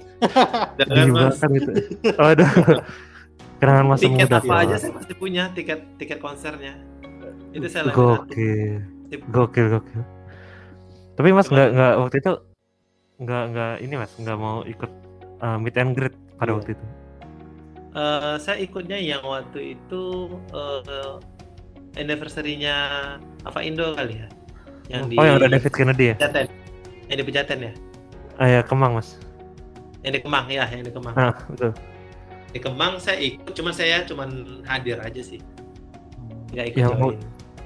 [0.78, 1.70] dijualkan gitu.
[2.14, 2.50] Waduh.
[3.56, 4.38] Kenangan masa tiket muda.
[4.38, 4.60] apa ya.
[4.60, 6.74] aja saya masih punya tiket tiket konsernya
[7.52, 7.96] itu saya laminatin.
[7.96, 8.72] Gokil.
[9.30, 10.02] Gokil, gokil.
[11.14, 12.32] Tapi Mas nggak nggak waktu itu
[13.22, 14.90] nggak nggak ini Mas nggak mau ikut
[15.40, 16.56] uh, meet and greet pada Iya.
[16.58, 16.86] waktu itu.
[17.92, 20.04] Eh, saya ikutnya yang waktu itu
[20.50, 21.12] eh,
[21.94, 22.74] anniversary-nya
[23.42, 24.28] apa Indo kali ya
[24.88, 26.16] yang di Oh yang ada David Kennedy ya?
[26.16, 26.46] Pejaten
[27.06, 27.72] yang di Pejaten ya
[28.36, 29.20] Ah ya Kemang Mas.
[30.00, 31.72] yang di Kemang ya yang di Kemang Ah betul.
[32.50, 34.28] di Kemang saya ikut cuman saya cuman
[34.64, 35.38] hadir aja sih
[36.50, 37.18] nggak ikut Yang join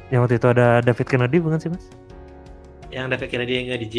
[0.06, 1.84] Yang waktu itu ada David Kennedy bukan sih Mas?
[2.88, 3.96] yang David Kennedy yang nge DJ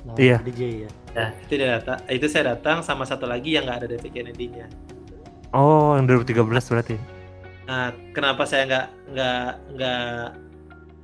[0.00, 0.36] Nah, Iya.
[0.36, 0.90] ya DJ ya.
[1.38, 4.66] itu dia datang itu saya datang sama satu lagi yang nggak ada David Kennedy-nya
[5.50, 6.96] Oh yang 2013 berarti.
[7.70, 10.02] Nah kenapa saya nggak nggak nggak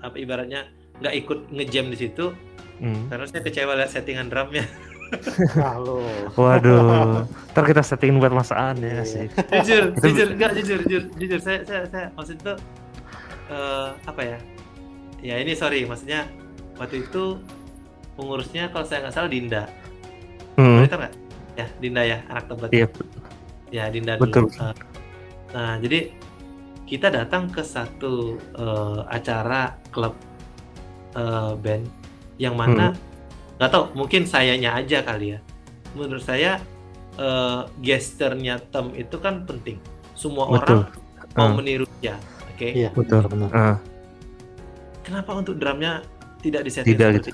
[0.03, 0.61] apa ibaratnya
[0.99, 2.35] nggak ikut ngejam di situ
[2.77, 3.09] Hmm.
[3.09, 4.67] karena saya kecewa lihat settingan drumnya
[5.55, 6.03] Nah, lo.
[6.35, 7.25] Waduh.
[7.55, 8.91] Ntar kita settingin buat masaan Iya.
[8.93, 9.27] ya sih.
[9.63, 12.53] jujur jujur enggak jujur jujur jujur saya saya saya maksud itu
[13.49, 14.39] eh, apa ya
[15.23, 16.29] ya ini sorry maksudnya
[16.75, 17.41] waktu itu
[18.13, 19.65] pengurusnya kalau saya nggak salah Dinda
[20.53, 20.83] Hmm.
[20.83, 21.15] Monitor nggak
[21.55, 22.87] ya Dinda ya anak tebet Iya.
[23.71, 24.49] ya Dinda Betul.
[24.49, 24.75] dulu Eh,
[25.49, 25.99] nah jadi
[26.87, 30.15] kita datang ke satu eh, acara klub
[31.13, 31.85] eh, band
[32.39, 33.59] yang mana Hmm.
[33.59, 35.39] nggak tahu mungkin sayanya aja kali ya
[35.93, 36.63] menurut saya
[37.17, 39.81] eh, gesternya Tem itu kan penting
[40.13, 40.85] semua Betul.
[40.87, 40.93] orang
[41.35, 41.57] mau Hmm.
[41.59, 42.17] meniru dia
[42.49, 43.23] oke Iya, Betul.
[43.29, 43.51] benar.
[43.53, 43.77] Ah,
[45.03, 46.01] kenapa untuk drumnya
[46.41, 47.33] tidak disetting Tidak seperti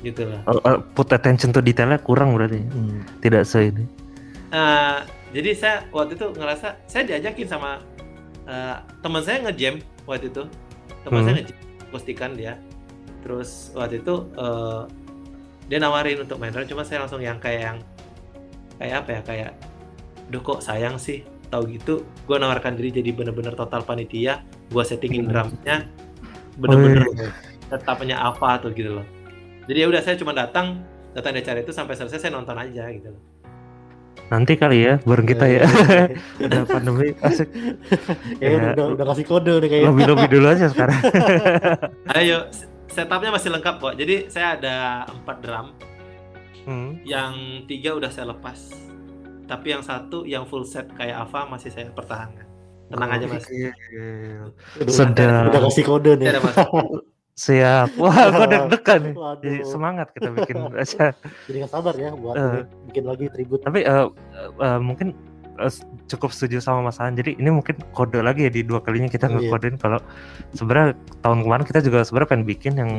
[0.00, 2.64] gitu lah uh, uh, put attention to detailnya kurang berarti.
[2.64, 3.04] Hmm.
[3.20, 3.84] Tidak se ini.
[4.48, 7.78] Nah, jadi saya waktu itu ngerasa saya diajakin sama
[8.44, 10.42] eh, teman saya ngejam waktu itu
[11.02, 11.26] teman Hmm.
[11.26, 12.54] saya ngejam akustikan dia
[13.20, 14.82] terus waktu itu eh,
[15.66, 17.78] dia nawarin untuk main drum cuma saya langsung yang kayak yang
[18.76, 19.50] kayak apa ya kayak
[20.26, 25.26] duh kok sayang sih tahu gitu gue nawarkan diri jadi bener-bener total panitia gue settingin
[25.26, 25.30] Hmm.
[25.30, 25.76] drumnya
[26.56, 27.30] bener-bener Iya.
[27.68, 29.06] setupnya apa tuh gitu loh
[29.66, 32.90] jadi ya udah saya cuma datang datang di acara itu sampai selesai saya nonton aja
[32.90, 33.22] gitu loh
[34.30, 35.66] Nanti kali ya bareng kita ya.
[35.66, 36.04] Iya.
[36.46, 37.50] Udah pandemi asik.
[38.38, 39.88] Ya, udah, udah, udah kasih kode nih kayaknya.
[39.90, 40.98] Lebih-lebih dulu aja sekarang.
[42.18, 42.38] ayo
[42.90, 45.68] setupnya masih lengkap kok jadi saya ada empat drum
[46.60, 47.00] Hmm.
[47.08, 48.76] yang tiga udah saya lepas
[49.48, 52.44] tapi yang satu yang full set kayak Ava masih saya pertahankan
[52.92, 53.72] tenang aja mas Gokil.
[54.76, 55.48] Udah, Sedap.
[55.48, 56.26] udah kasih kode nih.
[57.40, 57.96] Siap.
[57.96, 59.14] Wah, gua deg-degan nih.
[59.40, 61.16] Jadi semangat kita bikin aja.
[61.48, 62.60] Jadi nggak sabar ya buat ini,
[62.92, 63.64] bikin lagi tribut.
[63.64, 64.06] Tapi eh,
[64.60, 65.16] eh, mungkin
[66.08, 67.16] cukup setuju sama Mas Han.
[67.16, 69.44] Jadi ini mungkin kode lagi ya di dua kalinya kita Iya.
[69.44, 70.00] ngekodein kalau
[70.52, 72.90] sebenarnya tahun kemarin kita juga sebenarnya pengen bikin yang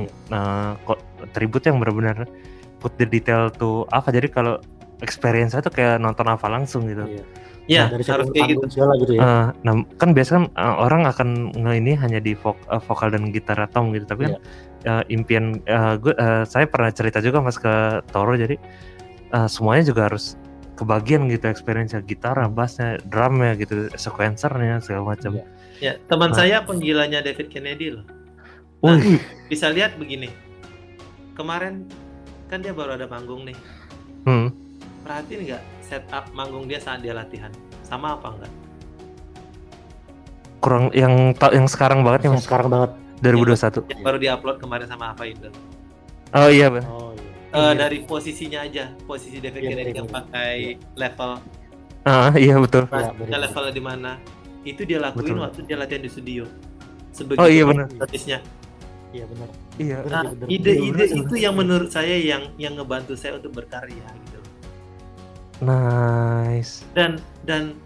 [0.85, 1.01] ko-
[1.33, 2.25] tribute yang benar-benar
[2.77, 4.09] put the detail to apa.
[4.09, 4.61] Jadi kalau
[5.01, 7.01] experience itu kayak nonton apa langsung gitu.
[7.05, 7.25] Iya.
[7.69, 9.21] Ya Dari harus kayak gitu panggung segala gitu ya.
[9.21, 13.13] Eh, nah kan biasanya kan eh, orang akan nge ini hanya di vok- eh, vokal
[13.13, 14.33] dan gitar atom gitu tapi kan
[14.85, 18.57] eh, impian eh, gue eh, saya pernah cerita juga mas ke Toro jadi
[19.31, 20.35] eh, semuanya juga harus
[20.81, 25.37] kebagian gitu experience gitar, bassnya, drumnya gitu, sequencernya segala macam.
[25.37, 25.45] Iya.
[25.77, 26.37] ya teman Nah.
[26.41, 28.05] saya penggilanya David Kennedy loh
[28.81, 30.33] Nah, Wih, bisa lihat begini
[31.37, 31.85] kemarin
[32.49, 33.53] kan dia baru ada manggung nih
[34.25, 34.49] hmm.
[35.05, 37.51] perhatiin nggak setup manggung dia saat dia latihan
[37.83, 38.53] sama apa enggak
[40.59, 42.91] kurang yang ta- yang sekarang banget ya Yang mas sekarang banget.
[43.19, 43.85] 2021.
[43.87, 45.49] yang baru diupload kemarin sama apa itu
[46.31, 46.85] Oh iya, Bang.
[46.87, 47.27] Oh iya.
[47.51, 47.71] Eh, Iya.
[47.77, 50.15] dari posisinya aja posisi David Iya, Kennedy iya, yang iya.
[50.15, 50.53] pakai
[50.95, 51.31] level
[52.01, 52.83] Ah, iya betul.
[52.83, 53.39] Iya, bassnya bener.
[53.41, 54.11] levelnya di mana
[54.63, 55.37] itu dia lakuin Betul.
[55.39, 56.43] waktu dia latihan di studio
[57.11, 57.85] sebegitu Oh iya benar.
[57.91, 58.39] statisnya
[59.11, 59.49] Iya benar.
[59.75, 59.97] Iya.
[60.07, 64.30] Nah ide-ide itu yang menurut saya yang yang ngebantu saya untuk berkarya gitu
[65.61, 66.81] Nice.
[66.97, 67.77] dan dan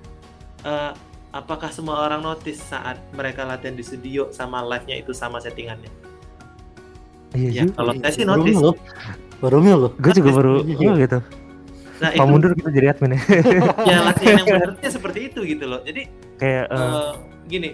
[0.64, 0.92] eh,
[1.36, 5.92] apakah semua orang notice saat mereka latihan di studio sama live-nya itu sama settingannya
[7.36, 7.74] Iya ya juga.
[7.76, 8.76] kalau saya sih Baru notice loh.
[9.44, 9.92] Baru ngeh loh.
[10.00, 10.88] Gue juga baru Iya.
[10.88, 11.20] oh, gitu.
[11.96, 13.20] nah Pak itu mundur kita jadi admin ya.
[13.92, 17.12] ya latihan yang benernya seperti itu gitu loh jadi Kayak eh, eh,
[17.48, 17.70] gini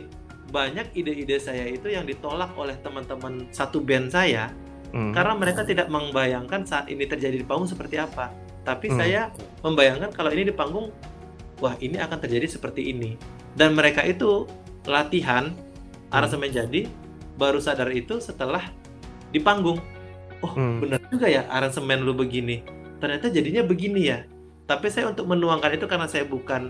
[0.54, 4.54] banyak ide-ide saya itu yang ditolak oleh teman-teman satu band saya
[4.93, 5.10] hmm.
[5.16, 8.30] karena mereka tidak membayangkan saat ini terjadi di panggung seperti apa.
[8.62, 8.97] Tapi Hmm.
[8.97, 9.22] saya
[9.62, 10.93] membayangkan kalau ini di panggung,
[11.57, 13.18] wah ini akan terjadi seperti ini.
[13.53, 14.45] Dan mereka itu
[14.86, 15.51] latihan
[16.09, 16.88] aransemen jadi
[17.36, 18.70] baru sadar itu setelah
[19.30, 19.82] di panggung.
[20.41, 20.82] Oh Hmm.
[20.82, 22.66] benar juga ya aransemen lu begini.
[22.97, 24.26] Ternyata jadinya begini ya.
[24.66, 26.70] Tapi saya untuk menuangkan itu karena saya bukan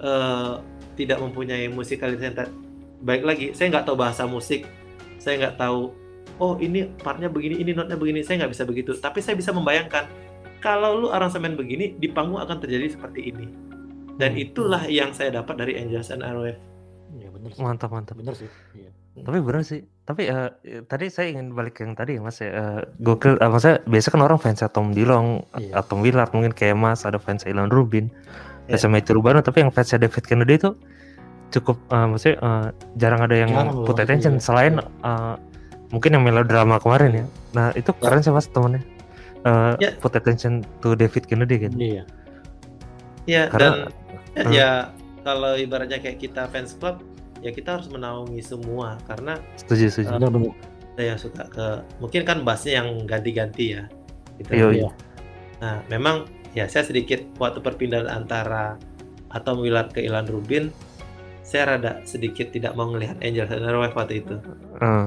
[0.00, 0.54] eh,
[0.96, 2.52] tidak mempunyai musikalitas ta-
[3.00, 3.46] baik lagi.
[3.52, 4.64] Saya nggak tahu bahasa musik.
[5.20, 5.92] Saya nggak tahu
[6.40, 8.96] oh ini partnya begini, ini notnya begini, saya nggak bisa begitu.
[8.96, 10.08] Tapi saya bisa membayangkan
[10.60, 13.46] kalau lu aransemen begini di panggung akan terjadi seperti ini.
[14.20, 14.44] Dan Hmm.
[14.44, 16.60] itulah yang saya dapat dari Angels and Airwave.
[17.10, 17.60] Iya benar sih.
[17.64, 18.14] mantap mantap.
[18.14, 18.46] Bener sih.
[18.76, 18.92] Iya.
[19.20, 19.80] Tapi bener sih.
[20.04, 20.50] Tapi eh,
[20.84, 22.52] tadi saya ingin balik ke yang tadi ya Mas ya.
[22.52, 23.34] Eh, gokil.
[23.36, 25.80] Uh, maksudnya biasa kan orang fansnya Tom Dilong Iya.
[25.80, 28.12] atau Willard mungkin kayak Mas ada fansnya Ilan Rubin,
[28.68, 28.76] Iya.
[28.76, 29.40] fansnya Matthew Urbano.
[29.40, 30.70] Tapi yang fansnya David Kennedy itu
[31.50, 34.42] cukup eh, maksudnya eh, jarang ada yang Jarang loh, put attention iya.
[34.44, 35.34] selain eh,
[35.90, 37.26] mungkin yang melodrama kemarin ya.
[37.56, 38.84] Nah itu keren sih Mas temennya.
[39.40, 39.90] Eh, Ya.
[39.96, 41.72] Put attention to David Kennedy kan.
[41.72, 42.04] Iya.
[43.24, 43.92] Ya, Karena- dan
[44.34, 44.52] ya, Hmm.
[44.52, 44.70] ya,
[45.22, 47.00] kalau ibaratnya kayak kita fans club,
[47.38, 50.16] ya kita harus menaungi semua karena Setuju setuju.
[50.16, 50.52] Benar benar.
[50.90, 51.66] saya suka ke
[51.96, 53.88] mungkin kan bassnya yang ganti-ganti ya.
[54.36, 54.50] Gitu.
[54.52, 54.90] Iya, Iya.
[55.58, 58.76] Nah, memang ya saya sedikit waktu perpindahan antara
[59.30, 60.68] atau Willard ke Ilan Rubin,
[61.40, 64.36] saya rada sedikit tidak mau melihat Angel Airwave waktu itu.
[64.76, 65.06] Eh,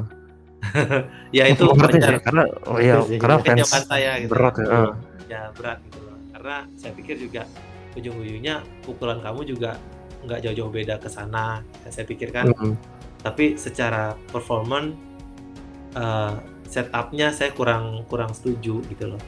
[1.31, 3.65] Ya itu ngerti sih, karena oh, iya sih, karena iya.
[3.65, 4.31] fans saya gitu.
[4.31, 4.65] berat ya.
[4.65, 4.91] eh.
[5.27, 7.41] ya berat gitu loh karena saya pikir juga
[7.93, 9.75] ujung-ujungnya pukulan kamu juga
[10.21, 12.73] nggak jauh-jauh beda ke sana ya, saya pikir kan Mm.
[13.19, 14.95] tapi secara performan
[15.93, 16.33] eh,
[16.65, 19.21] setupnya saya kurang kurang setuju gitu loh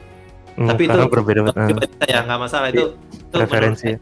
[0.56, 1.68] Mm, Tapi itu- berbeda banget.
[1.68, 3.92] pribadi saya nggak masalah itu itu menurut Preferensi.
[3.92, 3.98] saya.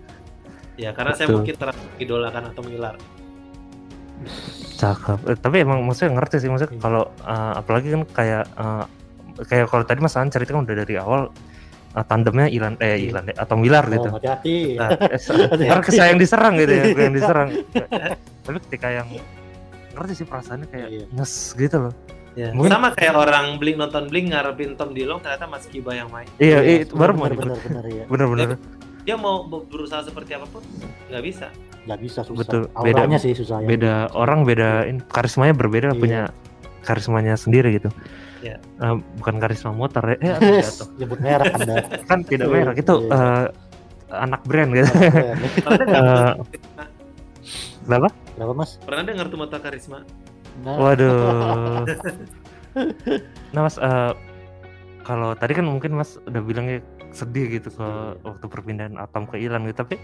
[0.77, 1.37] ya karena saya Betul.
[1.37, 2.95] mungkin terlalu idolakan atau Miller
[4.75, 5.19] Cakep.
[5.25, 6.83] Eh, tapi emang maksudnya ngerti sih maksudnya Iya.
[6.83, 8.85] kalau eh, apalagi kan kayak eh,
[9.43, 11.23] kayak kalau tadi Mas An cerita kan udah dari awal
[11.91, 13.11] eh, tandemnya Ilan eh Iya.
[13.11, 14.09] Ilan deh, atau Milar gitu.
[14.09, 14.57] Oh, hati-hati.
[14.75, 14.91] Nah,
[15.55, 17.49] Eh, Ntar saya yang diserang gitu ya, gue yang diserang.
[18.41, 19.09] tapi ketika yang
[19.93, 21.05] ngerti sih perasaannya kayak Iya.
[21.09, 21.95] nyes gitu loh.
[22.35, 22.51] ya.
[22.51, 26.27] Mungkin- sama kayak orang Blink nonton Blink ngarepin Tom Dilong ternyata Mas Kiba yang main
[26.37, 28.05] Iya, iya, itu baru mau benar benar benar ya.
[28.05, 28.59] Bener-bener.
[29.01, 30.65] dia mau be- berusaha seperti apa pun
[31.07, 31.47] nggak bisa
[31.85, 32.41] nggak bisa susah.
[32.41, 33.67] Betul, beda- auranya sih susah ya.
[33.67, 35.99] beda orang beda in- karismanya berbeda Iya.
[35.99, 36.21] punya
[36.81, 37.89] karismanya sendiri gitu.
[38.41, 38.57] Iya.
[38.61, 40.89] Eh, bukan karisma motor ya eh, jatuh.
[40.97, 41.75] nyebut merek anda.
[42.09, 43.13] Kan tidak Iya, merek itu iya.
[43.13, 43.47] eh,
[44.15, 44.89] anak brand gitu.
[45.61, 46.33] Tuh Eh,
[47.85, 48.09] berapa?
[48.35, 48.77] Berapa mas?
[48.79, 50.05] Pernah dengar tuh motor karisma?
[50.57, 51.85] Nah, waduh.
[53.51, 54.13] Nah mas eh,
[55.03, 56.81] kalau tadi kan mungkin mas udah bilangnya
[57.11, 57.87] sedih gitu ke
[58.21, 59.97] waktu perpindahan Atom ke Ilan gitu tapi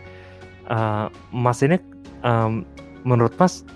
[0.71, 1.77] eh, mas ini
[2.23, 2.63] em,
[3.03, 3.67] menurut mas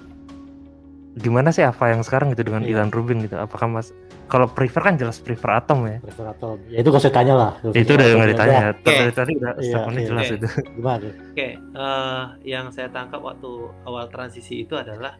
[1.14, 2.70] gimana sih apa yang sekarang gitu dengan Iya.
[2.82, 3.34] Ilan Rubin gitu?
[3.36, 3.94] Apakah mas
[4.26, 6.02] kalau prefer kan jelas prefer Atom ya?
[6.02, 7.50] Prefer atau ya itu gak usah tanya lah.
[7.70, 8.56] Itu udah nggak ditanya.
[8.56, 9.12] Ya, tadi Oke.
[9.12, 10.46] tadi udah Iya, statementnya jelas itu.
[10.74, 11.12] Gimana tuh?
[11.30, 13.50] Oke, eh, yang saya tangkap waktu
[13.84, 15.14] awal transisi itu adalah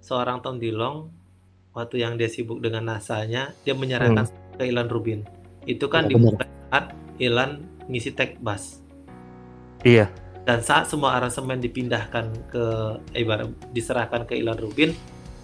[0.00, 1.12] seorang Tom Dillon
[1.70, 4.24] waktu yang dia sibuk dengan NASA-nya, dia menyerahkan
[4.56, 5.22] ke Ilan Rubin.
[5.62, 6.84] Itu kan Ya, di saat
[7.18, 7.50] Ilan
[7.86, 8.80] ngisi tech bus.
[9.80, 10.08] iya
[10.48, 12.64] Dan saat semua aransemen dipindahkan ke
[13.14, 14.90] eh, ibarat diserahkan ke Ilan Rubin,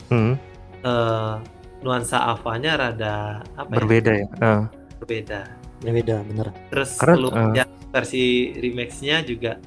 [0.09, 0.39] Hmm,
[0.83, 1.35] eh,
[1.83, 3.79] nuansa Ava-nya rada apa ya?
[3.83, 4.27] berbeda ya?
[4.41, 4.63] Eh,
[5.03, 5.41] Berbeda.
[5.85, 6.49] ya beda bener.
[6.73, 8.25] Terus Karena, lu- eh, ya, versi
[8.57, 9.61] remix-nya juga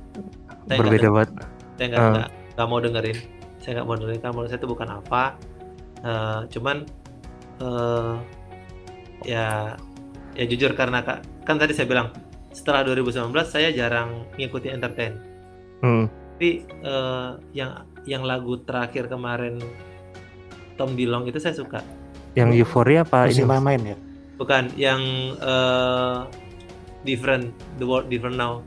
[0.66, 1.30] saya berbeda banget.
[1.78, 2.28] Saya nggak nggak
[2.58, 3.18] nggak mau dengerin.
[3.62, 5.24] Saya nggak mau dengerin karena menurut saya itu bukan apa
[6.00, 6.78] Eh, cuman
[7.60, 8.16] eh
[9.28, 9.76] ya
[10.32, 12.08] ya jujur karena kak kan tadi saya bilang
[12.52, 15.14] setelah 2019 saya jarang ngikutin entertain.
[15.80, 19.60] Hmm, tapi eh, yang yang lagu terakhir kemarin
[20.76, 21.84] Tom Dillon itu saya suka.
[22.34, 23.52] Yang euforia apa masih ini Mas?
[23.60, 23.98] main-main ya?
[24.40, 25.02] Bukan yang
[25.36, 26.20] eh,
[27.04, 28.64] different the world different now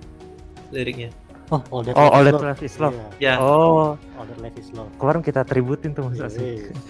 [0.72, 1.12] liriknya.
[1.53, 2.49] Oh all that oh Life all is that Love.
[2.49, 2.97] life is love.
[2.97, 3.35] Iya, ya.
[3.41, 3.93] Oh.
[4.16, 4.89] All that life is love.
[4.97, 6.45] Kemarin kita tributin tuh mas Iya, asik.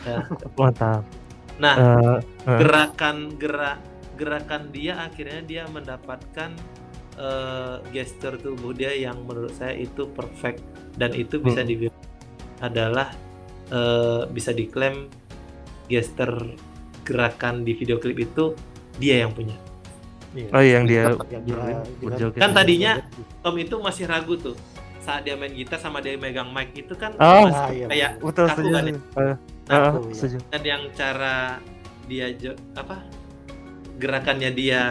[0.06, 0.16] Iya.
[0.60, 1.02] mantap.
[1.58, 3.78] Nah Eh, eh, gerakan gerak
[4.14, 6.54] gerakan dia akhirnya dia mendapatkan
[7.22, 10.58] eh, gestur tubuh dia yang menurut saya itu perfect
[10.92, 11.68] dan itu bisa Hmm.
[11.68, 12.00] dibilang
[12.58, 13.08] adalah
[13.68, 15.06] eh, bisa diklaim
[15.86, 16.52] gestur
[17.02, 18.52] gerakan di video klip itu
[18.96, 19.54] dia yang punya
[20.32, 20.48] Iya.
[20.50, 23.00] oh yang dia Yang ber- dia- berjoget Kan tadinya-
[23.38, 24.56] Tom itu masih ragu tuh
[24.98, 27.44] saat dia main gitar sama dia megang mic itu kan Oh.
[27.44, 28.94] masih Ah, iya, kayak betul Kaku setuju kan ya?
[29.12, 29.34] Iya.
[30.10, 31.36] setuju dan yang cara
[32.04, 32.26] dia
[32.72, 32.96] apa
[33.94, 34.82] gerakannya dia.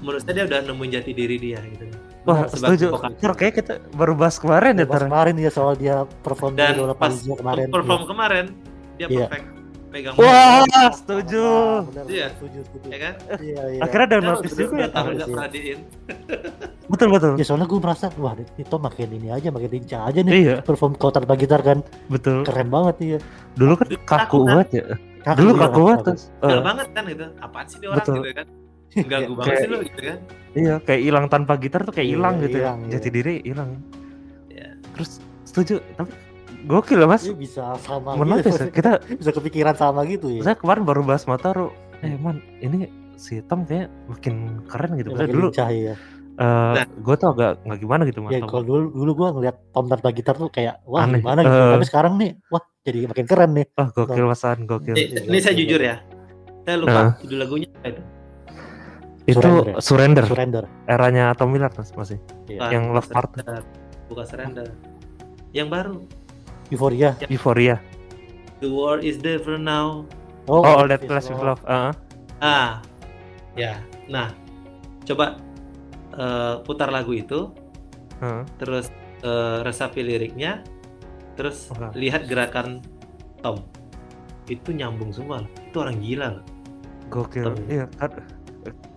[0.00, 1.84] Menurut saya dia udah nemuin jati diri dia gitu.
[2.24, 2.92] Wah setuju.
[3.32, 5.06] kayak kita baru bahas kemarin ya Tar.
[5.06, 7.66] kemarin ya soal dia perform dan di pas kemarin.
[7.68, 8.44] perform kemarin
[8.96, 9.26] dia Iya.
[9.26, 9.46] perfect.
[9.88, 10.84] Pegang wah Iya.
[10.92, 11.46] setuju.
[12.04, 12.26] Iya.
[12.30, 12.86] setuju setuju.
[12.86, 13.14] Ya kan?
[13.38, 13.80] Iya iya.
[13.80, 15.04] Akhirnya ada notice udah- juga ya tahu Tar.
[15.08, 15.36] nggak Iya.
[15.36, 15.78] perhatiin.
[16.92, 17.32] Betul betul.
[17.36, 20.32] Ya soalnya gue merasa wah itu makin ini aja makin lincah aja nih.
[20.34, 20.54] Iya.
[20.60, 21.80] Perform kau tanpa gitar kan.
[22.06, 22.44] Betul.
[22.44, 23.18] Keren banget iya.
[23.54, 24.46] Dulu kan kaku kan?
[24.46, 24.84] banget ya.
[25.18, 26.12] Kaku dulu ya, kaku banget kaku.
[26.38, 28.16] Enggak Eh, banget kan gitu apaan sih dia orang Betul.
[28.18, 28.46] gitu kan
[29.02, 30.18] ganggu banget Kayak- sih lo gitu kan.
[30.50, 32.92] Iya kayak hilang tanpa gitar tuh kayak Iya, hilang gitu hilang, ya iya.
[32.92, 33.70] jati diri hilang.
[34.48, 34.68] Iya.
[34.90, 35.10] terus
[35.44, 36.10] setuju tapi
[36.64, 37.22] gokil ya mas.
[37.22, 38.58] Iya, bisa sama Menarik gitu.
[38.58, 38.90] ya, kita
[39.20, 40.42] bisa kepikiran sama gitu ya.
[40.42, 41.70] Saya kemarin baru bahas Mataru.
[41.98, 44.34] Eh man ini si Tom kayak makin
[44.64, 45.10] keren gitu.
[45.12, 45.94] Ya, dulu lincah ya
[46.34, 46.86] eh Nah.
[46.86, 48.30] gue tuh agak nggak gimana gitu mas.
[48.30, 51.18] Ya kalau dulu dulu gue ngeliat Tom tanpa gitar tuh kayak wah Aneh.
[51.18, 51.50] gimana gitu.
[51.52, 51.70] Eh.
[51.74, 53.66] tapi sekarang nih wah jadi makin keren nih.
[53.74, 54.94] Wah gokil masan gokil.
[54.94, 55.60] Ini, Iya, ini saya iya.
[55.60, 55.96] jujur ya.
[56.62, 57.12] Saya lupa Nah.
[57.18, 58.02] judul lagunya apa itu
[59.28, 59.76] itu Surrender.
[59.84, 60.64] surrender, surrender.
[60.88, 62.16] Eranya Tom Miller mas masih.
[62.48, 63.30] Bukan, Yang Love Part.
[64.08, 64.72] Bukan surrender.
[65.52, 65.96] Yang baru.
[66.72, 67.76] Euforia Euphoria.
[68.64, 70.08] The world is different now.
[70.48, 71.60] Oh, all that flash with love.
[71.60, 71.62] love.
[71.68, 71.92] Ah,
[72.40, 72.70] ah.
[73.52, 73.84] Ya.
[74.08, 74.32] Nah
[75.04, 75.36] coba
[76.16, 77.52] eh, putar lagu itu.
[78.24, 78.42] Ah.
[78.56, 78.88] terus
[79.20, 80.64] eh, resapi liriknya.
[81.36, 81.92] Terus Wah.
[81.92, 82.80] lihat gerakan
[83.44, 83.60] Tom.
[84.48, 85.52] Itu nyambung semua loh.
[85.68, 86.44] itu orang gila loh.
[87.12, 87.44] Gokil.
[87.44, 87.56] Tom.
[87.68, 88.37] iya kan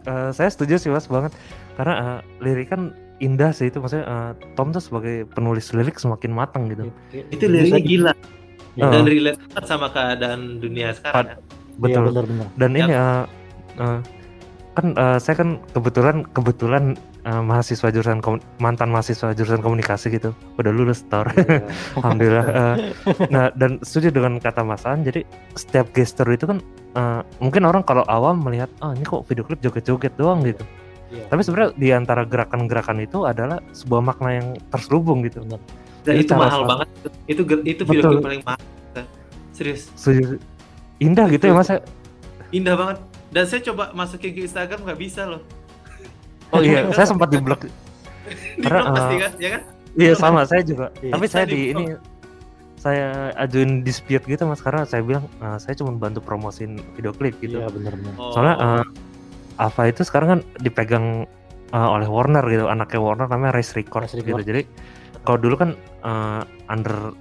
[0.07, 1.33] eh, saya setuju sih mas banget.
[1.75, 3.79] Karena eh, lirik kan indah sih itu.
[3.79, 6.89] Maksudnya eh, Tom tuh sebagai penulis lirik semakin matang gitu.
[7.11, 8.13] Itu liriknya gila.
[8.79, 11.37] Iya, dan relate banget sama keadaan dunia sekarang ya.
[11.75, 12.03] betul.
[12.07, 12.47] Benar benar.
[12.55, 13.23] Dan ini eh,
[13.83, 13.99] eh,
[14.79, 16.95] kan eh, saya kan kebetulan kebetulan
[17.25, 18.19] eh, mahasiswa jurusan
[18.57, 20.33] mantan mahasiswa jurusan komunikasi gitu.
[20.57, 21.29] Udah lulus tor.
[21.33, 21.61] Iya.
[21.97, 22.75] alhamdulillah Eh,
[23.29, 25.25] nah dan setuju dengan kata Mas An jadi
[25.57, 26.57] setiap gesture itu kan
[26.97, 30.63] eh, mungkin orang kalau awam melihat ah ini kok video klip joget-joget doang gitu.
[31.11, 31.27] Iya.
[31.27, 35.43] tapi sebenarnya di antara gerakan-gerakan itu adalah sebuah makna yang terselubung gitu.
[35.43, 35.59] Benar.
[36.07, 36.87] dan Jadi itu mahal banget
[37.27, 37.43] itu.
[37.67, 38.63] Itu video klip paling mahal
[39.51, 39.91] serius.
[39.93, 40.39] Setuju.
[41.01, 41.83] indah gitu ya mas ya?
[42.55, 42.97] indah banget.
[43.31, 45.43] Dan saya coba masukin ke Instagram nggak bisa loh
[46.51, 47.71] oh iya saya sempat di blok di
[48.59, 49.61] Karena, blog pasti eh, kan ya kan
[49.93, 51.11] iya sama saya juga Iya.
[51.11, 51.83] tapi saya Saya di di ini
[52.75, 53.07] saya
[53.37, 57.61] ajuin dispute gitu mas karena saya bilang "Ah, saya cuma bantu promosin video klip gitu
[57.61, 58.85] iya benar benar Oh, soalnya eh,
[59.59, 61.29] Ava itu sekarang kan dipegang
[61.69, 64.33] uh, oleh Warner gitu, anaknya Warner namanya Race Record Race gitu.
[64.33, 64.41] Record.
[64.41, 64.61] Jadi
[65.21, 65.69] kalau dulu kan
[66.01, 67.13] uh, under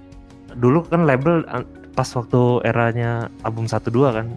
[0.57, 1.61] dulu kan label uh,
[1.93, 4.27] pas waktu eranya album 1 2 kan.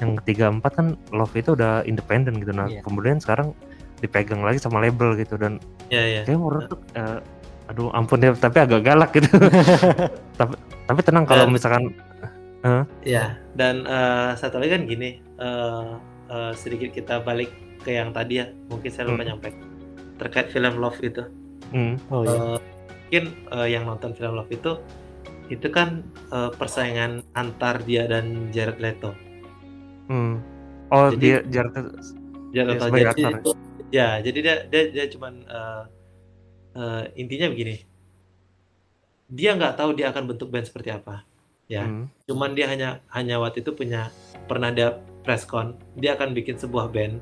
[0.00, 2.56] Yang ketiga empat kan Love itu udah independen gitu.
[2.56, 2.80] Nah, Iya.
[2.80, 3.52] kemudian sekarang
[3.98, 5.56] dipegang lagi sama label gitu dan
[5.88, 7.18] ya ya kayak Warner tuh uh,
[7.66, 9.26] aduh ampun ya tapi agak galak gitu.
[10.38, 10.54] tapi
[10.86, 11.92] tapi tenang kalau misalkan
[13.06, 15.90] Ya, dan eh, satu lagi kan gini, eh,
[16.26, 17.46] eh, sedikit kita balik
[17.78, 19.28] ke yang tadi ya, mungkin saya lupa Hmm.
[19.30, 19.48] nyampe
[20.18, 21.22] terkait film Love itu.
[21.70, 22.58] hmm, oh iya Eh,
[22.90, 23.24] mungkin
[23.54, 24.82] eh, yang nonton film Love itu,
[25.46, 29.14] itu kan eh, persaingan antar dia dan Jared Leto.
[30.10, 30.34] hmm.
[30.90, 31.74] Oh, Jadi- dia Jared
[32.50, 32.82] Jared Leto.
[32.82, 33.38] sebagai Jadi aktor ya?
[33.38, 33.58] itu-
[33.92, 35.84] ya, jadi dia dia dia cuman eh,
[36.76, 37.82] eh, intinya begini,
[39.30, 41.26] dia nggak tahu dia akan bentuk band seperti apa.
[41.66, 42.30] Ya, hmm.
[42.30, 44.14] cuman dia hanya hanya waktu itu punya
[44.46, 47.18] pernah dia presscon dia akan bikin sebuah band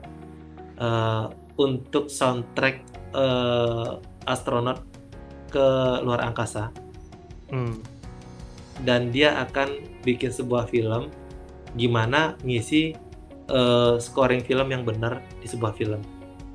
[0.76, 1.24] eh,
[1.56, 2.84] untuk soundtrack
[3.16, 3.90] eh,
[4.28, 4.84] astronot
[5.48, 5.66] ke
[6.04, 6.68] luar angkasa
[7.44, 7.76] Hmm.
[8.82, 11.12] dan dia akan bikin sebuah film
[11.78, 12.96] gimana ngisi
[13.46, 16.02] eh, scoring film yang benar di sebuah film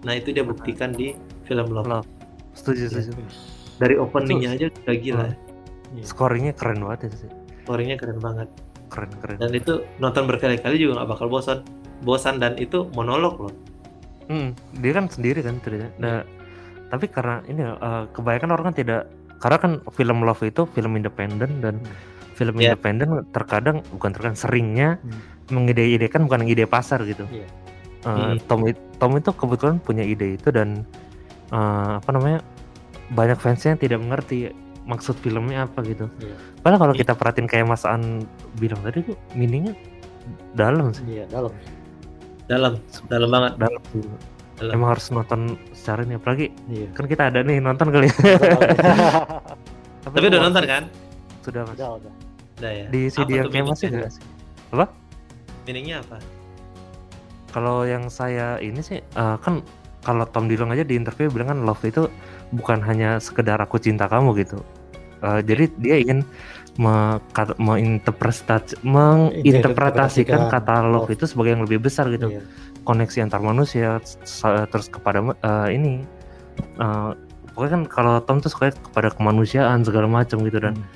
[0.02, 1.12] nah itu dia buktikan di
[1.44, 2.08] film Love Love.
[2.52, 3.12] Setuju, setuju.
[3.78, 5.28] dari openingnya aja udah gila
[5.90, 6.04] Iya.
[6.06, 7.32] Scoringnya keren banget itu sih.
[7.64, 8.48] scoringnya keren banget
[8.88, 9.38] Keren, keren.
[9.38, 11.60] dan itu nonton berkali-kali juga nggak bakal bosan
[12.00, 13.54] bosan dan itu monolog loh
[14.26, 15.90] Hmm, dia kan sendiri kan ceritanya.
[15.98, 16.18] Nah,
[16.88, 19.02] tapi karena ini eh, kebanyakan orang kan tidak
[19.38, 21.82] karena kan film Love itu film independen dan
[22.36, 22.78] film Iya.
[22.78, 25.22] independen terkadang bukan terkadang seringnya Hmm.
[25.50, 27.26] mengide-idekan bukan ide pasar gitu.
[27.26, 27.50] Iya.
[28.00, 28.40] Eh, Hmm.
[28.46, 28.64] Tom
[28.96, 30.88] Tom itu kebetulan punya ide itu dan
[31.50, 32.40] eh, apa namanya
[33.10, 34.38] banyak fansnya yang tidak mengerti
[34.84, 36.08] maksud filmnya apa gitu.
[36.18, 36.36] Iya.
[36.60, 37.02] Padahal kalau Iya.
[37.02, 38.24] kita perhatiin kayak Mas An
[38.56, 39.74] bilang tadi tuh meaningnya
[40.52, 41.50] dalam sih, iya dalam
[42.46, 42.74] dalam
[43.08, 43.82] dalam banget dalam.
[44.56, 44.72] Dalam.
[44.74, 48.16] Emang harus nonton secara ini apalagi iya kan kita ada nih nonton kali ya.
[50.04, 50.84] tapi udah nonton kan
[51.40, 51.76] Sudah mas.
[51.76, 52.14] udah udah
[52.58, 54.24] udah ya Di CD Apa yang kayak masih enggak sih?
[55.64, 56.18] meaningnya apa
[57.50, 59.62] Kalau yang saya ini sih eh, kan
[60.00, 62.08] kalau Tom Dillon aja di interview bilang kan love itu
[62.52, 64.62] bukan hanya sekedar aku cinta kamu gitu.
[65.20, 66.24] Eh, jadi dia ingin
[66.78, 67.20] me-
[67.60, 71.12] menginterpretasikan Interpretasikan kata love love.
[71.12, 72.32] itu sebagai yang lebih besar gitu.
[72.32, 72.44] Iya.
[72.80, 74.02] koneksi antar manusia
[74.72, 76.02] terus kepada eh, ini
[76.80, 77.12] eh,
[77.54, 80.88] pokoknya kan kalau Tom tuh suka kepada kemanusiaan segala macam gitu dan Hmm.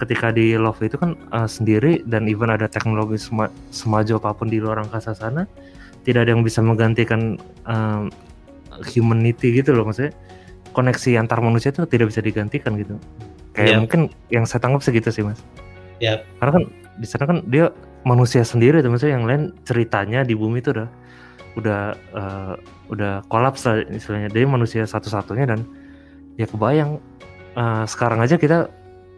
[0.00, 4.48] ketika di Love itu kan eh, sendiri dan even ada teknologi sema- semaju apa pun
[4.48, 5.44] di luar angkasa sana
[6.02, 8.04] tidak ada yang bisa menggantikan eh,
[8.94, 10.14] humanity gitu loh maksudnya.
[10.72, 12.96] Koneksi antar manusia itu tidak bisa digantikan gitu.
[13.52, 13.78] Kayak Iya.
[13.84, 14.00] mungkin
[14.32, 15.40] yang saya tangkap segitu sih mas.
[16.02, 16.26] Iya.
[16.42, 16.64] karena kan
[16.98, 17.70] di sana kan dia
[18.02, 20.88] manusia sendiri tuh maksudnya yang lain ceritanya di bumi itu udah
[21.54, 22.54] udah eh,
[22.90, 24.32] udah kolaps lah istilahnya.
[24.32, 25.62] Dia manusia satu-satunya dan
[26.40, 26.98] ya kebayang
[27.54, 28.66] eh, sekarang aja kita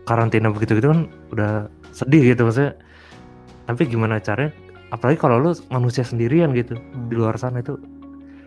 [0.05, 2.77] karantina begitu gitu kan udah sedih gitu maksudnya.
[3.65, 4.52] Tapi gimana caranya
[4.94, 7.10] apalagi kalau lu manusia sendirian gitu Hmm.
[7.10, 7.74] di luar sana itu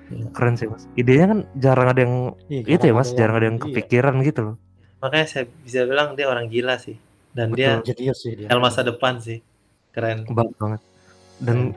[0.07, 0.32] Iya.
[0.32, 0.88] keren sih mas.
[0.95, 2.15] Idenya kan jarang ada yang
[2.48, 4.56] Iya, itu ya mas jarang ada yang iya, kepikiran gitu loh.
[5.03, 6.95] Makanya saya bisa bilang dia orang gila sih
[7.36, 8.48] dan dia jenius sih dia.
[8.56, 9.44] Masa depan sih.
[9.91, 10.24] Keren.
[10.32, 10.82] Banget banget.
[11.44, 11.76] Dan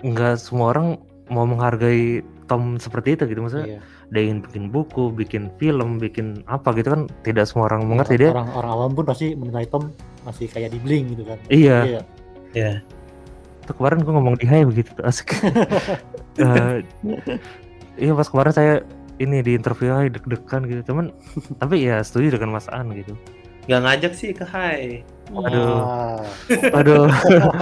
[0.00, 0.96] nggak semua orang
[1.28, 3.78] mau menghargai Tom seperti itu gitu maksudnya.
[3.78, 3.82] Iya.
[4.10, 8.34] dia ingin bikin buku bikin film bikin apa gitu kan tidak semua orang mengerti dia.
[8.34, 9.94] orang orang awam pun pasti menilai Tom
[10.26, 11.38] masih kayak di bling gitu kan.
[11.46, 11.78] Iya.
[11.86, 12.00] Iya.
[12.50, 12.72] Ya
[13.70, 15.30] itu kemarin gue ngomong di Hai begitu tuh asik.
[16.40, 16.80] Eh,
[18.00, 18.74] iya pas kemarin saya
[19.20, 20.82] ini di interview Hai deg-degan gitu.
[20.82, 21.14] Temen
[21.62, 23.14] tapi ya setuju dengan Mas An gitu.
[23.70, 25.06] Nggak ngajak sih ke Hai.
[25.30, 25.78] Aduh.
[25.78, 26.22] Ah,
[26.74, 27.06] aduh.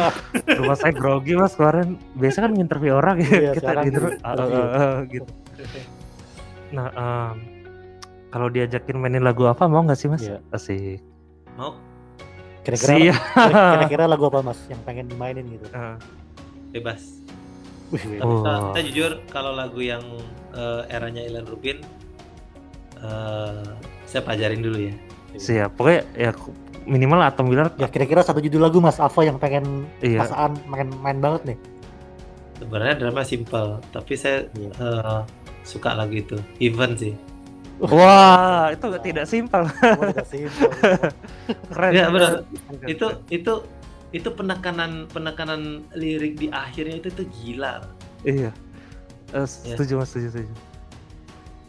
[0.63, 2.01] Rumah saya grogi mas kemarin.
[2.17, 3.29] Biasa kan interview orang ya.
[3.29, 4.25] Iya, kita sekarang di interview gitu.
[4.25, 5.31] ah, ah, ah, ah, gitu.
[6.73, 7.35] Nah em,
[8.33, 10.25] kalau diajakin mainin lagu apa mau nggak sih mas?
[10.25, 10.39] Iya.
[10.55, 11.05] asik.
[11.59, 11.77] Mau
[12.69, 13.17] kira-kira siap.
[13.81, 15.65] kira-kira lagu apa mas yang pengen dimainin gitu?
[15.73, 15.97] Ah,
[16.69, 17.25] bebas.
[17.89, 18.45] Wih, tapi Oh.
[18.45, 20.05] saya, saya jujur kalau lagu yang
[20.53, 21.81] eh, eranya Ilan Rubin
[23.01, 23.65] eh,
[24.05, 24.95] saya pelajarin dulu ya.
[25.37, 25.77] Siap.
[25.77, 26.31] Pokoknya ya
[26.85, 30.21] minimal atau Miller ya kira-kira satu judul lagu mas apa yang pengen iya.
[30.21, 31.59] pasaan main main banget nih?
[32.59, 34.71] Sebenarnya drama simple tapi saya Iya.
[34.77, 35.21] eh,
[35.65, 36.37] suka lagu itu.
[36.59, 37.17] Even sih
[37.81, 39.63] wah itu tidak simpel.
[39.67, 40.11] Oh,
[41.71, 42.33] keren Iya, benar.
[42.85, 43.53] Itu itu
[44.11, 47.85] itu penekanan penekanan lirik di akhirnya itu tuh gila.
[48.25, 48.51] Iya.
[49.37, 50.55] Eh, setuju mas setuju setuju.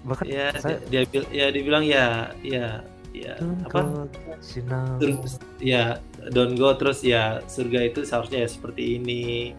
[0.08, 2.80] Bahkan ya saya dia, dia bil- ya dibilang ya ya
[3.12, 3.36] ya
[3.68, 4.08] apa?
[4.40, 6.00] Sur- ya
[6.32, 9.52] don't go terus ya surga itu seharusnya ya seperti ini.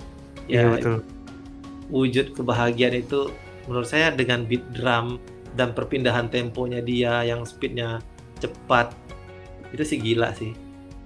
[0.49, 0.99] Iya ya betul.
[1.91, 3.35] wujud kebahagiaan itu
[3.67, 5.19] menurut saya dengan beat drum
[5.55, 7.99] dan perpindahan temponya dia yang speednya
[8.39, 8.95] cepat
[9.71, 10.55] itu sih gila sih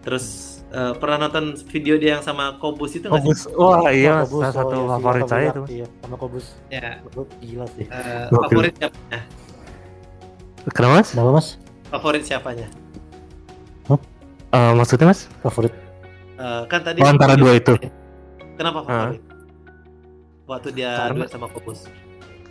[0.05, 3.31] terus eh, pernah nonton video dia yang sama Kobus itu nggak sih?
[3.31, 3.43] Kobus.
[3.57, 5.63] Wah, iya, Kobus, salah satu oh, iya, favorit saya Kobus, itu.
[5.73, 6.47] Iya, sama Kobus.
[6.69, 6.89] Ya,
[7.41, 7.87] Gila sih.
[7.89, 8.43] Gokil.
[8.43, 9.21] favorit siapanya?
[10.73, 11.09] Kenapa, Mas?
[11.13, 11.49] Kenapa mas?
[11.89, 12.69] Favorit siapanya?
[14.55, 15.27] Eh, maksudnya, Mas?
[15.43, 15.75] Favorit?
[16.39, 17.75] Eh, kan tadi Oh, antara dua itu.
[18.55, 19.23] Kenapa favorit?
[20.47, 21.91] Waktu dia Karena- sama Kobus.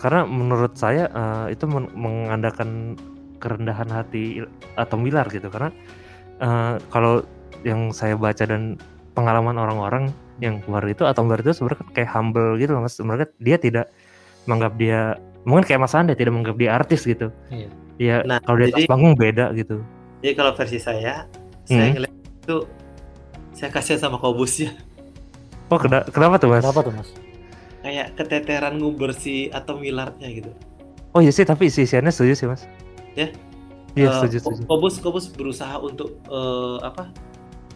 [0.04, 3.00] Karena menurut saya eh, itu men- mengandalkan
[3.40, 4.44] kerendahan hati
[4.76, 5.72] atau Milar gitu karena
[6.38, 7.24] eh, kalau
[7.64, 8.76] yang saya baca dan
[9.14, 12.94] pengalaman orang-orang yang keluar itu atau Milar itu sebenarnya kan kayak humble gitu loh mas
[12.94, 13.86] sebenarnya dia tidak
[14.44, 15.00] menganggap dia
[15.44, 17.68] mungkin kayak Mas Anda tidak menganggap dia artis gitu Iya.
[17.96, 19.80] Iya Nah, kalau di atas jadi- panggung beda gitu
[20.20, 21.28] Jadi kalau versi saya,
[21.64, 21.94] saya Hmm.
[21.96, 22.58] ngeliat itu
[23.52, 24.72] saya kasihan sama Kobus ya.
[25.68, 27.08] oh kena- kenapa tuh mas Kenapa tuh mas?
[27.84, 30.52] Kayak keteteran nguber si atau Millardnya gitu.
[31.14, 32.64] oh iya sih tapi isiannya setuju sih mas
[33.14, 33.30] Ya?
[33.94, 37.14] iya Eh, setuju setuju Kobus Kobus berusaha untuk eh, apa?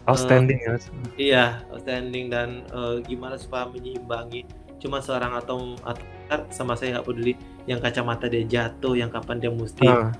[0.08, 0.84] outstanding ya mas
[1.20, 4.48] Iya, outstanding dan eh, gimana supaya menyeimbangi.
[4.80, 6.04] Cuma seorang atau atau
[6.50, 7.32] sama saya nggak peduli
[7.66, 10.10] yang kacamata dia jatuh, yang kapan dia mesti Ah,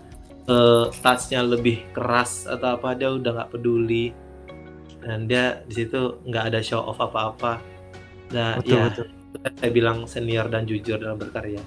[0.48, 4.12] eh, touch-nya lebih keras atau apa dia udah nggak peduli.
[5.02, 7.62] Dan dia di situ nggak ada show off apa-apa.
[8.34, 9.06] Nah, betul ya betul
[9.54, 11.60] saya bilang senior dan jujur dalam berkarya.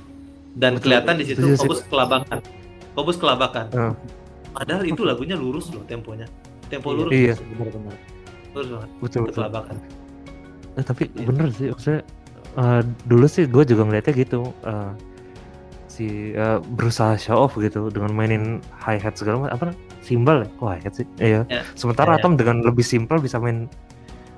[0.51, 1.59] Dan Betul, kelihatan di situ sih.
[1.61, 2.39] Kobus kelabakan.
[2.91, 3.65] Kobus kelabakan.
[3.71, 3.93] Hmm.
[4.51, 6.27] Padahal itu lagunya lurus loh temponya.
[6.67, 6.97] Tempo Iya.
[6.97, 7.33] lurus, Iya.
[7.49, 7.95] Benar-benar.
[8.51, 8.89] lurus banget.
[8.99, 9.75] betul betul kelabakan.
[10.71, 11.23] Eh, tapi Iya.
[11.23, 12.01] bener sih maksudnya
[12.53, 14.91] eh, dulu sih gue juga ngeliatnya gitu eh,
[15.87, 18.43] si eh, berusaha show off gitu dengan mainin
[18.75, 19.65] hi hat segala macam apa
[19.99, 21.63] simbal ya kok hi hat sih iya Ya.
[21.75, 22.19] sementara Ya, ya.
[22.19, 23.71] Atom dengan lebih simpel bisa main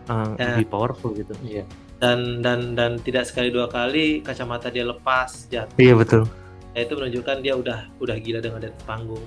[0.05, 0.53] eh, Ya.
[0.53, 1.65] lebih powerful gitu Iya.
[2.03, 5.71] Dan dan dan tidak sekali dua kali kacamata dia lepas jatuh.
[5.77, 6.27] iya betul
[6.73, 9.23] Ya, itu menunjukkan dia udah udah gila dengan di atas panggung.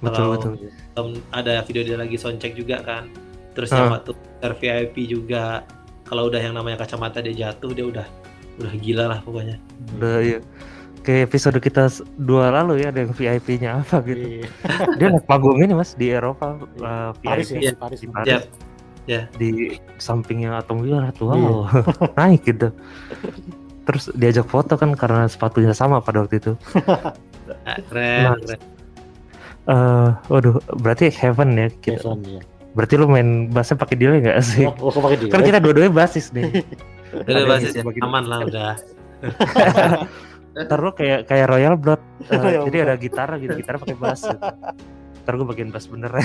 [0.00, 0.52] betul Kalau- betul
[1.30, 3.10] ada video dia lagi soundcheck juga kan.
[3.52, 3.76] Terus Ah.
[3.76, 5.66] yang waktu ter VIP juga.
[6.04, 8.06] Kalau udah yang namanya kacamata dia jatuh dia udah
[8.54, 9.58] udah gila lah pokoknya.
[9.92, 10.38] udah iya
[11.00, 14.46] kayak episode kita dua lalu ya ada yang VIP-nya apa gitu Iya.
[14.94, 17.70] dia naik panggung ini mas di Eropa eh, Paris VIP ya, Iya.
[17.70, 17.98] di Paris.
[17.98, 18.14] di Mas.
[18.14, 18.38] Paris Ya.
[19.34, 19.50] Di
[19.96, 21.36] sampingnya Atom Wheeler tuh Iya.
[21.36, 21.60] wow
[22.18, 22.72] naik gitu
[23.84, 26.52] terus diajak foto kan karena sepatunya sama pada waktu itu
[27.62, 28.60] Ah, keren, Nah, keren.
[29.64, 32.40] eh waduh berarti heaven ya kita Kevin, iya.
[32.72, 35.28] berarti lu main bassnya pakai delay nggak sih Oh, pakai dia?
[35.28, 36.64] kan kita dua-duanya basis nih
[37.14, 38.72] ada basis ya, aman lah udah.
[40.64, 42.86] ntar lu kayak kayak Royal Blood Royal jadi Blood.
[42.86, 44.40] ada gitar gitu gitar pakai bass gitu.
[45.24, 46.24] Ntar gue bagian bass bener ya.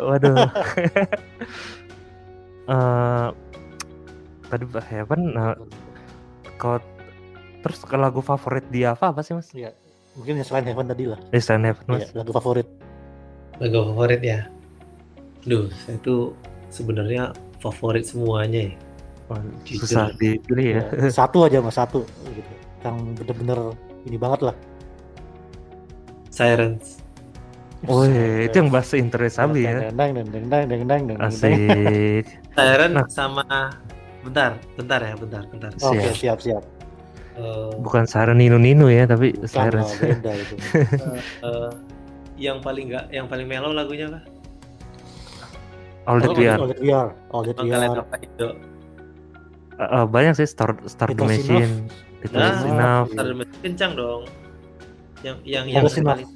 [0.08, 0.48] waduh
[2.64, 3.28] Eh,
[4.48, 5.52] tadi heaven nah,
[6.56, 6.80] kalau
[7.60, 9.52] terus ke lagu favorit dia apa apa sih mas?
[9.52, 9.76] Iya.
[10.16, 11.20] Mungkin yang selain Heaven tadi lah.
[11.34, 12.08] Eh, Stand Heaven mas.
[12.16, 12.68] lagu favorit.
[13.60, 14.48] Lagu favorit ya.
[15.44, 16.32] Duh, saya tuh
[16.72, 18.74] sebenarnya favorit semuanya ya.
[19.64, 19.84] Jujur.
[19.84, 20.82] susah dipilih ya.
[20.88, 21.10] Iya.
[21.12, 22.52] Satu aja mas satu gitu.
[22.80, 23.58] Yang bener-bener
[24.08, 24.56] ini banget lah.
[26.32, 27.03] Sirens.
[27.84, 29.92] Wih, itu yang bahasa interest Sabi ya.
[29.92, 31.18] Deng deng deng deng deng.
[31.20, 32.24] Asik.
[32.56, 33.04] Siren Nah.
[33.08, 33.44] sama
[34.24, 35.70] bentar, bentar ya, bentar, bentar.
[35.84, 36.16] Oke, Siap.
[36.16, 36.62] siap siap.
[37.34, 39.84] Eh, Bukan Siren Nino Nino ya, tapi Siren.
[39.84, 40.54] lah, beda itu.
[41.50, 41.70] eh,
[42.40, 44.20] yang paling nggak, yang paling mellow lagunya apa?
[46.04, 46.60] All That We Are.
[46.60, 47.10] All that we are.
[47.32, 48.04] All that we Kalian are.
[48.04, 48.48] apa itu?
[49.74, 51.88] Eh, eh, banyak sih Star Star the Machine.
[52.20, 53.08] It Nah, was enough.
[53.10, 53.26] Bentar,
[53.60, 54.22] kencang dong.
[55.20, 56.28] Yang yang yang paling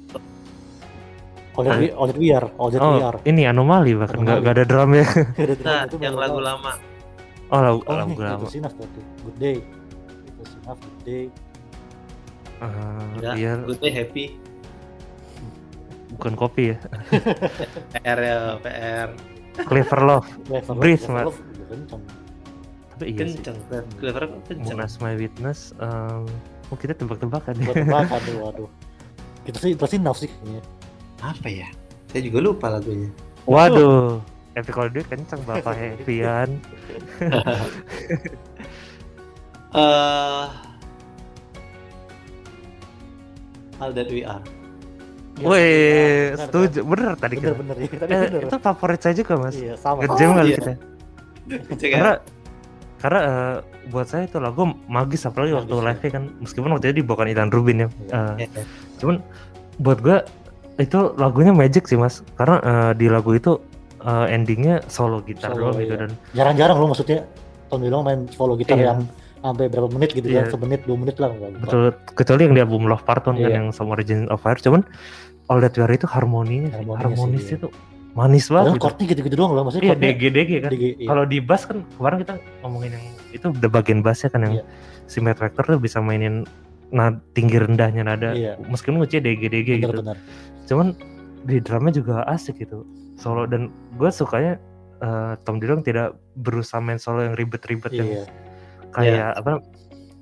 [1.53, 2.47] All that we, all that we are.
[2.55, 3.19] All that we Oh, are.
[3.25, 5.05] ini anomali bahkan nggak ada drum ya.
[5.35, 6.71] Ada drum Nah, itu yang lagu lama.
[7.49, 8.39] Oh, lagu, Oh, lagu lama.
[8.39, 9.01] It was enough berarti.
[9.25, 9.57] Good day.
[9.59, 10.79] It was enough.
[10.79, 11.23] Good day.
[12.59, 14.25] Enggak, iya, Good Day Happy.
[16.09, 16.77] bukan kopi ya.
[17.95, 19.09] PR ya, PR.
[19.63, 20.27] Clever Love.
[20.43, 21.25] Clever Breathe, Mas.
[21.27, 21.39] Love.
[22.91, 23.39] Tapi iya sih.
[23.39, 23.57] Kencang.
[23.95, 24.75] Clever kok kencang.
[24.75, 25.71] Moon as My Witness.
[25.79, 26.27] em,
[26.67, 27.63] oh kita tebak-tebakan ya.
[27.65, 28.69] Buat tebakan tuh, waduh.
[29.43, 30.61] Kita sih, kita sih enough sih kayaknya.
[31.19, 31.67] Apa ya?
[32.09, 33.09] Saya juga lupa lagunya.
[33.45, 34.19] Waduh.
[34.57, 36.49] Epic kalau dia kencang Bapak Hevian.
[39.69, 40.47] Eh
[43.79, 44.41] All That We Are.
[45.39, 46.79] Wih, benar, setuju.
[46.83, 47.59] Bener tadi Bener, kita.
[47.63, 48.41] bener, tadi Eh, bener.
[48.49, 49.55] itu favorit saya juga mas.
[49.55, 50.03] Iya, sama.
[50.03, 50.57] Ngejam kali iya.
[50.59, 50.73] kita.
[51.79, 52.19] Karena ya?
[52.99, 53.55] karena eh,
[53.87, 57.49] buat saya itu lagu magis apalagi waktu Magis, live kan meskipun waktu itu dibawakan Ilan
[57.55, 57.87] Rubin ya.
[57.87, 58.19] Iya.
[58.19, 58.63] Eh, Iya.
[58.99, 59.15] cuman
[59.79, 60.17] buat gua
[60.79, 63.59] itu lagunya magic sih mas karena eh, di lagu itu
[63.99, 66.01] eh, endingnya solo gitar Solo, doang gitu iya.
[66.07, 67.19] dan Jarang-jarang loh maksudnya
[67.67, 68.95] Tom DeLonge main solo gitar Iya.
[68.95, 68.99] yang
[69.39, 70.47] sampai berapa menit gitu Iya.
[70.47, 71.47] kan semenit dua menit lah lupa.
[71.63, 71.81] betul
[72.11, 73.55] kecuali yang di album Love Part One kan Iya.
[73.59, 74.81] yang sama Origin of Fire cuman
[75.47, 76.75] All That We Are itu harmoninya sih.
[76.79, 77.69] Harmoninya sih, harmonisnya iya.
[78.11, 78.83] manis banget Padahal gitu.
[78.87, 80.69] chordnya gitu-gitu doang loh maksudnya Iya DG DG kan.
[80.71, 81.07] DG, iya.
[81.07, 82.33] Kalau di bass kan kemarin kita
[82.63, 84.63] ngomongin yang itu udah bagian bassnya kan yang Iya.
[85.05, 86.47] si Matt Vector tuh bisa mainin
[86.89, 88.57] nah tinggi rendahnya nada Iya.
[88.65, 89.93] meskipun ngecek DG DG gitu.
[89.93, 90.17] bener-bener
[90.69, 90.93] Cuman
[91.49, 92.85] di drumnya juga asik gitu.
[93.17, 94.61] Solo dan gue sukanya
[95.01, 98.23] eh, Tom Dillon tidak berusaha main solo yang ribet-ribet yang iya.
[98.93, 99.59] kayak apa eh,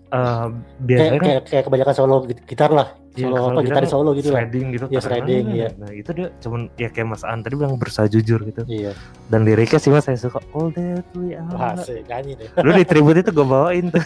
[0.07, 0.48] kayak,
[0.88, 2.90] biasanya kan kayak, kayak kebanyakan solo git- gitar lah.
[3.18, 4.36] Iya, solo kalau apa gitar gitaris solo gitu lah.
[4.45, 5.68] shredding gitu Iya, shredding, iya.
[5.82, 8.61] nah itu dia cuman ya kayak Mas An tadi bilang berusaha jujur gitu.
[8.69, 8.94] Iya.
[9.34, 12.49] Dan liriknya sih mas saya suka all that we wah are asik nyanyi deh.
[12.61, 14.02] Lu di tribute itu gue bawain tuh.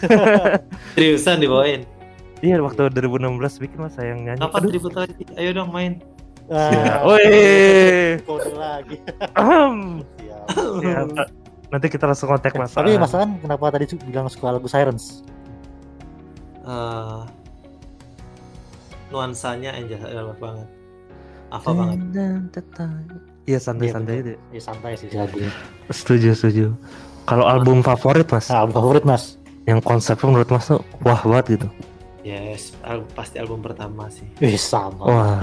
[0.96, 1.84] Seriusan dibawain.
[2.42, 4.40] iya waktu 2016 bikin mas saya yang nyanyi.
[4.42, 5.22] Kapan Aduh, tribut lagi?
[5.38, 6.02] Ayo dong main.
[6.48, 6.98] Siap.
[6.98, 7.24] ah, Woi,
[8.22, 8.96] kode lagi.
[9.02, 10.44] Siap.
[10.82, 11.06] Siap.
[11.68, 12.98] nanti kita langsung kontak mas tapi.
[12.98, 15.24] Mas An kenapa tadi bilang suka lagu Sirens
[16.62, 17.20] Eh,
[19.10, 20.68] nuansanya Angel Elf banget.
[21.50, 21.98] Apa banget.
[23.42, 24.30] Iya santai-santai betul.
[24.30, 24.54] itu.
[24.54, 25.50] ya santai sih lagunya
[25.90, 26.66] Setuju setuju.
[27.26, 31.58] Kalau album favorit mas, nah, album favorit Mas yang konsepnya menurut mas tuh wah banget
[31.58, 31.66] gitu.
[32.22, 34.22] Yes, al- pasti album pertama sih.
[34.38, 35.38] Wih sama Wah,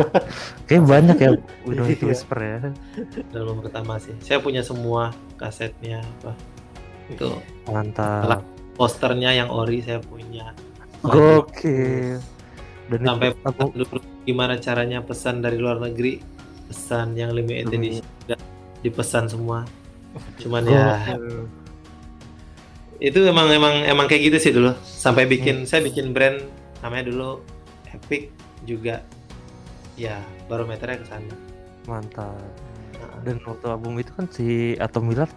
[0.63, 2.07] kayak banyak ya to Iya.
[2.07, 2.57] Whisper ya.
[3.33, 4.15] Album pertama sih.
[4.19, 6.31] Saya punya semua kasetnya apa.
[7.11, 7.35] Itu
[7.67, 8.47] Mantap.
[8.73, 10.55] posternya yang ori saya punya.
[11.01, 12.23] Gokil.
[12.87, 13.35] Dan Sampai
[13.69, 16.23] dulu gimana caranya pesan dari luar negeri,
[16.65, 17.77] pesan yang limited Hmm.
[17.77, 18.35] edition juga
[18.79, 19.67] dipesan semua.
[20.37, 21.43] Cuman ya Gokil.
[22.99, 24.71] itu emang emang emang kayak gitu sih dulu.
[24.81, 26.39] Sampai bikin saya bikin brand
[26.79, 27.29] namanya dulu
[27.89, 28.29] Epic
[28.63, 29.01] juga
[29.97, 31.35] ya barometernya ke sana.
[31.87, 32.37] mantap.
[32.99, 35.27] Nah, Dan waktu album itu kan si Atom Miller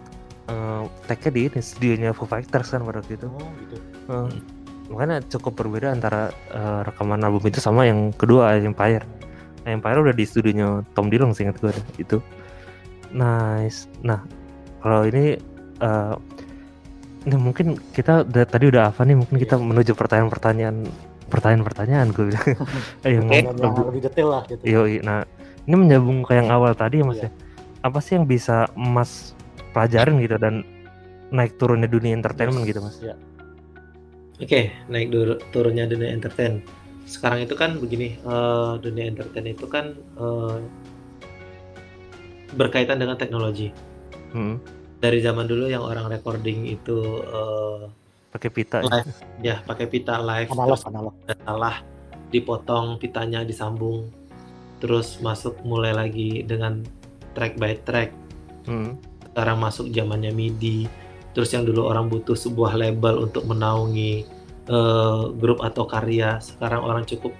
[0.43, 3.27] eh tag-nya di ini studionya Foo Fighters kan pada waktu itu.
[3.31, 3.75] oh gitu
[4.11, 4.27] Eh,
[4.91, 9.07] makanya cukup berbeda antara eh, rekaman album itu sama yang kedua Empire.
[9.63, 12.19] Empire udah di studionya Tom Dillon sih ingat gue ada, itu.
[13.15, 13.87] Nice.
[14.03, 14.19] Nah,
[14.83, 15.39] kalau ini
[15.79, 16.15] eh
[17.23, 20.83] ini mungkin kita udah, tadi udah apa nih mungkin kita menuju pertanyaan-pertanyaan
[21.25, 22.45] pertanyaan-pertanyaan gue bilang.
[23.05, 25.23] Eh, yang yang lebih detail lah gitu Yoi, nah
[25.61, 27.27] ini menyambung ke yang awal tadi ya mas Iya.
[27.27, 27.31] ya.
[27.81, 29.35] Apa sih yang bisa mas
[29.71, 30.63] pelajarin gitu dan
[31.29, 32.95] naik turunnya dunia entertainment gitu mas?
[32.99, 33.15] ya
[34.35, 36.65] Oke, naik dur- turunnya dunia entertain.
[37.05, 40.57] Sekarang itu kan begini, eh, dunia entertain itu kan eh,
[42.51, 43.69] berkaitan dengan teknologi.
[44.31, 44.57] Hmm,
[44.97, 47.83] Dari zaman dulu yang orang recording itu eh,
[48.33, 48.81] pakai pita.
[48.81, 48.89] ya?
[48.89, 49.09] live,
[49.45, 51.13] ya pakai pita live, analog terus analog
[51.45, 51.75] salah,
[52.33, 54.09] dipotong pitanya disambung,
[54.81, 56.81] terus masuk mulai lagi dengan
[57.37, 58.09] track by track.
[58.65, 58.97] Hmm,
[59.31, 60.89] sekarang masuk zamannya MIDI.
[61.33, 64.25] Terus yang dulu orang butuh sebuah label untuk menaungi
[64.69, 66.37] eh, grup atau karya.
[66.37, 67.33] Sekarang orang cukup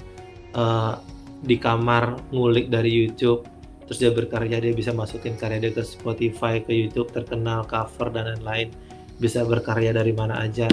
[0.54, 0.94] eh,
[1.42, 3.46] di kamar ngulik dari YouTube.
[3.86, 8.34] Terus dia berkarya dia bisa masukin karya dia ke Spotify ke YouTube terkenal cover dan
[8.34, 8.74] lain-lain
[9.20, 10.68] bisa berkarya dari mana aja.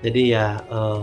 [0.00, 1.02] Jadi ya eh,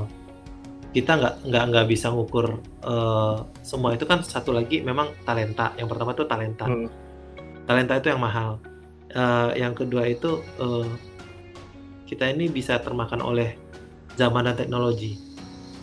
[0.95, 5.73] kita nggak nggak nggak bisa ngukur eh, semua itu kan satu lagi memang talenta.
[5.75, 6.65] Yang pertama itu talenta.
[6.67, 6.89] Hmm.
[7.67, 8.59] talenta itu yang mahal.
[9.11, 10.87] Eh, yang kedua itu eh,
[12.07, 13.55] kita ini bisa termakan oleh
[14.15, 15.27] zaman dan teknologi.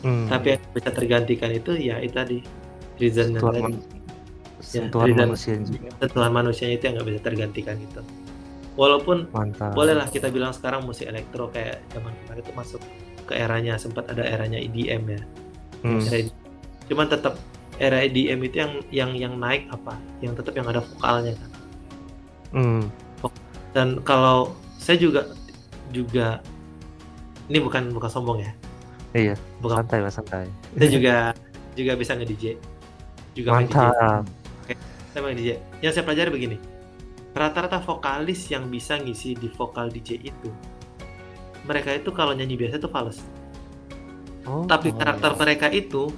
[0.05, 0.29] Hmm.
[0.29, 2.39] tapi yang bisa tergantikan itu ya itu tadi
[3.01, 3.75] reason dan sentuhan, tadi
[4.61, 5.55] sentuhan reason- manusia.
[5.65, 5.89] juga.
[5.97, 8.01] sentuhan manusianya itu yang nggak bisa tergantikan gitu
[8.75, 9.73] walaupun Mantap.
[9.75, 12.81] bolehlah kita bilang sekarang musik elektro kayak zaman kemarin itu masuk
[13.25, 15.21] ke eranya sempat ada eranya EDM ya.
[15.83, 16.37] Hmm, era EDM.
[16.85, 17.35] cuman tetap
[17.81, 19.97] era EDM itu yang yang yang naik apa?
[20.21, 21.51] Yang tetap yang ada vokalnya kan.
[22.55, 22.83] Hmm,
[23.75, 25.33] dan kalau saya juga
[25.91, 26.39] juga
[27.51, 28.53] ini bukan bukan sombong ya.
[29.15, 29.87] Iya, bukan.
[29.87, 30.47] santai mas santai.
[30.75, 31.15] saya juga
[31.75, 32.45] juga bisa nge DJ
[33.35, 34.23] juga main DJ Mantap.
[35.11, 35.51] saya main DJ
[35.83, 36.57] yang saya pelajari begini
[37.35, 40.51] rata-rata vokalis yang bisa ngisi di vokal DJ itu
[41.65, 43.19] mereka itu kalau nyanyi biasa itu fals
[44.44, 45.39] Oh, tapi Oh, karakter iya.
[45.40, 46.12] mereka itu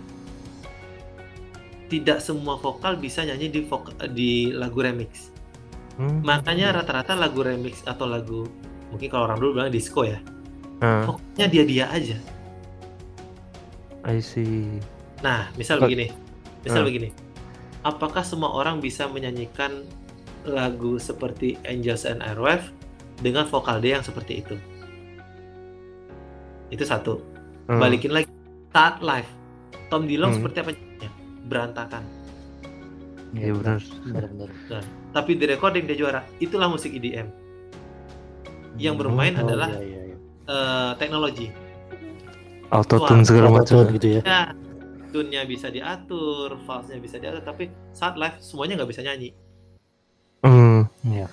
[1.86, 5.30] tidak semua vokal bisa nyanyi di vok- di lagu remix
[5.94, 8.50] hmm, makanya rata-rata lagu remix atau lagu
[8.90, 10.18] mungkin kalau orang dulu bilang disco ya
[10.82, 12.18] ah, vokalnya dia dia aja
[14.02, 14.78] I see.
[15.18, 16.14] Nah, misal Kok- begini,
[16.62, 16.86] misal Hmm.
[16.86, 17.10] begini,
[17.82, 19.82] apakah semua orang bisa menyanyikan
[20.48, 22.70] lagu seperti Angels and Airwave
[23.20, 24.56] dengan vokal dia yang seperti itu?
[26.70, 27.22] Itu satu.
[27.66, 28.30] Hmm, Balikin lagi
[28.70, 29.28] saat live,
[29.90, 30.38] Tom Dillon Hmm.
[30.42, 30.70] seperti apa?
[31.46, 32.02] Berantakan.
[33.36, 33.80] Iya benar.
[34.06, 34.50] benar-benar
[35.12, 36.24] Tapi di recording dia juara.
[36.40, 37.28] Itulah musik EDM.
[38.76, 40.16] Yang bermain Oh, adalah iya, iya, iya.
[40.46, 41.48] eh, teknologi.
[42.66, 44.20] auto tune segala macam gitu ya.
[44.26, 44.40] Ya,
[45.14, 49.30] tune-nya bisa diatur, false-nya bisa diatur, tapi saat live semuanya nggak bisa nyanyi.
[50.46, 50.80] Hmm.
[51.06, 51.26] Iya.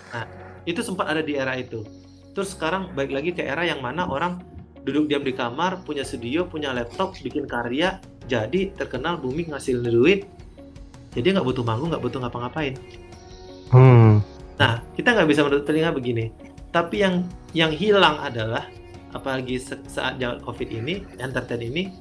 [0.65, 1.85] Itu sempat ada di era itu.
[2.34, 4.41] Terus sekarang balik lagi ke era yang mana orang
[4.84, 10.27] duduk diam di kamar, punya studio, punya laptop, bikin karya, jadi terkenal, booming, ngasih duit.
[11.14, 12.76] Jadi nggak butuh manggung, nggak butuh ngapa-ngapain.
[13.72, 14.19] Hmm.
[14.60, 16.34] Nah, kita nggak bisa menutup telinga begini.
[16.73, 17.15] Tapi yang
[17.53, 18.65] yang hilang adalah
[19.14, 21.94] apalagi saat zaman COVID ini, entertain ini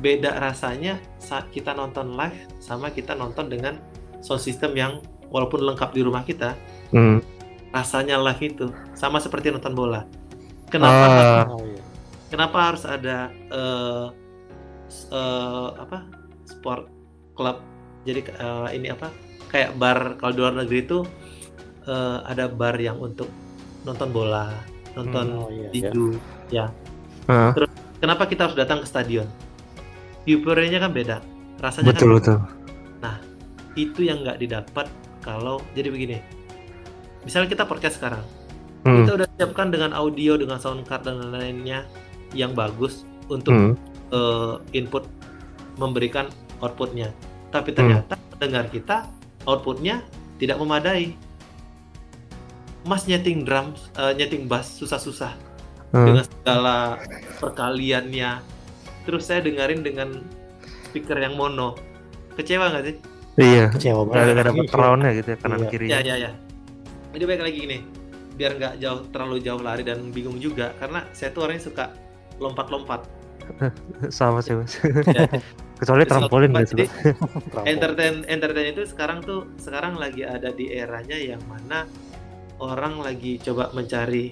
[0.00, 3.78] beda rasanya saat kita nonton live sama kita nonton dengan
[4.24, 4.98] sound system yang
[5.32, 6.52] walaupun lengkap di rumah kita,
[6.92, 7.24] Hmm.
[7.72, 10.04] rasanya live itu sama seperti nonton bola.
[10.68, 11.04] Kenapa?
[11.08, 11.44] Ah.
[11.48, 11.80] Oh, iya.
[12.28, 14.06] Kenapa harus ada eh,
[14.88, 16.04] s- eh, apa
[16.44, 16.88] sport
[17.32, 17.64] club?
[18.04, 19.08] Jadi eh, ini apa?
[19.48, 20.98] Kayak bar kalau di luar negeri itu
[21.88, 23.28] eh, ada bar yang untuk
[23.88, 24.52] nonton bola,
[24.92, 25.90] nonton Oh, iya, iya.
[25.90, 26.06] tinju.
[27.28, 27.56] Ah.
[27.98, 29.26] Kenapa kita harus datang ke stadion?
[30.28, 31.16] Euphoria-nya kan beda,
[31.58, 32.38] rasanya kan betul betul
[33.72, 34.86] itu yang nggak didapat
[35.22, 36.18] kalau jadi begini.
[37.22, 38.22] Misalnya kita podcast sekarang,
[38.82, 39.06] Hmm.
[39.06, 41.86] kita udah siapkan dengan audio, dengan sound card dan lain-lainnya
[42.34, 43.74] yang bagus untuk Hmm.
[44.12, 45.08] eh, input
[45.80, 46.28] memberikan
[46.60, 47.14] outputnya.
[47.48, 47.78] Tapi Hmm.
[47.78, 49.08] ternyata pendengar kita
[49.48, 50.04] outputnya
[50.36, 51.16] tidak memadai.
[52.82, 55.32] Mas nyeting drum, eh, nyeting bass susah-susah
[55.94, 56.06] Hmm.
[56.10, 56.98] dengan segala
[57.38, 58.42] perkaliannya.
[59.06, 60.20] Terus saya dengerin dengan
[60.90, 61.78] speaker yang mono.
[62.34, 62.96] Kecewa nggak sih?
[63.36, 64.34] Iya Kecewa banget.
[64.34, 65.68] nggak dapat crownnya gitu ya kanan Iya.
[65.68, 66.30] kiri Ya ya ya.
[67.12, 67.78] Jadi baik lagi gini,
[68.34, 71.84] biar nggak jauh terlalu jauh lari dan bingung juga, karena saya tuh orangnya suka
[72.38, 73.04] lompat-lompat.
[74.08, 74.78] sama sih mas
[75.18, 75.26] Ya.
[75.74, 76.86] kecuali trampolin gitu
[77.66, 81.90] entertain entertain itu sekarang tuh sekarang lagi ada di eranya yang mana
[82.62, 84.30] orang lagi coba mencari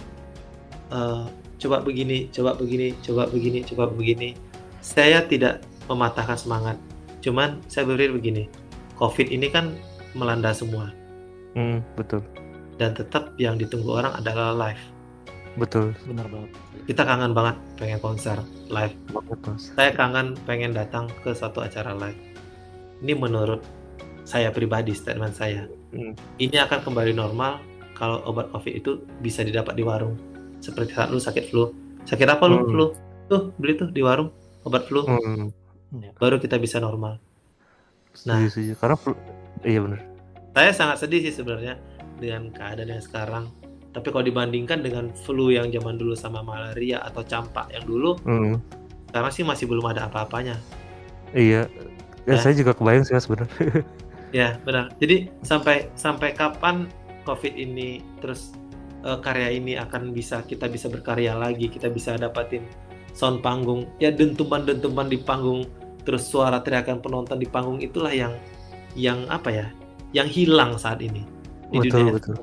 [0.89, 1.25] eh,
[1.59, 4.39] coba begini coba begini coba begini coba begini
[4.79, 5.59] saya tidak
[5.91, 6.79] mematahkan semangat
[7.19, 8.45] cuman saya berpikir begini
[9.01, 9.75] covid ini kan
[10.13, 10.93] melanda semua.
[11.57, 12.23] Hmm, betul.
[12.77, 14.83] Dan tetap yang ditunggu orang adalah live.
[15.59, 15.97] Betul.
[16.07, 16.53] Benar banget.
[16.87, 18.39] kita kangen banget pengen konser
[18.71, 18.95] live.
[19.11, 19.75] Mas.
[19.75, 22.19] Saya kangen pengen datang ke satu acara live.
[23.03, 23.65] Ini menurut
[24.23, 25.67] saya pribadi statement saya.
[25.91, 26.15] Hmm.
[26.39, 27.59] ini akan kembali normal
[27.99, 30.15] kalau obat covid itu bisa didapat di warung.
[30.63, 31.75] Seperti saat lu sakit flu.
[32.07, 32.63] Sakit apa lu?
[32.63, 32.71] Hmm.
[32.71, 32.87] flu.
[33.27, 34.31] Tuh beli tuh di warung
[34.63, 35.03] obat flu.
[35.03, 35.51] Hmm.
[36.23, 37.19] baru kita bisa normal
[38.27, 38.43] Nah.
[38.51, 38.73] setuju.
[38.77, 38.97] karena
[39.65, 40.01] iya benar
[40.53, 41.79] saya sangat sedih sih sebenarnya
[42.19, 43.45] dengan keadaan yang sekarang
[43.91, 48.15] tapi kalau dibandingkan dengan flu yang zaman dulu sama malaria atau campak yang dulu
[49.11, 50.59] sekarang sih masih belum ada apa-apanya
[51.35, 51.67] iya
[52.29, 52.39] ya, Ya.
[52.39, 53.49] saya juga kebayang sih benar
[54.31, 54.95] Ya benar.
[55.03, 56.87] Jadi sampai sampai kapan
[57.27, 58.55] COVID ini terus
[59.03, 62.63] eh, karya ini akan bisa kita bisa berkarya lagi, kita bisa dapatin
[63.11, 65.67] sound panggung, ya dentuman-dentuman di panggung,
[66.03, 68.35] terus suara teriakan penonton di panggung itulah yang
[68.99, 69.67] yang apa ya,
[70.11, 71.23] yang hilang saat ini
[71.71, 72.13] di betul dunia.
[72.19, 72.35] betul.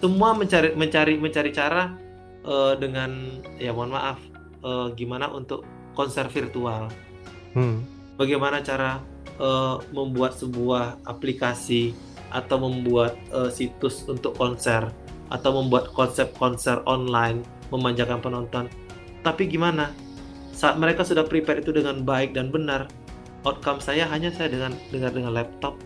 [0.00, 1.92] Semua mencari mencari mencari cara
[2.44, 4.18] eh, dengan ya mohon maaf
[4.64, 5.64] eh, gimana untuk
[5.94, 6.90] konser virtual
[7.54, 7.86] Hmm.
[8.18, 8.98] bagaimana cara
[9.38, 11.94] eh, membuat sebuah aplikasi
[12.34, 14.90] atau membuat eh, situs untuk konser
[15.30, 18.66] atau membuat konsep konser online memanjakan penonton.
[19.22, 19.94] Tapi gimana?
[20.54, 22.86] Saat mereka sudah prepare itu dengan baik dan benar,
[23.42, 25.76] outcome saya hanya saya dengan dengar dengan laptop,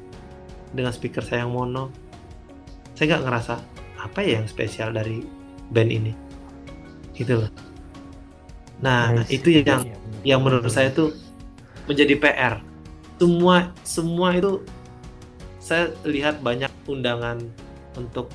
[0.77, 1.89] dengan speaker saya yang mono.
[2.93, 3.55] Saya nggak ngerasa
[3.99, 5.25] apa ya yang spesial dari
[5.73, 6.13] band ini.
[7.17, 7.51] Gitu loh.
[8.79, 9.35] Nah, Nice.
[9.35, 9.97] itu yang Iya,
[10.37, 11.11] yang menurut saya tuh
[11.91, 12.55] menjadi PR.
[13.19, 14.63] Semua semua itu
[15.59, 17.43] saya lihat banyak undangan
[17.99, 18.31] untuk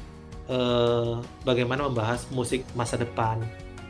[0.51, 1.14] eh,
[1.47, 3.39] bagaimana membahas musik masa depan,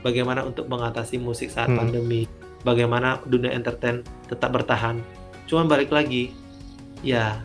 [0.04, 1.80] bagaimana untuk mengatasi musik saat Hmm.
[1.80, 2.28] pandemi,
[2.68, 5.00] bagaimana dunia entertain tetap bertahan.
[5.48, 6.36] Cuman balik lagi,
[7.02, 7.42] ya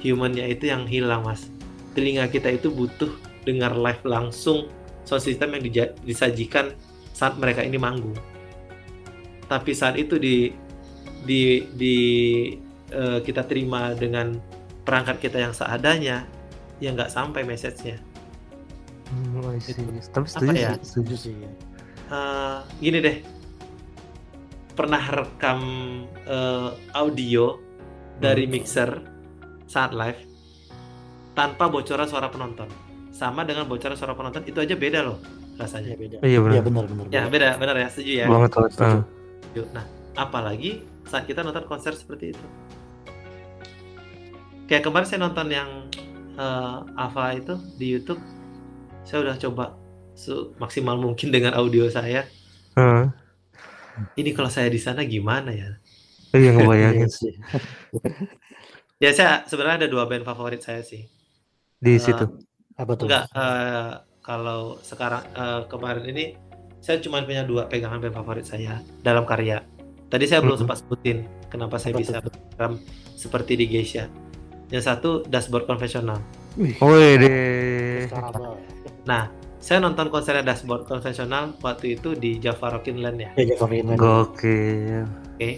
[0.00, 1.52] humannya itu yang hilang mas.
[1.92, 3.12] Telinga kita itu butuh
[3.44, 4.68] dengar live langsung
[5.06, 6.74] sound system yang disajikan
[7.14, 8.16] saat mereka ini manggung
[9.46, 10.50] tapi saat itu di
[11.26, 11.96] di di
[12.90, 14.34] eh, kita terima dengan
[14.82, 16.26] perangkat kita yang seadanya
[16.82, 17.98] ya nggak sampai message-nya
[19.56, 19.72] I see.
[19.72, 19.82] Itu.
[20.12, 20.70] tapi Apa setuju ya?
[20.76, 20.84] sih, setuju.
[20.84, 21.34] Setuju sih.
[22.06, 23.16] Eh, gini deh
[24.72, 25.60] pernah rekam
[26.22, 27.56] eh, audio
[28.16, 29.00] dari mixer
[29.64, 30.20] saat live
[31.32, 32.68] tanpa bocoran suara penonton
[33.10, 35.18] sama dengan bocoran suara penonton itu aja beda loh
[35.56, 36.16] Iya rasanya beda.
[36.20, 36.52] Iya, benar.
[36.52, 37.04] Iya benar benar.
[37.08, 38.98] ya beda benar ya setuju ya banget banget Setuju.
[39.56, 39.84] Yuk, Nah,
[40.14, 40.70] apalagi
[41.08, 42.46] saat kita nonton konser seperti itu.
[44.68, 45.70] Kayak kemarin saya nonton yang
[46.36, 48.20] eh, Ava itu di YouTube,
[49.06, 49.64] saya udah coba
[50.56, 52.26] maksimal mungkin dengan audio saya.
[52.74, 53.08] Ah.
[54.12, 55.72] ini kalau saya di sana gimana ya
[56.30, 57.32] Iya ngebayangin sih.
[59.02, 61.08] ya saya sebenarnya ada dua band favorit saya sih
[61.78, 62.24] di Eh, situ.
[62.74, 63.08] Apa tuh?
[63.08, 66.24] enggak eh, kalau sekarang eh, kemarin ini
[66.78, 69.64] saya cuma punya dua pegangan band favorit saya dalam karya
[70.06, 70.62] tadi saya belum Mhm.
[70.64, 71.18] sempat sebutin
[71.48, 72.72] kenapa saya Apa bisa berprogram
[73.14, 74.12] seperti di Geisha
[74.68, 76.20] yang satu dashboard konvensional
[76.56, 76.76] Wih,
[77.16, 78.08] deh.
[79.06, 79.44] Karabel.
[79.56, 83.30] saya nonton konsernya dashboard konvensional waktu itu di Java Rockin Land ya.
[83.34, 85.06] Ya Java Rockin Gokil.
[85.08, 85.50] oke.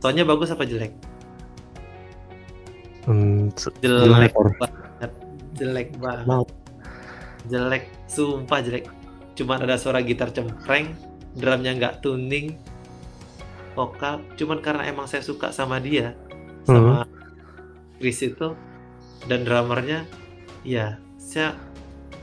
[0.00, 0.92] Soalnya bagus apa jelek?
[3.04, 3.52] Hmm,
[3.84, 5.12] jelek banget.
[5.60, 6.48] Jelek banget.
[7.46, 8.84] Jelek sumpah jelek.
[9.36, 10.96] Cuma ada suara gitar cempreng
[11.36, 12.56] drumnya nggak tuning
[13.76, 14.24] vokal.
[14.34, 16.16] Cuman karena emang saya suka sama dia
[16.64, 17.06] sama
[18.00, 18.56] Chris itu
[19.28, 20.08] dan drummernya
[20.64, 21.56] ya saya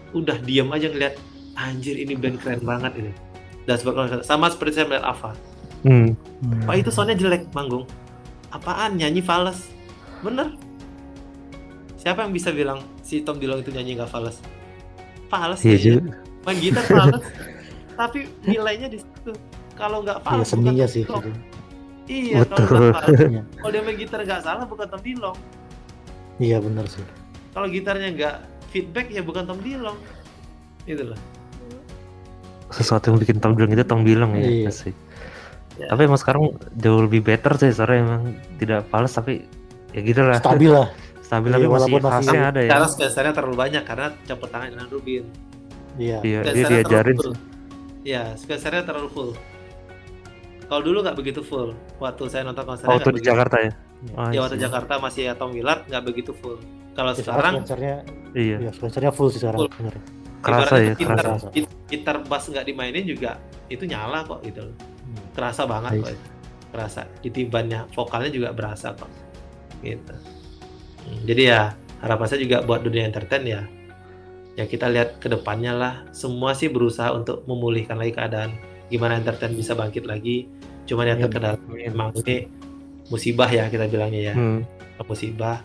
[0.09, 1.15] udah diam aja ngeliat
[1.55, 3.11] anjir ini band keren banget ini
[3.63, 4.23] Dashboard Conventional.
[4.23, 5.31] sama seperti saya melihat Ava
[5.79, 6.17] Hmm.
[6.41, 6.65] Hmm.
[6.65, 7.85] Pak itu soundnya jelek manggung
[8.49, 9.69] apaan nyanyi fals
[10.19, 10.57] bener
[11.95, 14.41] siapa yang bisa bilang si Tom Dillon itu nyanyi nggak fals
[15.27, 16.17] fals Iya juga.
[16.43, 17.21] main gitar fals
[17.99, 19.31] tapi nilainya di situ
[19.73, 21.03] kalau nggak Iya fals seninya bukan sih.
[21.03, 21.37] Tom Dillon.
[22.07, 22.57] iya Betul.
[22.57, 23.41] kalau nggak fals Iya.
[23.53, 25.35] kalau dia main gitar nggak salah bukan Tom Dillon
[26.37, 27.05] Iya benar sih.
[27.51, 28.35] kalau gitarnya nggak
[28.69, 29.97] feedback ya bukan Tom Dillon
[30.87, 31.19] itu loh
[32.67, 34.43] Sesuatu yang bikin Tom bilang itu Tom bilang ya.
[34.43, 34.71] Iya.
[34.75, 34.91] sih.
[35.79, 35.87] Ya.
[35.93, 38.23] Tapi emang sekarang jauh lebih better sih soalnya emang
[38.59, 39.47] tidak fals tapi
[39.95, 40.35] ya gitu lah.
[40.43, 40.91] Stabil lah.
[41.27, 42.71] Stabil Iya, tapi masih khasnya ada ya.
[42.75, 45.23] karena skill terlalu banyak karena campur tangan dengan Rubin
[45.97, 46.17] Iya.
[46.21, 47.17] Iya, dia set-nya diajarin.
[48.05, 49.31] Iya, set-nya terlalu full.
[50.67, 51.71] Kalau dulu nggak begitu full.
[52.03, 53.29] Waktu saya nonton konsernya waktu di begitu.
[53.31, 53.71] Jakarta ya.
[53.71, 54.13] Iya.
[54.13, 54.63] Oh, Ya waktu iya.
[54.69, 56.59] Jakarta masih ya Tom Willard nggak begitu full.
[56.97, 57.95] Kalau Ya, sekarang sponsornya,
[58.33, 58.57] Iya.
[58.59, 59.59] ya sponsornya full sih sekarang.
[59.61, 59.69] Full.
[59.71, 59.95] Bener.
[60.37, 61.47] Kerasa ibaratnya ya, gitar, kerasa.
[61.51, 63.31] git- gitar bass nggak dimainin juga
[63.67, 64.75] itu nyala kok gitu loh.
[64.75, 65.21] Hmm.
[65.31, 66.01] Kerasa banget Nice.
[66.01, 66.11] kok.
[66.11, 66.25] itu.
[66.67, 67.01] Kerasa.
[67.21, 69.09] Ditibannya vokalnya juga berasa kok.
[69.79, 70.15] Gitu.
[70.99, 73.61] Hmm, Jadi ya harapan saya juga buat dunia entertain ya.
[74.53, 75.93] Ya kita lihat ke depannya lah.
[76.11, 78.57] Semua sih berusaha untuk memulihkan lagi keadaan.
[78.87, 80.49] Gimana entertain bisa bangkit lagi.
[80.85, 82.49] Cuman yang Iya, terkendala memang ini
[83.07, 84.35] musibah ya kita bilangnya ya.
[84.35, 84.65] Hmm.
[84.99, 85.61] musibah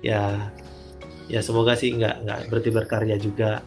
[0.00, 0.50] ya
[1.32, 3.64] ya semoga sih nggak nggak berhenti berkarya juga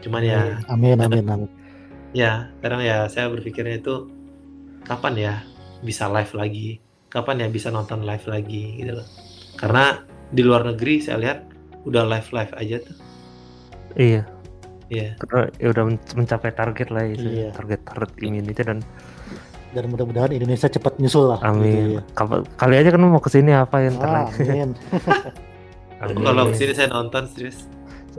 [0.00, 1.48] cuman ya Amin amin amin.
[2.10, 4.08] ya sekarang ya saya berpikirnya itu
[4.82, 5.34] kapan ya
[5.80, 9.06] bisa live lagi kapan ya bisa nonton live lagi gitu loh
[9.54, 11.38] karena di luar negeri saya lihat
[11.84, 12.96] udah live live aja tuh
[13.92, 14.24] Iya.
[14.88, 15.20] Iya.
[15.20, 17.28] Karena ya udah men- mencapai target lah itu.
[17.28, 17.52] Iya.
[17.52, 18.80] Target herd immunity dan
[19.72, 21.40] Dan mudah-mudahan Indonesia cepat nyusul lah.
[21.40, 21.60] amin.
[21.60, 22.02] Gitu, ya.
[22.56, 24.72] Kali aja kan mau ke sini apa yang Ah, amin.
[26.02, 27.64] Kalau ke sini saya nonton serius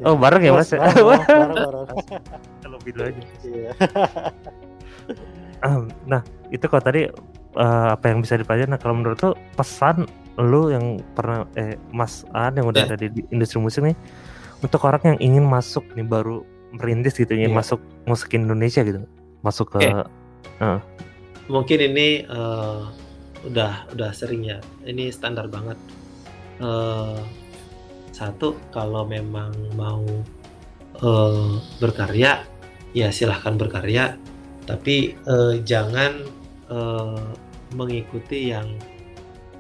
[0.02, 0.74] Oh bareng ya mas?
[0.74, 1.88] Bareng, bareng, bareng.
[2.60, 3.22] Kalau video aja.
[3.46, 3.72] Iya.
[5.62, 7.02] Ahem, Nah itu kalau tadi
[7.54, 8.68] eh, apa yang bisa dipelajari?
[8.68, 10.10] Nah kalau menurut lu pesan
[10.42, 12.98] lu yang pernah eh Mas An yang udah Ya.
[12.98, 13.94] ada di, industri musik nih
[14.60, 16.42] untuk orang yang ingin masuk nih baru
[16.74, 17.60] merintis gitu ingin Iya.
[17.62, 17.80] masuk
[18.10, 19.06] musik Indonesia gitu
[19.46, 20.82] masuk ke Oke.
[21.46, 22.82] mungkin ini eh,
[23.46, 25.78] udah udah sering ya ini standar banget
[26.54, 27.18] Eh,
[28.24, 30.04] satu kalau memang mau
[31.02, 32.48] eh, berkarya
[32.96, 34.16] ya silahkan berkarya.
[34.64, 36.24] Tapi eh, jangan
[36.72, 37.26] eh,
[37.76, 38.80] mengikuti yang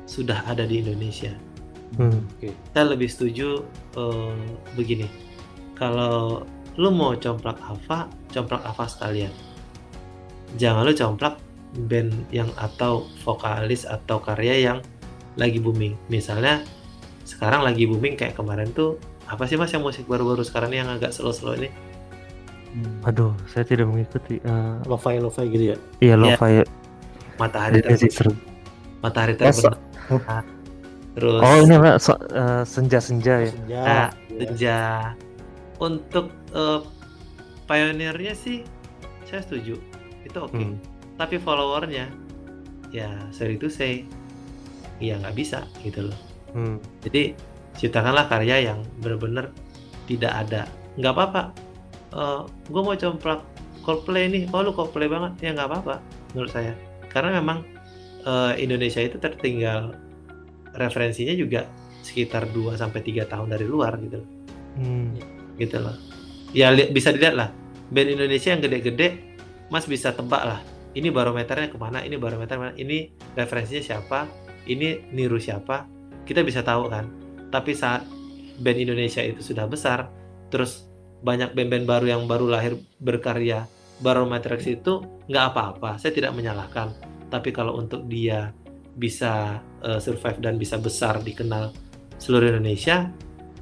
[0.07, 1.33] sudah ada di Indonesia.
[1.93, 2.25] Hmm.
[2.37, 2.49] Oke.
[2.73, 3.65] saya lebih setuju
[3.97, 4.37] eh,
[4.77, 5.09] begini.
[5.75, 6.45] Kalau
[6.77, 9.33] lu mau complak Ava complak Ava sekalian.
[10.57, 11.37] Jangan lu complak
[11.89, 14.79] band yang atau vokalis atau karya yang
[15.37, 15.97] lagi booming.
[16.09, 16.61] Misalnya
[17.23, 18.95] sekarang lagi booming kayak kemarin tuh
[19.25, 21.71] apa sih mas yang musik baru-baru sekarang ini yang agak slow-slow ini
[22.73, 23.05] Hmm.
[23.05, 24.41] Aduh saya tidak mengikuti.
[24.41, 25.77] eh, Lo-fi lo-fi gitu ya.
[25.99, 26.37] iya lo Iya.
[26.37, 26.65] kayak
[27.35, 28.41] matahari ini sih terbenam
[28.99, 29.77] matahari Oh, terbenam
[31.13, 33.51] terus Oh ini apa so- eh, senja-senja ya.
[33.51, 33.77] Senja.
[33.77, 34.09] Nah, ya.
[34.41, 34.77] senja
[35.77, 36.79] untuk eh,
[37.63, 38.65] pionirnya sih
[39.23, 39.77] saya setuju
[40.23, 40.81] itu oke Hmm.
[41.13, 42.09] tapi followernya
[42.89, 44.01] ya sorry to say
[44.97, 46.17] ya nggak bisa gitu loh
[46.53, 46.77] Hmm.
[47.01, 47.33] jadi
[47.73, 49.49] ciptakanlah karya yang benar-benar
[50.05, 50.69] tidak ada.
[50.95, 51.41] Nggak apa-apa.
[52.69, 53.41] Gue mau complak
[53.81, 54.43] Coldplay nih.
[54.53, 55.33] Oh lu Coldplay banget.
[55.41, 55.95] Ya nggak apa-apa
[56.31, 56.77] menurut saya.
[57.09, 57.65] Karena memang
[58.23, 59.97] eh, Indonesia itu tertinggal
[60.73, 61.65] referensinya juga
[62.05, 64.21] sekitar 2 sampai tiga tahun dari luar gitu.
[64.21, 64.29] Loh
[64.73, 65.13] Hmm.
[65.57, 65.93] gitu loh.
[66.53, 67.49] Ya li- bisa dilihat lah.
[67.93, 69.37] Band Indonesia yang gede-gede
[69.69, 70.59] mas bisa tebak lah.
[70.93, 72.05] Ini barometernya ke mana?
[72.05, 74.25] Ini barometer mana ini referensinya siapa?
[74.65, 75.92] Ini niru siapa
[76.23, 77.07] kita bisa tahu kan
[77.51, 78.05] tapi saat
[78.59, 80.09] band Indonesia itu sudah besar
[80.49, 80.87] terus
[81.23, 83.65] banyak band-band baru yang baru lahir berkarya
[84.03, 84.99] Barometrics itu
[85.31, 85.95] nggak apa-apa.
[85.95, 86.91] Saya tidak menyalahkan.
[87.31, 88.51] Tapi kalau untuk dia
[88.99, 91.71] bisa eh, survive dan bisa besar dikenal
[92.19, 93.09] seluruh Indonesia,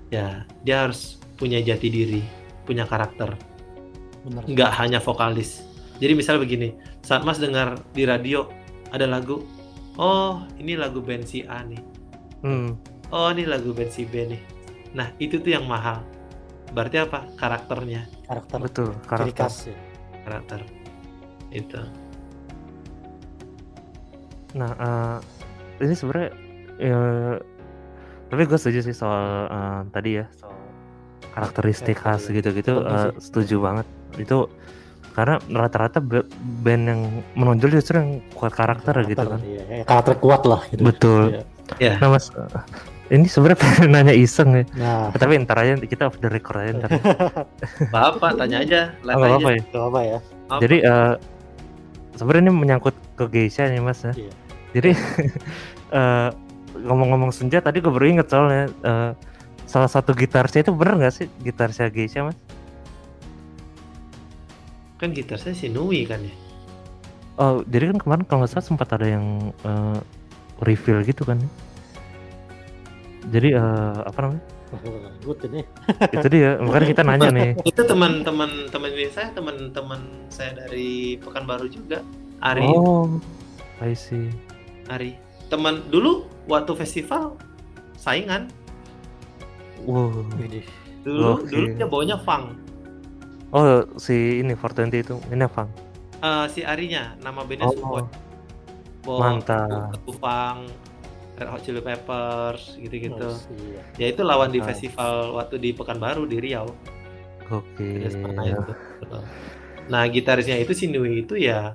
[0.09, 2.21] ya dia harus punya jati diri,
[2.67, 3.33] punya karakter,
[4.27, 4.43] Benar.
[4.45, 5.65] nggak hanya vokalis.
[6.01, 6.69] Jadi misalnya begini,
[7.01, 8.49] saat Mas dengar di radio
[8.91, 9.41] ada lagu,
[9.97, 11.79] oh ini lagu band si A nih,
[12.41, 12.73] Hmm.
[13.09, 14.41] oh ini lagu band si B nih.
[14.91, 16.01] Nah itu tuh yang mahal.
[16.71, 17.27] Berarti apa?
[17.35, 19.45] Karakternya, Karakter Betul, ciri karakter.
[19.45, 19.77] khas ya.
[20.23, 20.59] karakter.
[21.51, 21.81] Itu.
[24.51, 25.17] Nah, eh,
[25.83, 26.29] ini sebenarnya
[26.75, 26.99] ya,
[28.27, 30.55] tapi gue setuju sih soal eh, tadi ya soal
[31.31, 32.35] karakteristik Karakter, khas ya.
[32.39, 33.21] gitu-gitu eh, sih.
[33.21, 34.47] setuju banget itu
[35.11, 36.27] karena rata-rata ba-
[36.63, 37.01] band yang
[37.35, 40.81] menonjol justru yang kuat karakter, gitu kan Iya, ya, karakter kuat lah gitu.
[40.81, 41.43] betul Iya.
[41.79, 41.95] Ya.
[41.97, 42.27] nah mas
[43.07, 46.71] ini sebenarnya pengen nanya iseng ya Nah, tapi ntar aja kita off the record aja
[46.77, 46.89] ntar
[47.93, 49.35] Bapak tanya aja, live nggak aja.
[49.35, 50.17] apa-apa ya gak apa ya.
[50.47, 50.59] Apa?
[50.59, 51.13] jadi eh,
[52.13, 54.31] sebenarnya ini menyangkut ke Geisha nih mas ya Iya.
[54.71, 54.89] jadi
[55.99, 56.29] eh,
[56.73, 59.11] ngomong-ngomong senja tadi gue baru inget soalnya eh,
[59.63, 62.35] salah satu gitarsnya itu bener nggak sih gitarsnya Geisha mas?
[64.95, 66.33] kan gitar saya si Nui kan ya.
[67.35, 69.25] Oh jadi kan kemarin kalau nggak salah sempat ada yang
[69.65, 69.97] eh,
[70.61, 71.37] reveal gitu kan?
[73.29, 74.43] Jadi eh, apa namanya?
[75.27, 75.61] Good ini.
[76.15, 77.49] itu dia makanya kita nanya nih.
[77.75, 79.99] Itu teman-teman teman ini saya, teman-teman
[80.31, 81.99] saya dari Pekanbaru juga.
[82.41, 83.19] Ari, Oh,
[83.83, 84.31] I see.
[84.87, 85.19] Ari.
[85.51, 87.35] Teman dulu waktu festival
[87.99, 88.47] saingan.
[89.83, 90.23] Wow.
[91.03, 91.51] Dulu Oke.
[91.51, 92.55] dulu dia bawanya funk.
[93.51, 95.67] Oh si ini 420 itu ini Fang.
[96.23, 98.05] Eh, si Arinya, nama bandnya Oh, Suboy.
[99.01, 99.97] Bawa mantap.
[100.21, 100.69] funk,
[101.41, 103.29] Red Hot Chili Peppers, gitu-gitu.
[103.49, 103.81] Iya.
[103.97, 104.77] Ya itu lawan di Nice.
[104.77, 106.69] festival waktu di Pekanbaru di Riau.
[107.49, 107.83] Oke.
[107.99, 108.73] Ya, seperti itu.
[109.89, 111.73] Nah, gitarisnya itu si Nui itu ya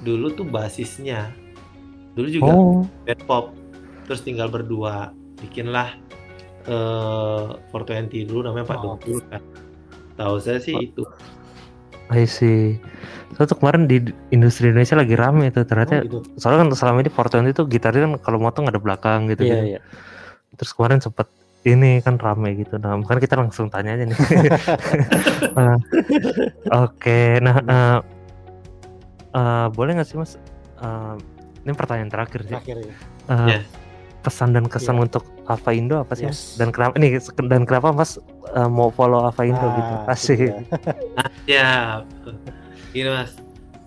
[0.00, 1.34] dulu tuh basisnya.
[2.14, 3.44] Dulu juga Oh, band pop.
[4.06, 5.10] Terus tinggal berdua.
[5.42, 5.98] Bikinlah
[6.62, 8.94] eh 420 dulu namanya Pak Oh.
[9.28, 9.42] Kan.
[10.14, 11.02] Tahu saya sih itu.
[12.12, 12.76] I see.
[13.34, 13.96] So, tuh kemarin di
[14.28, 16.20] industri Indonesia lagi rame tuh Oh, ternyata gitu.
[16.36, 19.62] soalnya kan selama ini 420 itu gitarnya kan kalau motong ada belakang gitu Iya, kan.
[19.64, 19.80] iya.
[20.52, 21.26] Terus kemarin sempet
[21.64, 22.76] ini kan rame gitu.
[22.76, 24.18] Nah, makanya kita langsung tanya aja nih.
[25.56, 25.76] Eh,
[26.84, 27.98] Oke, nah eh,
[29.32, 30.36] eh, boleh nggak sih Mas?
[30.76, 31.14] Eh,
[31.64, 32.52] ini pertanyaan terakhir sih.
[32.52, 32.94] Terakhir ya.
[33.30, 33.58] Eh, Ya.
[34.22, 35.02] Pesan dan kesan Iya.
[35.02, 36.24] untuk Ava Indo apa sih?
[36.24, 36.54] Yes.
[36.54, 38.16] Dan kenapa ini dan kenapa Mas
[38.48, 39.92] eh, mau follow Ava Indo Nah, gitu?
[39.92, 40.38] itu Asik.
[40.38, 40.54] dia.
[41.50, 41.70] Ya,
[42.90, 43.34] gini mas,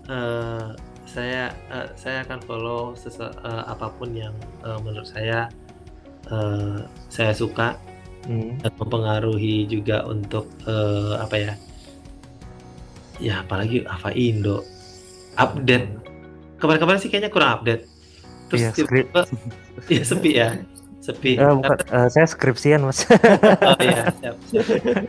[0.05, 0.67] Eh,
[1.07, 5.49] saya eh, saya akan follow sese- eh, apa pun yang eh, menurut saya
[6.27, 7.73] eh, saya suka
[8.25, 8.57] Hmm.
[8.57, 11.53] dan mempengaruhi juga untuk eh, apa ya?
[13.17, 14.61] Ya apalagi Ava Indo
[15.35, 15.87] update
[16.57, 17.87] kemarin-kemarin sih kayaknya kurang update.
[18.47, 19.05] Terus Iya, skrip.
[19.09, 19.21] tiba-tiba
[19.97, 20.49] ya sepi ya,
[20.99, 21.31] sepi.
[21.35, 23.05] Eh, bukan, eh, saya skripsian Mas.
[23.61, 24.35] Oh iya, siap.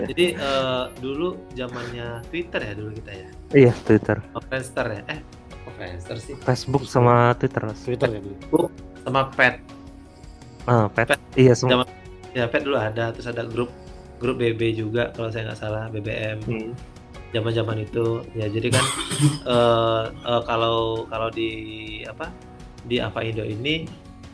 [0.06, 3.28] Jadi eh, dulu zamannya Twitter ya dulu kita ya.
[3.52, 4.16] iya, Twitter.
[4.32, 5.02] Oh, Friendster ya?
[5.08, 5.20] Eh,
[5.62, 6.34] oh, Friendster sih.
[6.38, 7.80] Facebook sama Twitter Mas.
[7.80, 8.68] Twitter ya dulu.
[9.00, 9.54] Sama Pet.
[10.64, 11.06] Ah, pet.
[11.08, 11.20] Pet.
[11.34, 11.84] Iya, semua.
[11.84, 11.94] Zaman-
[12.32, 13.12] Ya, Pet dulu ada.
[13.12, 13.72] Terus ada grup
[14.16, 16.72] grup BB juga kalau saya nggak salah BBM Hmm.
[17.28, 18.84] zaman-zaman itu ya jadi kan
[19.52, 21.50] eh, eh, kalau kalau di
[22.02, 22.32] apa
[22.86, 23.84] di Ava Indo ini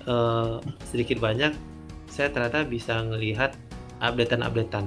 [0.06, 0.56] eh,
[0.86, 1.52] sedikit banyak
[2.12, 3.56] saya ternyata bisa ngelihat
[4.04, 4.86] updatean-updatean.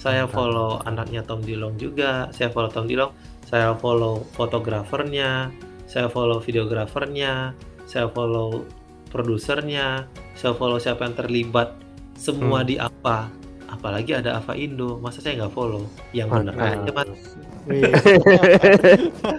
[0.00, 3.12] Saya follow anaknya Tom Dilong juga saya follow Tom Dilong
[3.44, 5.50] saya follow fotografernya
[5.90, 7.52] saya follow videografernya
[7.84, 8.62] saya follow
[9.10, 10.06] produsernya
[10.38, 11.74] saya follow siapa yang terlibat
[12.14, 12.68] semua Hmm.
[12.70, 13.39] di apa
[13.70, 14.98] apalagi ada Ava Indo.
[14.98, 15.86] Masa saya nggak follow?
[16.10, 16.54] Yang bener.
[16.58, 16.82] Mantap.
[16.82, 17.08] aja mas
[17.68, 17.82] Wih.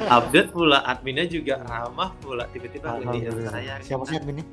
[0.08, 2.48] update pula adminnya juga ramah pula.
[2.56, 3.52] Tiba-tiba Alhamdulillah.
[3.52, 4.46] saya Siapa sih adminnya?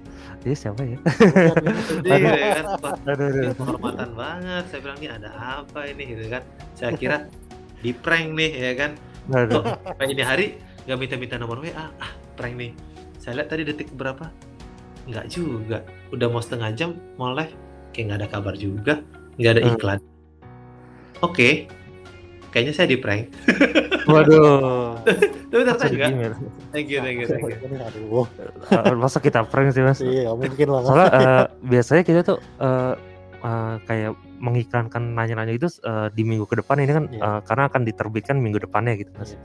[0.42, 0.98] Iya, siapa ya?
[0.98, 1.82] Siapa adminnya?
[1.86, 2.64] Sedih, ya kan?
[3.54, 4.64] Kehormatan banget.
[4.72, 5.30] Saya bilang ini ada
[5.62, 6.04] apa ini?
[6.16, 6.42] Gitu kan.
[6.74, 7.16] Saya kira
[7.78, 8.90] di prank nih ya kan.
[9.28, 10.46] Kok sampai ini hari
[10.88, 12.72] nggak minta-minta nomor WA ah prank nih.
[13.20, 14.32] Saya lihat tadi detik berapa?
[15.06, 15.84] Nggak juga.
[16.10, 17.52] Udah mau setengah jam mau live.
[17.92, 19.00] Kayak nggak ada kabar juga
[19.38, 19.72] nggak ada Hmm.
[19.72, 19.98] iklan
[21.20, 21.48] oke
[22.50, 23.30] kayaknya saya di prank
[24.08, 24.96] Waduh.
[25.04, 26.32] tapi ternyata enggak
[26.72, 28.24] thank you thank you thank you Aduh.
[28.96, 30.00] Masa kita prank sih mas?
[30.00, 30.80] Iya, mungkin lah.
[30.80, 32.94] Soalnya eh, biasanya kita tuh eh,
[33.38, 37.20] eh, kayak mengiklankan nanya-nanya itu eh, di minggu ke depan ini kan Iya.
[37.20, 39.30] eh, karena akan diterbitkan minggu depannya gitu mas.
[39.30, 39.40] Iya.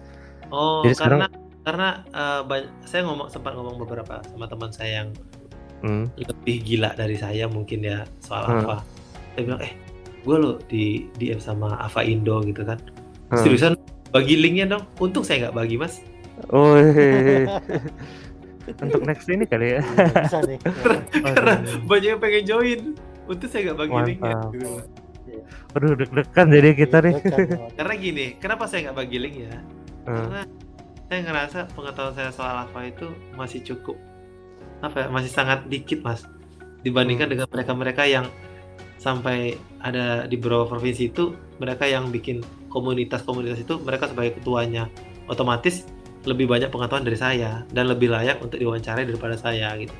[0.48, 1.26] Oh, Jadi karena
[1.62, 5.10] karena eh, ba- saya ngomong sempat ngomong beberapa sama teman saya yang
[5.80, 6.08] Hmm.
[6.16, 8.64] lebih gila dari saya mungkin ya soal Hmm.
[8.64, 8.76] apa.
[9.36, 9.76] Saya bilang, eh,
[10.24, 12.80] gue lo di DM sama Ava Indo gitu kan.
[13.30, 13.40] Hmm.
[13.40, 13.74] Seriusan
[14.10, 14.84] bagi linknya dong.
[14.98, 16.00] Untung saya nggak bagi mas.
[16.50, 16.76] Oh,
[18.84, 19.80] untuk next ini kali ya.
[19.80, 20.58] Iya, bisa nih.
[21.36, 22.80] Karena banyak yang pengen join.
[23.26, 24.34] Untung saya nggak bagi linknya.
[24.34, 24.52] Mantap.
[24.54, 24.70] gitu.
[25.74, 27.14] Aduh, deg-degan jadi kita nih.
[27.18, 27.72] Iya, Mas.
[27.74, 29.58] Karena gini, kenapa saya nggak bagi link ya?
[30.04, 30.18] Hmm.
[30.20, 30.42] Karena
[31.04, 33.98] saya ngerasa pengetahuan saya soal apa itu masih cukup
[34.82, 36.26] apa ya, masih sangat dikit mas
[36.82, 37.34] dibandingkan Hmm.
[37.38, 38.26] dengan mereka-mereka yang
[39.04, 42.40] sampai ada di beberapa provinsi itu mereka yang bikin
[42.72, 44.88] komunitas-komunitas itu mereka sebagai ketuanya
[45.28, 45.84] otomatis
[46.24, 49.92] lebih banyak pengetahuan dari saya dan lebih layak untuk diwawancarai daripada saya gitu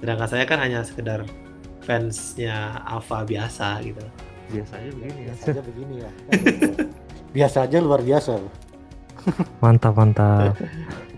[0.00, 1.28] sedangkan saya kan hanya sekedar
[1.84, 4.00] fansnya Alpha biasa gitu
[4.52, 5.32] Biasanya begini ya.
[5.32, 6.10] Biasa aja begini ya.
[7.36, 8.32] Biasa aja luar biasa.
[9.64, 10.52] Mantap, mantap.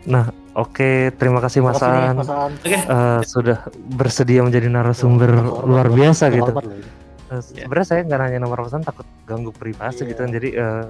[0.06, 2.18] Nah, oke, terima kasih Mas An.
[2.18, 6.48] Oke Eh, sudah bersedia menjadi narasumber Terhormat luar biasa gitu.
[6.48, 6.86] Loh ini.
[7.26, 10.08] Eh, Sebenarnya saya nggak nanya nomor pesan takut ganggu privasi Iya.
[10.08, 10.84] gitu jadi eh,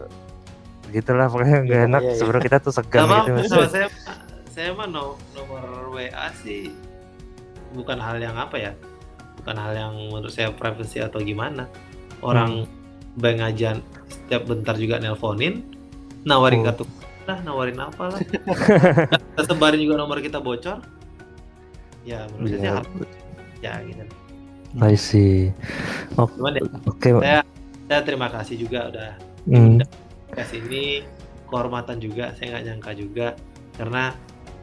[0.92, 2.00] gitulah pokoknya nggak Iya, enak.
[2.00, 2.16] iya, iya.
[2.16, 3.30] Sebenarnya kita tuh segan gitu.
[3.32, 3.46] Mas.
[3.46, 3.88] sama saya
[4.46, 6.70] saya mah no- nomor WA sih
[7.72, 8.72] bukan hal yang apa ya
[9.36, 11.66] bukan hal yang menurut saya privacy atau gimana
[12.20, 12.70] orang
[13.14, 13.74] bank aja
[14.06, 15.66] setiap bentar juga nelponin
[16.22, 16.64] nawarin Oh.
[16.64, 16.84] kartu
[17.24, 18.20] lah nawarin apa lah
[19.30, 20.80] kita sebarin juga nomor kita bocor
[22.02, 22.72] ya menurut saya sih Iya.
[22.74, 22.88] hal-
[23.60, 24.04] ya gitu
[24.74, 25.54] I see.
[26.18, 27.08] Oke, ya oke.
[27.22, 27.40] saya
[27.86, 29.10] saya terima kasih juga udah
[29.44, 29.76] Hmm.
[30.26, 31.04] podcast ini
[31.46, 33.26] kehormatan juga saya nggak nyangka juga
[33.74, 34.16] karena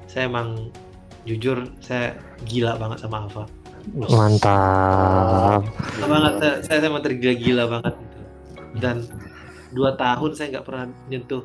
[0.05, 0.67] saya emang
[1.23, 3.45] jujur saya gila banget sama Alfa
[4.11, 5.61] Mantap.
[5.95, 8.19] Gila banget saya saya saya emang tergila-gila banget gitu.
[8.77, 8.95] dan
[9.69, 11.43] dua tahun saya nggak pernah nyentuh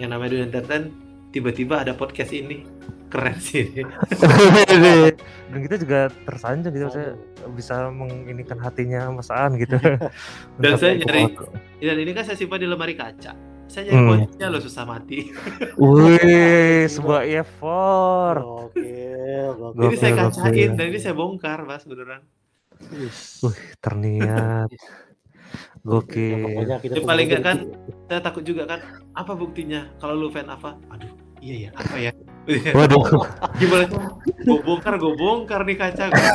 [0.00, 0.90] yang namanya dunia entertain
[1.28, 2.64] tiba-tiba ada podcast ini.
[3.06, 3.66] Keren sih.
[5.50, 7.18] Dan kita juga tersanjung gitu saya
[7.50, 9.74] bisa menginikan hatinya Mas Aan gitu.
[10.62, 11.34] Dan saya nyari-
[11.80, 13.34] dan ini kan saya simpan di lemari kaca.
[13.66, 14.08] Saya nyari Hmm.
[14.26, 15.26] kuncinya lo susah mati.
[15.74, 18.42] Wih, sebuah effort.
[18.70, 18.94] Oke,
[19.78, 22.22] ini saya kacain dan ini saya bongkar mas beneran.
[23.42, 24.70] Wih, terniat.
[25.80, 27.56] Ya, pokoknya kita Yang paling nggak kan,
[28.04, 28.80] saya takut juga kan
[29.16, 31.08] apa buktinya kalau lu fan apa aduh
[31.40, 32.12] iya ya apa ya
[32.76, 33.04] Waduh.
[33.56, 33.84] gimana
[34.26, 36.30] gue bongkar gue bongkar nih kaca gua.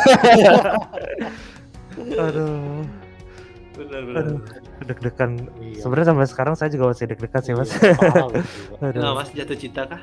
[2.29, 2.83] Aduh.
[3.75, 4.39] bener Aduh.
[4.87, 5.31] Deg-degan.
[5.59, 5.83] Iya.
[5.83, 7.71] Sebenarnya sampai sekarang saya juga masih deg-degan sih, Mas.
[7.75, 7.95] Iya.
[8.85, 9.01] Aduh.
[9.01, 10.01] Nggak, mas jatuh cinta kah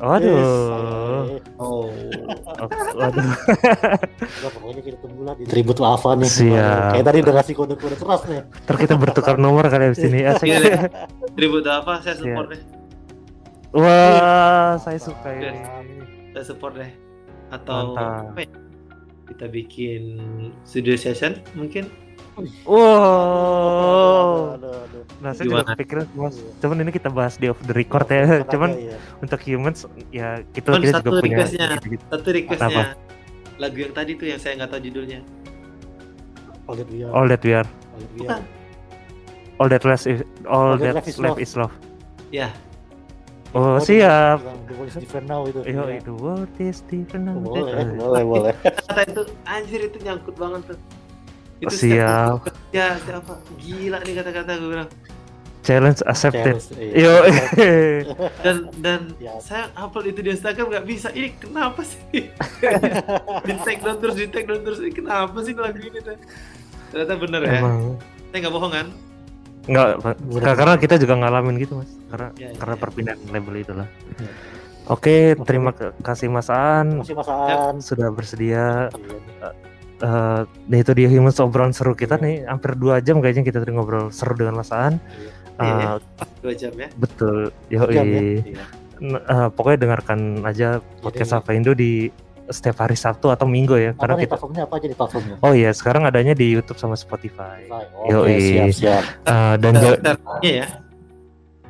[0.00, 0.32] Waduh.
[0.32, 1.92] Yes, oh
[2.96, 3.30] Waduh.
[4.48, 6.30] Pokoknya kita tunggu lah di tribut lava nih.
[6.30, 6.90] Siap.
[6.96, 8.40] Kayak tadi udah ngasih kode-kode keras nih.
[8.64, 10.18] Ntar kita bertukar nomor kali di sini.
[10.24, 10.48] Asik.
[10.48, 10.72] Iya deh.
[11.36, 12.62] tribut apa saya support deh
[13.70, 15.54] Wah, saya suka ini.
[16.34, 16.90] saya support deh
[17.54, 18.34] atau Mantap.
[18.34, 18.50] apa ya?
[19.30, 20.02] kita bikin
[20.66, 21.86] studio session mungkin
[22.64, 24.56] Wow.
[24.56, 25.02] Aduh, aduh.
[25.18, 25.72] Nah, saya juga Gimana?
[25.74, 26.36] kepikiran, Mas.
[26.58, 28.40] Cuman ini kita bahas di off the record ya.
[28.46, 28.96] Cuman Iya.
[29.18, 31.66] untuk humans ya kita Cuman kita satu juga punya requestnya.
[31.76, 32.04] gitu-gitu.
[32.06, 32.86] satu requestnya
[33.56, 35.20] lagu yang tadi tuh yang saya nggak tahu judulnya
[36.64, 37.12] All that we are.
[37.12, 38.42] All that we are, All that we are.
[39.58, 41.38] all that less is, all All that that left is left love.
[41.38, 41.74] is love.
[42.30, 42.48] ya
[43.50, 44.38] Oh, Oh, siap.
[44.38, 45.58] yang The world is different now itu.
[45.60, 45.98] Yo, Iya.
[45.98, 47.34] itu world is different now.
[47.36, 48.52] Boleh, Eh, boleh, boleh.
[48.62, 50.78] kata itu anjir itu nyangkut banget tuh
[51.60, 52.40] itu Siap.
[52.70, 54.90] ya siapa gila nih kata-kata gue bilang
[55.60, 56.56] Challenge accepted.
[56.56, 57.04] Challenge, iya.
[57.04, 57.14] Yo.
[58.44, 59.36] dan dan Ya.
[59.38, 62.32] saya upload itu di Instagram nggak bisa ini kenapa sih
[63.46, 66.16] di tag down terus di tag down terus ini kenapa sih lagu ini tuh
[66.88, 68.88] ternyata bener ya Emang saya nggak bohong kan
[69.60, 70.14] Enggak, Pak.
[70.26, 70.54] Udah.
[70.56, 71.92] karena kita juga ngalamin gitu, Mas.
[72.08, 72.80] Karena Ya, ya, karena ya.
[72.80, 73.88] perpindahan label itulah.
[74.16, 74.30] Ya.
[74.88, 77.74] Oke, terima kasih Mas Aan Masih masaan.
[77.78, 78.88] sudah bersedia.
[78.88, 79.69] Iya.
[80.00, 82.24] Nah itu dia human obrolan seru kita Iya.
[82.24, 84.96] nih, hampir dua jam kayaknya kita tadi ngobrol seru dengan Mas Aan.
[85.60, 88.20] Iya, Eh, dua jam ya betul, yo Jam ya?
[88.40, 88.64] Iya.
[89.50, 90.68] pokoknya dengarkan aja
[90.98, 92.08] podcast Jadi- Apa Indo di
[92.46, 94.30] setiap hari Sabtu atau Minggu ya, Apa karena nih kita.
[94.34, 95.36] platformnya apa aja di platformnya?
[95.38, 97.68] Oh iya, sekarang adanya di YouTube sama Spotify.
[97.68, 98.40] Oke, Yoi.
[98.40, 99.04] siap, siap.
[99.22, 100.66] Eh, dan Startnya ya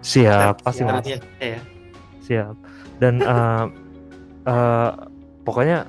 [0.00, 0.82] siap, pasti.
[0.82, 1.60] Startnya ya
[2.22, 2.54] Siap.
[2.96, 3.64] Dan eh
[4.46, 4.90] eh,
[5.42, 5.84] pokoknya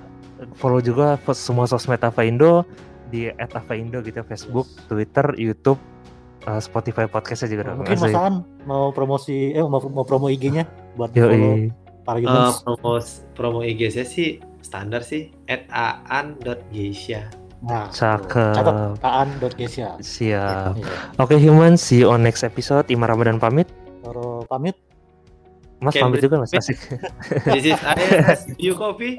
[0.54, 2.66] follow juga semua sosmed Ava Indo
[3.08, 5.78] di @avaindo gitu Facebook, Twitter, YouTube,
[6.44, 7.74] eh, Spotify podcastnya juga ada.
[7.76, 10.64] Mungkin Mas Aan mau promosi, eh mau, mau promo IG-nya
[10.96, 11.28] buat Yoi.
[11.28, 11.54] follow
[12.02, 12.56] para Eh, humans.
[12.64, 12.92] promo
[13.36, 17.28] promo IG saya sih standar sih at aan.geisha
[17.62, 18.58] Nah, Cakep.
[18.58, 19.94] Catat taan.gesia.
[20.02, 20.82] Siap.
[20.82, 20.98] Iya.
[21.22, 22.90] Oke human, see you on next episode.
[22.90, 23.70] Ima Ramadan pamit.
[24.02, 24.74] Toro pamit.
[25.82, 26.78] Mas pamit juga Mas asik.
[27.49, 29.18] this is IS you coffee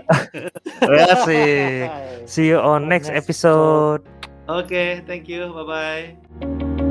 [1.10, 1.90] asik.
[2.30, 4.06] See you on next episode.
[4.50, 6.82] oke thank you bye bye